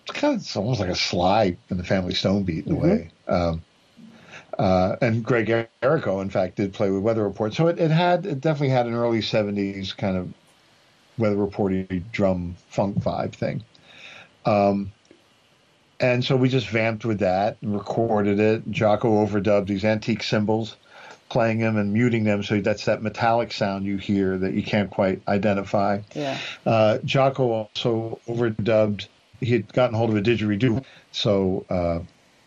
kind 0.07 0.35
of 0.35 0.41
it's 0.41 0.55
almost 0.55 0.79
like 0.79 0.89
a 0.89 0.95
Sly 0.95 1.57
and 1.69 1.79
the 1.79 1.83
Family 1.83 2.13
Stone 2.13 2.43
beat 2.43 2.65
in 2.65 2.73
a 2.73 2.75
mm-hmm. 2.75 2.89
way. 2.89 3.11
Um, 3.27 3.63
uh, 4.57 4.95
and 5.01 5.23
Greg 5.23 5.67
Errico, 5.83 6.21
in 6.21 6.29
fact, 6.29 6.55
did 6.55 6.73
play 6.73 6.89
with 6.89 7.03
Weather 7.03 7.23
Report, 7.23 7.53
so 7.53 7.67
it, 7.67 7.79
it 7.79 7.91
had 7.91 8.25
it 8.25 8.41
definitely 8.41 8.69
had 8.69 8.87
an 8.87 8.95
early 8.95 9.19
'70s 9.19 9.95
kind 9.95 10.17
of 10.17 10.33
Weather 11.19 11.35
Reporty 11.35 12.03
drum 12.11 12.55
funk 12.69 12.97
vibe 12.97 13.33
thing. 13.33 13.63
Um, 14.45 14.91
and 15.99 16.23
so 16.23 16.35
we 16.35 16.49
just 16.49 16.69
vamped 16.69 17.05
with 17.05 17.19
that 17.19 17.57
and 17.61 17.73
recorded 17.73 18.39
it. 18.39 18.69
Jaco 18.69 19.27
overdubbed 19.27 19.67
these 19.67 19.83
antique 19.83 20.23
cymbals, 20.23 20.75
playing 21.29 21.59
them 21.59 21.77
and 21.77 21.93
muting 21.93 22.23
them. 22.23 22.43
So 22.43 22.61
that's 22.61 22.85
that 22.85 23.01
metallic 23.01 23.51
sound 23.51 23.85
you 23.85 23.97
hear 23.97 24.37
that 24.37 24.53
you 24.53 24.63
can't 24.63 24.89
quite 24.89 25.21
identify. 25.27 25.99
Yeah. 26.13 26.37
Uh, 26.65 26.99
Jaco 27.03 27.39
also 27.39 28.19
overdubbed. 28.27 29.07
He 29.39 29.51
had 29.51 29.71
gotten 29.73 29.95
hold 29.95 30.09
of 30.09 30.17
a 30.17 30.21
didgeridoo, 30.21 30.83
so 31.11 31.65
uh, 31.69 31.99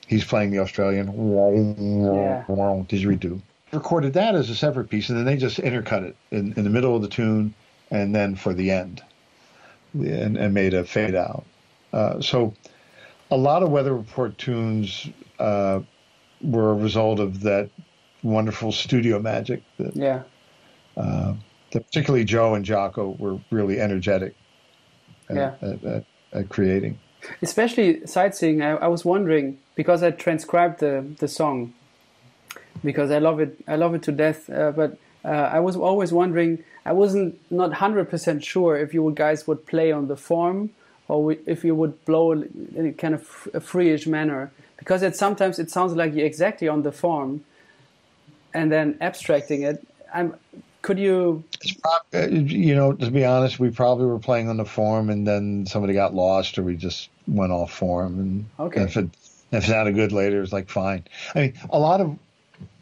he's 0.06 0.24
playing 0.24 0.50
the 0.50 0.58
Australian 0.58 1.06
yeah. 1.06 2.44
didgeridoo. 2.48 3.40
Recorded 3.72 4.14
that 4.14 4.34
as 4.34 4.50
a 4.50 4.56
separate 4.56 4.90
piece, 4.90 5.08
and 5.08 5.18
then 5.18 5.24
they 5.24 5.36
just 5.36 5.58
intercut 5.58 6.02
it 6.02 6.16
in, 6.32 6.52
in 6.54 6.64
the 6.64 6.70
middle 6.70 6.96
of 6.96 7.02
the 7.02 7.08
tune, 7.08 7.54
and 7.92 8.12
then 8.12 8.34
for 8.34 8.52
the 8.52 8.72
end, 8.72 9.02
and, 9.94 10.36
and 10.36 10.52
made 10.52 10.74
a 10.74 10.84
fade 10.84 11.14
out. 11.14 11.44
Uh, 11.92 12.20
so 12.20 12.54
a 13.30 13.36
lot 13.36 13.62
of 13.62 13.70
weather 13.70 13.94
report 13.94 14.36
tunes 14.38 15.08
uh, 15.38 15.80
were 16.40 16.70
a 16.70 16.74
result 16.74 17.20
of 17.20 17.40
that 17.40 17.70
wonderful 18.22 18.72
studio 18.72 19.18
magic. 19.18 19.62
That, 19.78 19.96
yeah. 19.96 20.22
Uh, 20.96 21.34
that 21.72 21.86
particularly 21.86 22.24
Joe 22.24 22.54
and 22.54 22.64
Jaco 22.64 23.18
were 23.18 23.38
really 23.50 23.80
energetic 23.80 24.34
at, 25.28 25.36
yeah. 25.36 25.54
at, 25.62 25.84
at, 25.84 26.04
at 26.32 26.48
creating. 26.48 26.98
Especially 27.42 28.04
sightseeing, 28.06 28.62
I, 28.62 28.70
I, 28.70 28.88
was 28.88 29.04
wondering 29.04 29.58
because 29.74 30.02
I 30.02 30.10
transcribed 30.10 30.80
the, 30.80 31.06
the 31.18 31.28
song 31.28 31.74
because 32.82 33.10
I 33.10 33.18
love 33.18 33.40
it. 33.40 33.60
I 33.68 33.76
love 33.76 33.94
it 33.94 34.02
to 34.04 34.12
death. 34.12 34.48
Uh, 34.48 34.72
but 34.72 34.98
uh, 35.24 35.28
I 35.28 35.60
was 35.60 35.76
always 35.76 36.12
wondering. 36.12 36.64
I 36.86 36.92
wasn't 36.92 37.38
not 37.50 37.74
hundred 37.74 38.08
percent 38.08 38.42
sure 38.42 38.78
if 38.78 38.94
you 38.94 39.12
guys 39.14 39.46
would 39.46 39.66
play 39.66 39.92
on 39.92 40.08
the 40.08 40.16
form 40.16 40.70
or 41.10 41.36
if 41.46 41.64
you 41.64 41.74
would 41.74 42.04
blow 42.04 42.32
in 42.32 42.86
a 42.86 42.92
kind 42.92 43.14
of 43.14 43.48
a 43.52 43.60
freeish 43.60 44.06
manner. 44.06 44.50
Because 44.78 45.02
it 45.02 45.16
sometimes 45.16 45.58
it 45.58 45.70
sounds 45.70 45.92
like 45.92 46.14
you're 46.14 46.26
exactly 46.26 46.68
on 46.68 46.82
the 46.82 46.92
form 46.92 47.44
and 48.54 48.72
then 48.72 48.96
abstracting 49.00 49.62
it. 49.62 49.86
I'm 50.14 50.34
could 50.82 50.98
you 50.98 51.44
uh, 52.14 52.26
you 52.28 52.74
know 52.74 52.92
to 52.94 53.10
be 53.10 53.24
honest 53.24 53.60
we 53.60 53.68
probably 53.70 54.06
were 54.06 54.18
playing 54.18 54.48
on 54.48 54.56
the 54.56 54.64
form 54.64 55.10
and 55.10 55.26
then 55.26 55.66
somebody 55.66 55.92
got 55.92 56.14
lost 56.14 56.58
or 56.58 56.62
we 56.62 56.76
just 56.76 57.10
went 57.28 57.52
off 57.52 57.72
form. 57.72 58.18
And 58.18 58.46
okay. 58.58 58.82
if 58.82 58.96
it 58.96 59.10
if 59.52 59.64
it 59.64 59.66
sounded 59.66 59.94
good 59.94 60.12
later 60.12 60.42
it's 60.42 60.52
like 60.52 60.70
fine. 60.70 61.04
I 61.34 61.40
mean 61.40 61.54
a 61.70 61.78
lot 61.78 62.00
of 62.00 62.18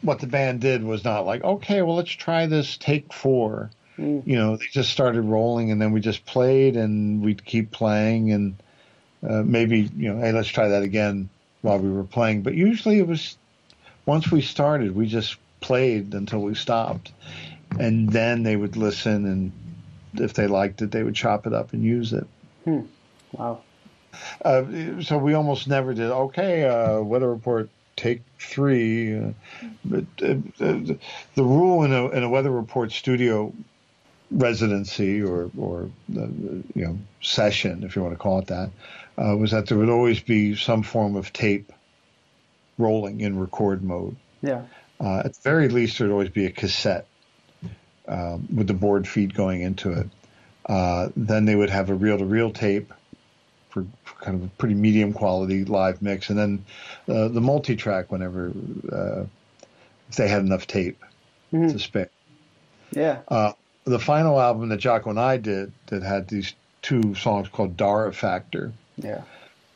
what 0.01 0.19
the 0.19 0.27
band 0.27 0.61
did 0.61 0.83
was 0.83 1.03
not 1.03 1.25
like 1.25 1.43
okay 1.43 1.81
well 1.81 1.95
let's 1.95 2.11
try 2.11 2.45
this 2.45 2.77
take 2.77 3.11
four 3.11 3.69
Mm. 3.99 4.25
You 4.25 4.35
know, 4.37 4.55
they 4.55 4.65
just 4.71 4.91
started 4.91 5.23
rolling, 5.23 5.71
and 5.71 5.81
then 5.81 5.91
we 5.91 5.99
just 5.99 6.25
played, 6.25 6.77
and 6.77 7.21
we'd 7.21 7.43
keep 7.43 7.71
playing, 7.71 8.31
and 8.31 8.55
uh, 9.27 9.43
maybe 9.43 9.89
you 9.97 10.13
know, 10.13 10.21
hey, 10.21 10.31
let's 10.31 10.47
try 10.47 10.69
that 10.69 10.83
again 10.83 11.29
while 11.61 11.77
we 11.77 11.91
were 11.91 12.05
playing. 12.05 12.41
But 12.41 12.53
usually, 12.53 12.99
it 12.99 13.07
was 13.07 13.37
once 14.05 14.31
we 14.31 14.41
started, 14.41 14.95
we 14.95 15.05
just 15.05 15.35
played 15.59 16.13
until 16.13 16.39
we 16.39 16.55
stopped, 16.55 17.11
and 17.77 18.09
then 18.09 18.43
they 18.43 18.55
would 18.55 18.77
listen, 18.77 19.25
and 19.25 19.51
if 20.13 20.33
they 20.33 20.47
liked 20.47 20.81
it, 20.81 20.91
they 20.91 21.03
would 21.03 21.15
chop 21.15 21.45
it 21.45 21.53
up 21.53 21.73
and 21.73 21.83
use 21.83 22.13
it. 22.13 22.27
Hmm. 22.63 22.81
Wow. 23.33 23.61
Uh, 24.43 25.01
so 25.01 25.17
we 25.17 25.33
almost 25.33 25.67
never 25.67 25.93
did. 25.93 26.09
Okay, 26.09 26.63
uh, 26.63 27.01
weather 27.01 27.29
report 27.29 27.69
take 27.97 28.21
three. 28.39 29.17
Uh, 29.17 29.31
but 29.83 30.05
uh, 30.21 30.35
the, 30.57 30.97
the 31.35 31.43
rule 31.43 31.83
in 31.83 31.91
a 31.91 32.07
in 32.09 32.23
a 32.23 32.29
weather 32.29 32.49
report 32.49 32.93
studio 32.93 33.53
residency 34.31 35.21
or 35.21 35.49
or 35.57 35.89
uh, 36.15 36.27
you 36.75 36.85
know 36.85 36.97
session, 37.21 37.83
if 37.83 37.95
you 37.95 38.01
want 38.01 38.13
to 38.13 38.19
call 38.19 38.39
it 38.39 38.47
that, 38.47 38.69
uh, 39.17 39.35
was 39.35 39.51
that 39.51 39.67
there 39.67 39.77
would 39.77 39.89
always 39.89 40.19
be 40.19 40.55
some 40.55 40.83
form 40.83 41.15
of 41.15 41.33
tape 41.33 41.71
rolling 42.77 43.21
in 43.21 43.39
record 43.39 43.83
mode. 43.83 44.15
Yeah. 44.41 44.63
Uh, 44.99 45.19
at 45.25 45.33
the 45.33 45.41
very 45.43 45.69
least, 45.69 45.97
there'd 45.97 46.11
always 46.11 46.29
be 46.29 46.45
a 46.45 46.51
cassette 46.51 47.07
um, 48.07 48.47
with 48.53 48.67
the 48.67 48.73
board 48.73 49.07
feed 49.07 49.33
going 49.33 49.61
into 49.61 49.91
it. 49.91 50.07
Uh, 50.65 51.09
then 51.15 51.45
they 51.45 51.55
would 51.55 51.69
have 51.69 51.89
a 51.89 51.95
reel-to-reel 51.95 52.51
tape 52.51 52.93
for, 53.69 53.85
for, 54.03 54.23
kind 54.23 54.35
of 54.35 54.43
a 54.43 54.51
pretty 54.57 54.75
medium 54.75 55.13
quality 55.13 55.63
live 55.65 56.01
mix, 56.01 56.29
and 56.29 56.37
then 56.37 56.65
uh, 57.07 57.27
the 57.29 57.41
multi-track 57.41 58.11
whenever 58.11 58.51
uh, 58.91 59.23
if 60.09 60.15
they 60.15 60.27
had 60.27 60.41
enough 60.41 60.67
tape 60.67 61.03
mm-hmm. 61.53 61.69
to 61.69 61.79
spare. 61.79 62.09
Yeah 62.91 63.19
the 63.89 63.99
final 63.99 64.39
album 64.39 64.69
that 64.69 64.79
Jaco 64.79 65.07
and 65.07 65.19
I 65.19 65.37
did 65.37 65.73
that 65.87 66.03
had 66.03 66.27
these 66.27 66.53
two 66.81 67.15
songs 67.15 67.49
called 67.49 67.75
Dara 67.75 68.13
Factor. 68.13 68.71
Yeah. 68.97 69.23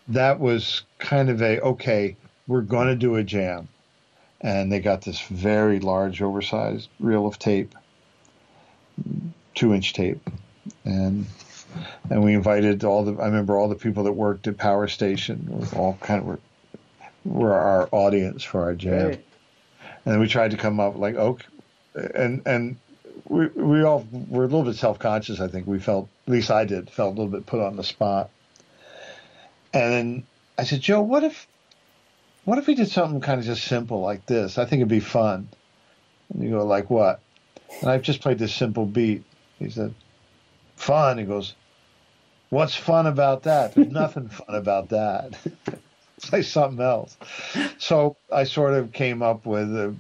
That 0.08 0.40
was 0.40 0.84
kind 1.00 1.30
of 1.30 1.42
a 1.42 1.60
okay, 1.62 2.16
we're 2.48 2.62
going 2.62 2.88
to 2.88 2.96
do 2.96 3.16
a 3.16 3.24
jam. 3.24 3.68
And 4.42 4.72
they 4.72 4.80
got 4.80 5.02
this 5.02 5.22
very 5.22 5.80
large, 5.80 6.22
oversized 6.22 6.90
reel 7.00 7.26
of 7.26 7.40
tape, 7.40 7.74
two 9.56 9.74
inch 9.74 9.94
tape. 9.94 10.30
And 10.84 11.26
and 12.10 12.24
we 12.24 12.34
invited 12.34 12.84
all 12.84 13.04
the 13.04 13.22
I 13.22 13.26
remember 13.26 13.58
all 13.58 13.70
the 13.70 13.76
people 13.76 14.04
that 14.04 14.12
worked 14.12 14.48
at 14.48 14.58
Power 14.58 14.88
Station 14.88 15.68
all 15.76 15.98
kind 16.02 16.20
of 16.20 16.26
were, 16.28 16.40
were 17.24 17.54
our 17.54 17.90
audience 17.92 18.44
for 18.44 18.62
our 18.62 18.76
jam. 18.76 19.08
Right. 19.08 19.26
And 20.06 20.20
we 20.20 20.28
tried 20.28 20.52
to 20.52 20.58
come 20.58 20.80
up 20.80 20.98
like 20.98 21.16
okay 21.16 21.46
and 21.96 22.42
and 22.46 22.78
we 23.34 23.48
we 23.48 23.84
all 23.84 24.08
were 24.30 24.44
a 24.44 24.48
little 24.48 24.64
bit 24.64 24.76
self 24.76 25.00
conscious. 25.00 25.40
I 25.40 25.48
think 25.48 25.66
we 25.66 25.80
felt, 25.80 26.08
at 26.28 26.32
least 26.32 26.52
I 26.52 26.66
did, 26.66 26.90
felt 26.90 27.16
a 27.16 27.20
little 27.20 27.32
bit 27.32 27.46
put 27.46 27.62
on 27.62 27.76
the 27.76 27.84
spot. 27.84 28.30
And 29.74 29.92
then 29.92 30.24
I 30.58 30.66
said, 30.66 30.82
Joe, 30.82 31.02
what 31.02 31.24
if, 31.24 31.48
what 32.46 32.60
if 32.60 32.68
we 32.68 32.76
did 32.76 32.90
something 32.90 33.22
kind 33.22 33.40
of 33.40 33.46
just 33.46 33.64
simple 33.64 34.02
like 34.02 34.28
this? 34.28 34.60
I 34.60 34.66
think 34.66 34.82
it'd 34.82 34.88
be 34.88 35.00
fun. 35.00 35.50
And 36.32 36.44
you 36.44 36.52
go, 36.52 36.66
like 36.66 36.92
what? 36.92 37.22
And 37.82 37.90
I've 37.90 38.04
just 38.04 38.22
played 38.22 38.38
this 38.38 38.54
simple 38.54 38.86
beat. 38.86 39.24
He 39.58 39.70
said, 39.72 39.96
fun. 40.76 41.18
He 41.18 41.24
goes, 41.24 41.56
what's 42.50 42.76
fun 42.76 43.08
about 43.08 43.44
that? 43.44 43.74
There's 43.74 43.88
nothing 43.92 44.30
fun 44.30 44.56
about 44.56 44.90
that. 44.90 45.34
Say 46.20 46.44
something 46.44 46.86
else. 46.86 47.18
So 47.80 48.16
I 48.32 48.44
sort 48.44 48.76
of 48.76 48.94
came 48.94 49.24
up 49.24 49.48
with 49.48 49.76
a 49.76 49.96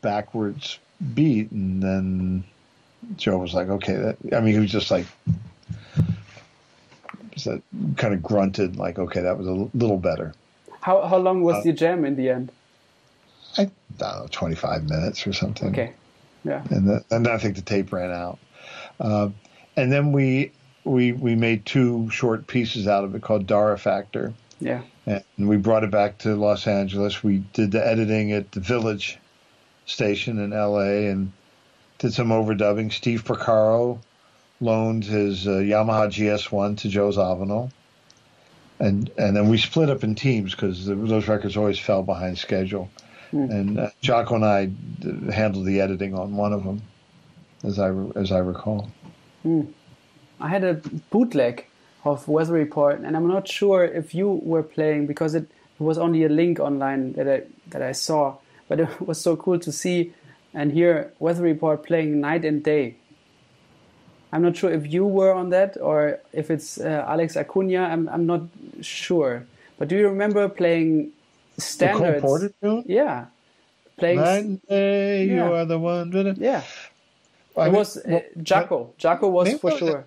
backwards 0.00 0.78
beat, 1.14 1.50
and 1.50 1.82
then 1.82 2.44
Joe 3.16 3.38
was 3.38 3.54
like, 3.54 3.68
"Okay." 3.68 3.94
That, 3.94 4.16
I 4.32 4.40
mean, 4.40 4.54
he 4.54 4.60
was 4.60 4.70
just 4.70 4.90
like, 4.90 5.06
that 7.44 7.62
kind 7.96 8.14
of 8.14 8.22
grunted, 8.22 8.76
like, 8.76 8.98
"Okay, 8.98 9.20
that 9.20 9.38
was 9.38 9.46
a 9.46 9.68
little 9.74 9.98
better." 9.98 10.34
How 10.80 11.06
how 11.06 11.16
long 11.16 11.42
was 11.42 11.56
uh, 11.56 11.62
the 11.62 11.72
jam 11.72 12.04
in 12.04 12.16
the 12.16 12.30
end? 12.30 12.52
I, 13.58 13.62
I 13.62 13.64
don't 13.98 14.20
know, 14.20 14.26
twenty 14.30 14.56
five 14.56 14.88
minutes 14.88 15.26
or 15.26 15.32
something. 15.32 15.68
Okay, 15.68 15.92
yeah. 16.44 16.62
And 16.70 16.88
the, 16.88 17.04
and 17.10 17.26
I 17.28 17.38
think 17.38 17.56
the 17.56 17.62
tape 17.62 17.92
ran 17.92 18.10
out, 18.10 18.38
uh, 19.00 19.30
and 19.76 19.92
then 19.92 20.12
we 20.12 20.52
we 20.84 21.12
we 21.12 21.34
made 21.34 21.66
two 21.66 22.08
short 22.10 22.46
pieces 22.46 22.86
out 22.86 23.04
of 23.04 23.14
it 23.14 23.22
called 23.22 23.46
Dara 23.46 23.78
Factor. 23.78 24.32
Yeah. 24.60 24.82
And 25.06 25.48
we 25.48 25.56
brought 25.56 25.84
it 25.84 25.90
back 25.90 26.18
to 26.18 26.34
Los 26.34 26.66
Angeles. 26.66 27.22
We 27.22 27.38
did 27.52 27.72
the 27.72 27.86
editing 27.86 28.32
at 28.32 28.52
the 28.52 28.60
Village 28.60 29.18
station 29.86 30.38
in 30.38 30.52
L.A. 30.52 31.08
and 31.08 31.32
did 31.98 32.12
some 32.12 32.28
overdubbing. 32.28 32.92
Steve 32.92 33.24
Porcaro 33.24 33.98
loaned 34.60 35.04
his 35.04 35.46
uh, 35.46 35.52
Yamaha 35.52 36.08
GS1 36.08 36.78
to 36.78 36.88
Joe 36.88 37.10
Zawinul. 37.10 37.70
And 38.78 39.10
and 39.16 39.34
then 39.34 39.48
we 39.48 39.56
split 39.56 39.88
up 39.88 40.04
in 40.04 40.14
teams 40.14 40.54
because 40.54 40.84
those 40.84 41.28
records 41.28 41.56
always 41.56 41.78
fell 41.78 42.02
behind 42.02 42.36
schedule. 42.36 42.90
Mm. 43.32 43.50
And 43.50 43.78
uh, 43.78 43.90
Jaco 44.02 44.34
and 44.34 44.44
I 44.44 45.32
handled 45.32 45.64
the 45.64 45.80
editing 45.80 46.14
on 46.14 46.36
one 46.36 46.52
of 46.52 46.62
them, 46.62 46.82
as 47.64 47.78
I 47.78 47.88
as 48.14 48.32
I 48.32 48.38
recall. 48.38 48.90
Mm. 49.46 49.72
I 50.40 50.48
had 50.48 50.62
a 50.62 50.74
bootleg 51.10 51.66
of 52.04 52.28
Weather 52.28 52.52
Report, 52.52 53.00
and 53.00 53.16
I'm 53.16 53.26
not 53.26 53.48
sure 53.48 53.82
if 53.82 54.14
you 54.14 54.28
were 54.28 54.62
playing 54.62 55.06
because 55.06 55.34
it, 55.34 55.44
it 55.44 55.82
was 55.82 55.96
only 55.96 56.24
a 56.24 56.28
link 56.28 56.60
online 56.60 57.14
that 57.14 57.28
I 57.28 57.42
that 57.68 57.80
I 57.80 57.92
saw 57.92 58.36
but 58.68 58.80
it 58.80 59.00
was 59.00 59.20
so 59.20 59.36
cool 59.36 59.58
to 59.58 59.72
see 59.72 60.12
and 60.54 60.72
hear 60.72 61.12
Weather 61.18 61.42
Report 61.42 61.84
playing 61.84 62.20
night 62.20 62.44
and 62.44 62.62
day. 62.62 62.96
I'm 64.32 64.42
not 64.42 64.56
sure 64.56 64.72
if 64.72 64.92
you 64.92 65.06
were 65.06 65.32
on 65.32 65.50
that 65.50 65.76
or 65.80 66.20
if 66.32 66.50
it's 66.50 66.78
uh, 66.78 67.04
Alex 67.06 67.36
Acuna. 67.36 67.84
I'm 67.84 68.08
I'm 68.08 68.26
not 68.26 68.42
sure. 68.80 69.46
But 69.78 69.88
do 69.88 69.96
you 69.96 70.08
remember 70.08 70.48
playing 70.48 71.12
standards? 71.58 72.22
The 72.22 72.52
Cole 72.60 72.82
Yeah, 72.86 73.26
playing. 73.98 74.18
Night 74.18 74.44
and 74.44 74.62
day, 74.66 75.24
yeah. 75.24 75.34
you 75.34 75.52
are 75.52 75.64
the 75.64 75.78
one. 75.78 76.10
Yeah, 76.38 76.62
well, 77.54 77.66
it 77.66 77.70
mean, 77.70 77.78
was 77.78 77.96
uh, 77.98 78.20
Jaco. 78.38 78.94
Jaco 78.98 79.30
was 79.30 79.52
for 79.54 79.70
sure. 79.78 80.06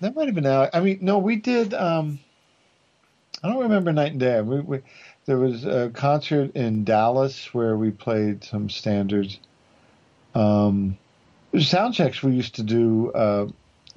That 0.00 0.14
might 0.14 0.26
have 0.26 0.34
been 0.34 0.46
out. 0.46 0.70
I 0.72 0.80
mean, 0.80 0.98
no, 1.00 1.18
we 1.18 1.36
did. 1.36 1.74
Um, 1.74 2.20
I 3.42 3.48
don't 3.48 3.62
remember 3.62 3.92
night 3.92 4.12
and 4.12 4.20
day. 4.20 4.40
We, 4.40 4.60
we 4.60 4.80
there 5.28 5.36
was 5.36 5.66
a 5.66 5.90
concert 5.92 6.56
in 6.56 6.84
Dallas 6.84 7.52
where 7.52 7.76
we 7.76 7.90
played 7.90 8.42
some 8.42 8.70
standards. 8.70 9.38
Um, 10.34 10.96
sound 11.60 11.92
checks 11.92 12.22
we 12.22 12.32
used 12.32 12.54
to 12.54 12.62
do. 12.62 13.12
Uh, 13.12 13.48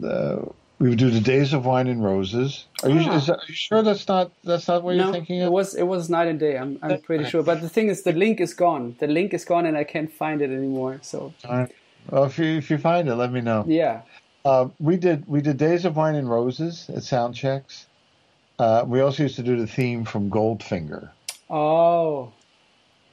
uh, 0.05 0.41
we 0.79 0.89
would 0.89 0.99
do 0.99 1.09
the 1.09 1.21
Days 1.21 1.53
of 1.53 1.65
Wine 1.65 1.87
and 1.87 2.03
Roses. 2.03 2.65
Are 2.83 2.89
you, 2.89 2.99
ah. 3.09 3.17
that, 3.17 3.37
are 3.37 3.47
you 3.47 3.53
sure 3.53 3.81
that's 3.81 4.09
not 4.09 4.31
that's 4.43 4.67
not 4.67 4.83
what 4.83 4.97
no, 4.97 5.05
you're 5.05 5.13
thinking? 5.13 5.41
Of? 5.41 5.47
It 5.47 5.51
was 5.51 5.73
it 5.73 5.83
was 5.83 6.09
night 6.09 6.27
and 6.27 6.37
day. 6.37 6.57
I'm 6.57 6.77
I'm 6.81 6.99
pretty 6.99 7.23
sure. 7.23 7.43
But 7.43 7.61
the 7.61 7.69
thing 7.69 7.87
is, 7.87 8.03
the 8.03 8.11
link 8.11 8.41
is 8.41 8.53
gone. 8.53 8.97
The 8.99 9.07
link 9.07 9.33
is 9.33 9.45
gone, 9.45 9.65
and 9.65 9.77
I 9.77 9.85
can't 9.85 10.11
find 10.11 10.41
it 10.41 10.49
anymore. 10.49 10.99
So. 11.01 11.33
All 11.45 11.57
right. 11.59 11.71
Well, 12.09 12.25
if 12.25 12.37
you 12.39 12.57
if 12.57 12.69
you 12.69 12.77
find 12.77 13.07
it, 13.07 13.15
let 13.15 13.31
me 13.31 13.39
know. 13.39 13.63
Yeah. 13.65 14.01
Uh, 14.43 14.67
we 14.79 14.97
did 14.97 15.25
we 15.29 15.39
did 15.41 15.55
Days 15.55 15.85
of 15.85 15.95
Wine 15.95 16.15
and 16.15 16.29
Roses 16.29 16.89
at 16.89 17.03
sound 17.03 17.35
checks. 17.35 17.87
Uh, 18.59 18.83
we 18.85 18.99
also 18.99 19.23
used 19.23 19.37
to 19.37 19.43
do 19.43 19.55
the 19.55 19.65
theme 19.65 20.03
from 20.03 20.29
Goldfinger. 20.29 21.09
Oh, 21.51 22.31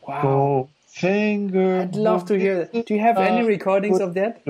wow. 0.06 0.68
Finger. 0.86 1.80
I'd 1.80 1.96
love 1.96 2.26
to 2.26 2.38
hear 2.38 2.64
that. 2.64 2.86
Do 2.86 2.94
you 2.94 3.00
have 3.00 3.18
any 3.18 3.46
recordings 3.46 3.98
of 4.00 4.14
that? 4.14 4.42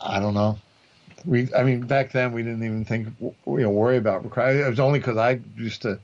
I 0.00 0.18
don't 0.18 0.34
know. 0.34 0.58
We, 1.26 1.52
I 1.54 1.62
mean, 1.62 1.82
back 1.82 2.12
then 2.12 2.32
we 2.32 2.42
didn't 2.42 2.62
even 2.64 2.84
think, 2.84 3.08
you 3.20 3.34
know, 3.46 3.70
worry 3.70 3.96
about 3.96 4.24
recording. 4.24 4.60
It 4.60 4.68
was 4.68 4.80
only 4.80 4.98
because 4.98 5.16
I 5.16 5.40
used 5.56 5.82
to 5.82 5.98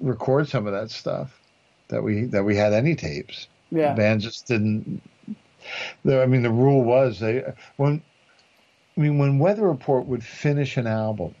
record 0.00 0.48
some 0.48 0.66
of 0.66 0.72
that 0.72 0.90
stuff 0.90 1.40
that 1.88 2.02
we 2.02 2.24
that 2.26 2.44
we 2.44 2.56
had 2.56 2.72
any 2.72 2.94
tapes. 2.94 3.48
Yeah, 3.70 3.90
the 3.90 3.96
band 3.96 4.20
just 4.20 4.46
didn't. 4.46 5.02
I 6.06 6.26
mean, 6.26 6.42
the 6.42 6.50
rule 6.50 6.82
was 6.82 7.18
they 7.18 7.44
when, 7.76 8.02
I 8.96 9.00
mean, 9.00 9.18
when 9.18 9.38
Weather 9.38 9.66
Report 9.66 10.06
would 10.06 10.24
finish 10.24 10.76
an 10.76 10.86
album, 10.86 11.34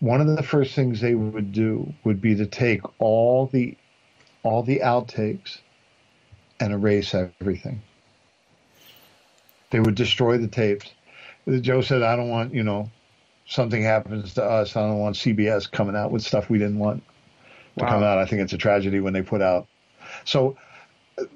one 0.00 0.20
of 0.20 0.34
the 0.34 0.42
first 0.42 0.74
things 0.74 1.00
they 1.00 1.14
would 1.14 1.52
do 1.52 1.92
would 2.04 2.20
be 2.20 2.34
to 2.36 2.46
take 2.46 2.80
all 3.00 3.46
the 3.46 3.76
all 4.42 4.62
the 4.62 4.80
outtakes 4.80 5.58
and 6.58 6.72
erase 6.72 7.14
everything. 7.14 7.82
They 9.70 9.80
would 9.80 9.94
destroy 9.94 10.38
the 10.38 10.48
tapes. 10.48 10.90
Joe 11.60 11.82
said, 11.82 12.02
"I 12.02 12.16
don't 12.16 12.30
want 12.30 12.54
you 12.54 12.62
know 12.62 12.90
something 13.46 13.82
happens 13.82 14.34
to 14.34 14.44
us. 14.44 14.74
I 14.74 14.80
don't 14.80 14.98
want 14.98 15.16
CBS 15.16 15.70
coming 15.70 15.96
out 15.96 16.10
with 16.10 16.22
stuff 16.22 16.48
we 16.48 16.58
didn't 16.58 16.78
want 16.78 17.02
to 17.78 17.84
wow. 17.84 17.90
come 17.90 18.02
out. 18.02 18.18
I 18.18 18.24
think 18.24 18.42
it's 18.42 18.52
a 18.52 18.58
tragedy 18.58 19.00
when 19.00 19.12
they 19.12 19.22
put 19.22 19.42
out." 19.42 19.66
So 20.24 20.56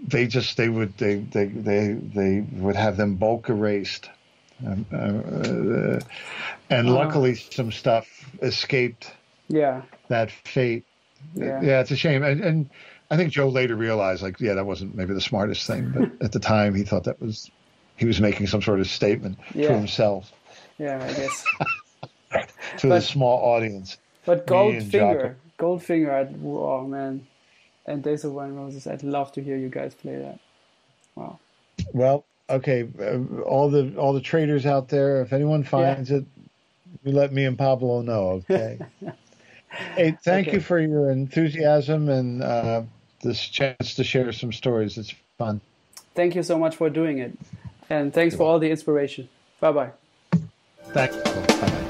they 0.02 0.26
just 0.26 0.56
they 0.56 0.70
would 0.70 0.96
they 0.96 1.16
they 1.16 1.46
they 1.46 1.92
they 1.92 2.40
would 2.52 2.76
have 2.76 2.96
them 2.96 3.16
bulk 3.16 3.50
erased 3.50 4.08
um, 4.66 4.86
uh, 4.92 6.00
and 6.70 6.88
uh, 6.88 6.92
luckily, 6.92 7.34
some 7.34 7.72
stuff 7.72 8.06
escaped. 8.42 9.12
Yeah. 9.48 9.82
That 10.08 10.30
fate. 10.30 10.84
Yeah. 11.34 11.60
yeah, 11.62 11.80
it's 11.80 11.90
a 11.90 11.96
shame. 11.96 12.22
And, 12.22 12.40
and 12.40 12.70
I 13.10 13.16
think 13.16 13.32
Joe 13.32 13.48
later 13.48 13.76
realized, 13.76 14.22
like, 14.22 14.40
yeah, 14.40 14.54
that 14.54 14.66
wasn't 14.66 14.94
maybe 14.94 15.14
the 15.14 15.20
smartest 15.20 15.66
thing, 15.66 15.92
but 15.94 16.10
at 16.24 16.32
the 16.32 16.40
time, 16.40 16.74
he 16.74 16.84
thought 16.84 17.04
that 17.04 17.20
was 17.20 17.50
he 17.96 18.06
was 18.06 18.20
making 18.20 18.46
some 18.46 18.60
sort 18.60 18.80
of 18.80 18.88
statement 18.88 19.38
yeah. 19.54 19.68
to 19.68 19.74
himself. 19.74 20.32
Yeah, 20.78 21.02
I 21.02 21.12
guess. 21.12 21.44
to 22.78 22.88
but, 22.88 22.94
the 22.96 23.00
small 23.00 23.38
audience. 23.54 23.98
But 24.24 24.46
Goldfinger, 24.46 25.36
Goldfinger, 25.58 26.12
I'd, 26.12 26.40
oh 26.44 26.86
man, 26.86 27.26
and 27.86 28.02
Days 28.02 28.24
of 28.24 28.32
Wine 28.32 28.54
Roses, 28.54 28.86
I'd 28.86 29.02
love 29.02 29.32
to 29.32 29.42
hear 29.42 29.56
you 29.56 29.68
guys 29.68 29.94
play 29.94 30.16
that. 30.16 30.40
Wow. 31.14 31.38
Well, 31.92 32.24
okay, 32.48 32.88
uh, 33.00 33.42
all 33.42 33.70
the 33.70 33.96
all 33.96 34.12
the 34.12 34.20
traders 34.20 34.66
out 34.66 34.88
there, 34.88 35.22
if 35.22 35.32
anyone 35.32 35.62
finds 35.62 36.10
yeah. 36.10 36.18
it, 36.18 36.24
you 37.04 37.12
let 37.12 37.32
me 37.32 37.44
and 37.44 37.58
Pablo 37.58 38.02
know. 38.02 38.42
Okay. 38.50 38.78
hey, 39.68 40.16
thank 40.22 40.48
okay. 40.48 40.56
you 40.56 40.60
for 40.60 40.78
your 40.78 41.10
enthusiasm 41.10 42.08
and 42.08 42.42
uh, 42.42 42.82
this 43.22 43.40
chance 43.40 43.94
to 43.94 44.04
share 44.04 44.32
some 44.32 44.52
stories. 44.52 44.98
It's 44.98 45.14
fun. 45.38 45.60
Thank 46.14 46.34
you 46.34 46.42
so 46.42 46.58
much 46.58 46.76
for 46.76 46.88
doing 46.90 47.18
it, 47.18 47.36
and 47.90 48.12
thanks 48.12 48.34
You're 48.34 48.38
for 48.38 48.44
all 48.44 48.58
the 48.58 48.70
inspiration. 48.70 49.28
Bye 49.60 49.72
bye. 49.72 49.90
Thanks. 50.92 51.16
Bye. 51.16 51.80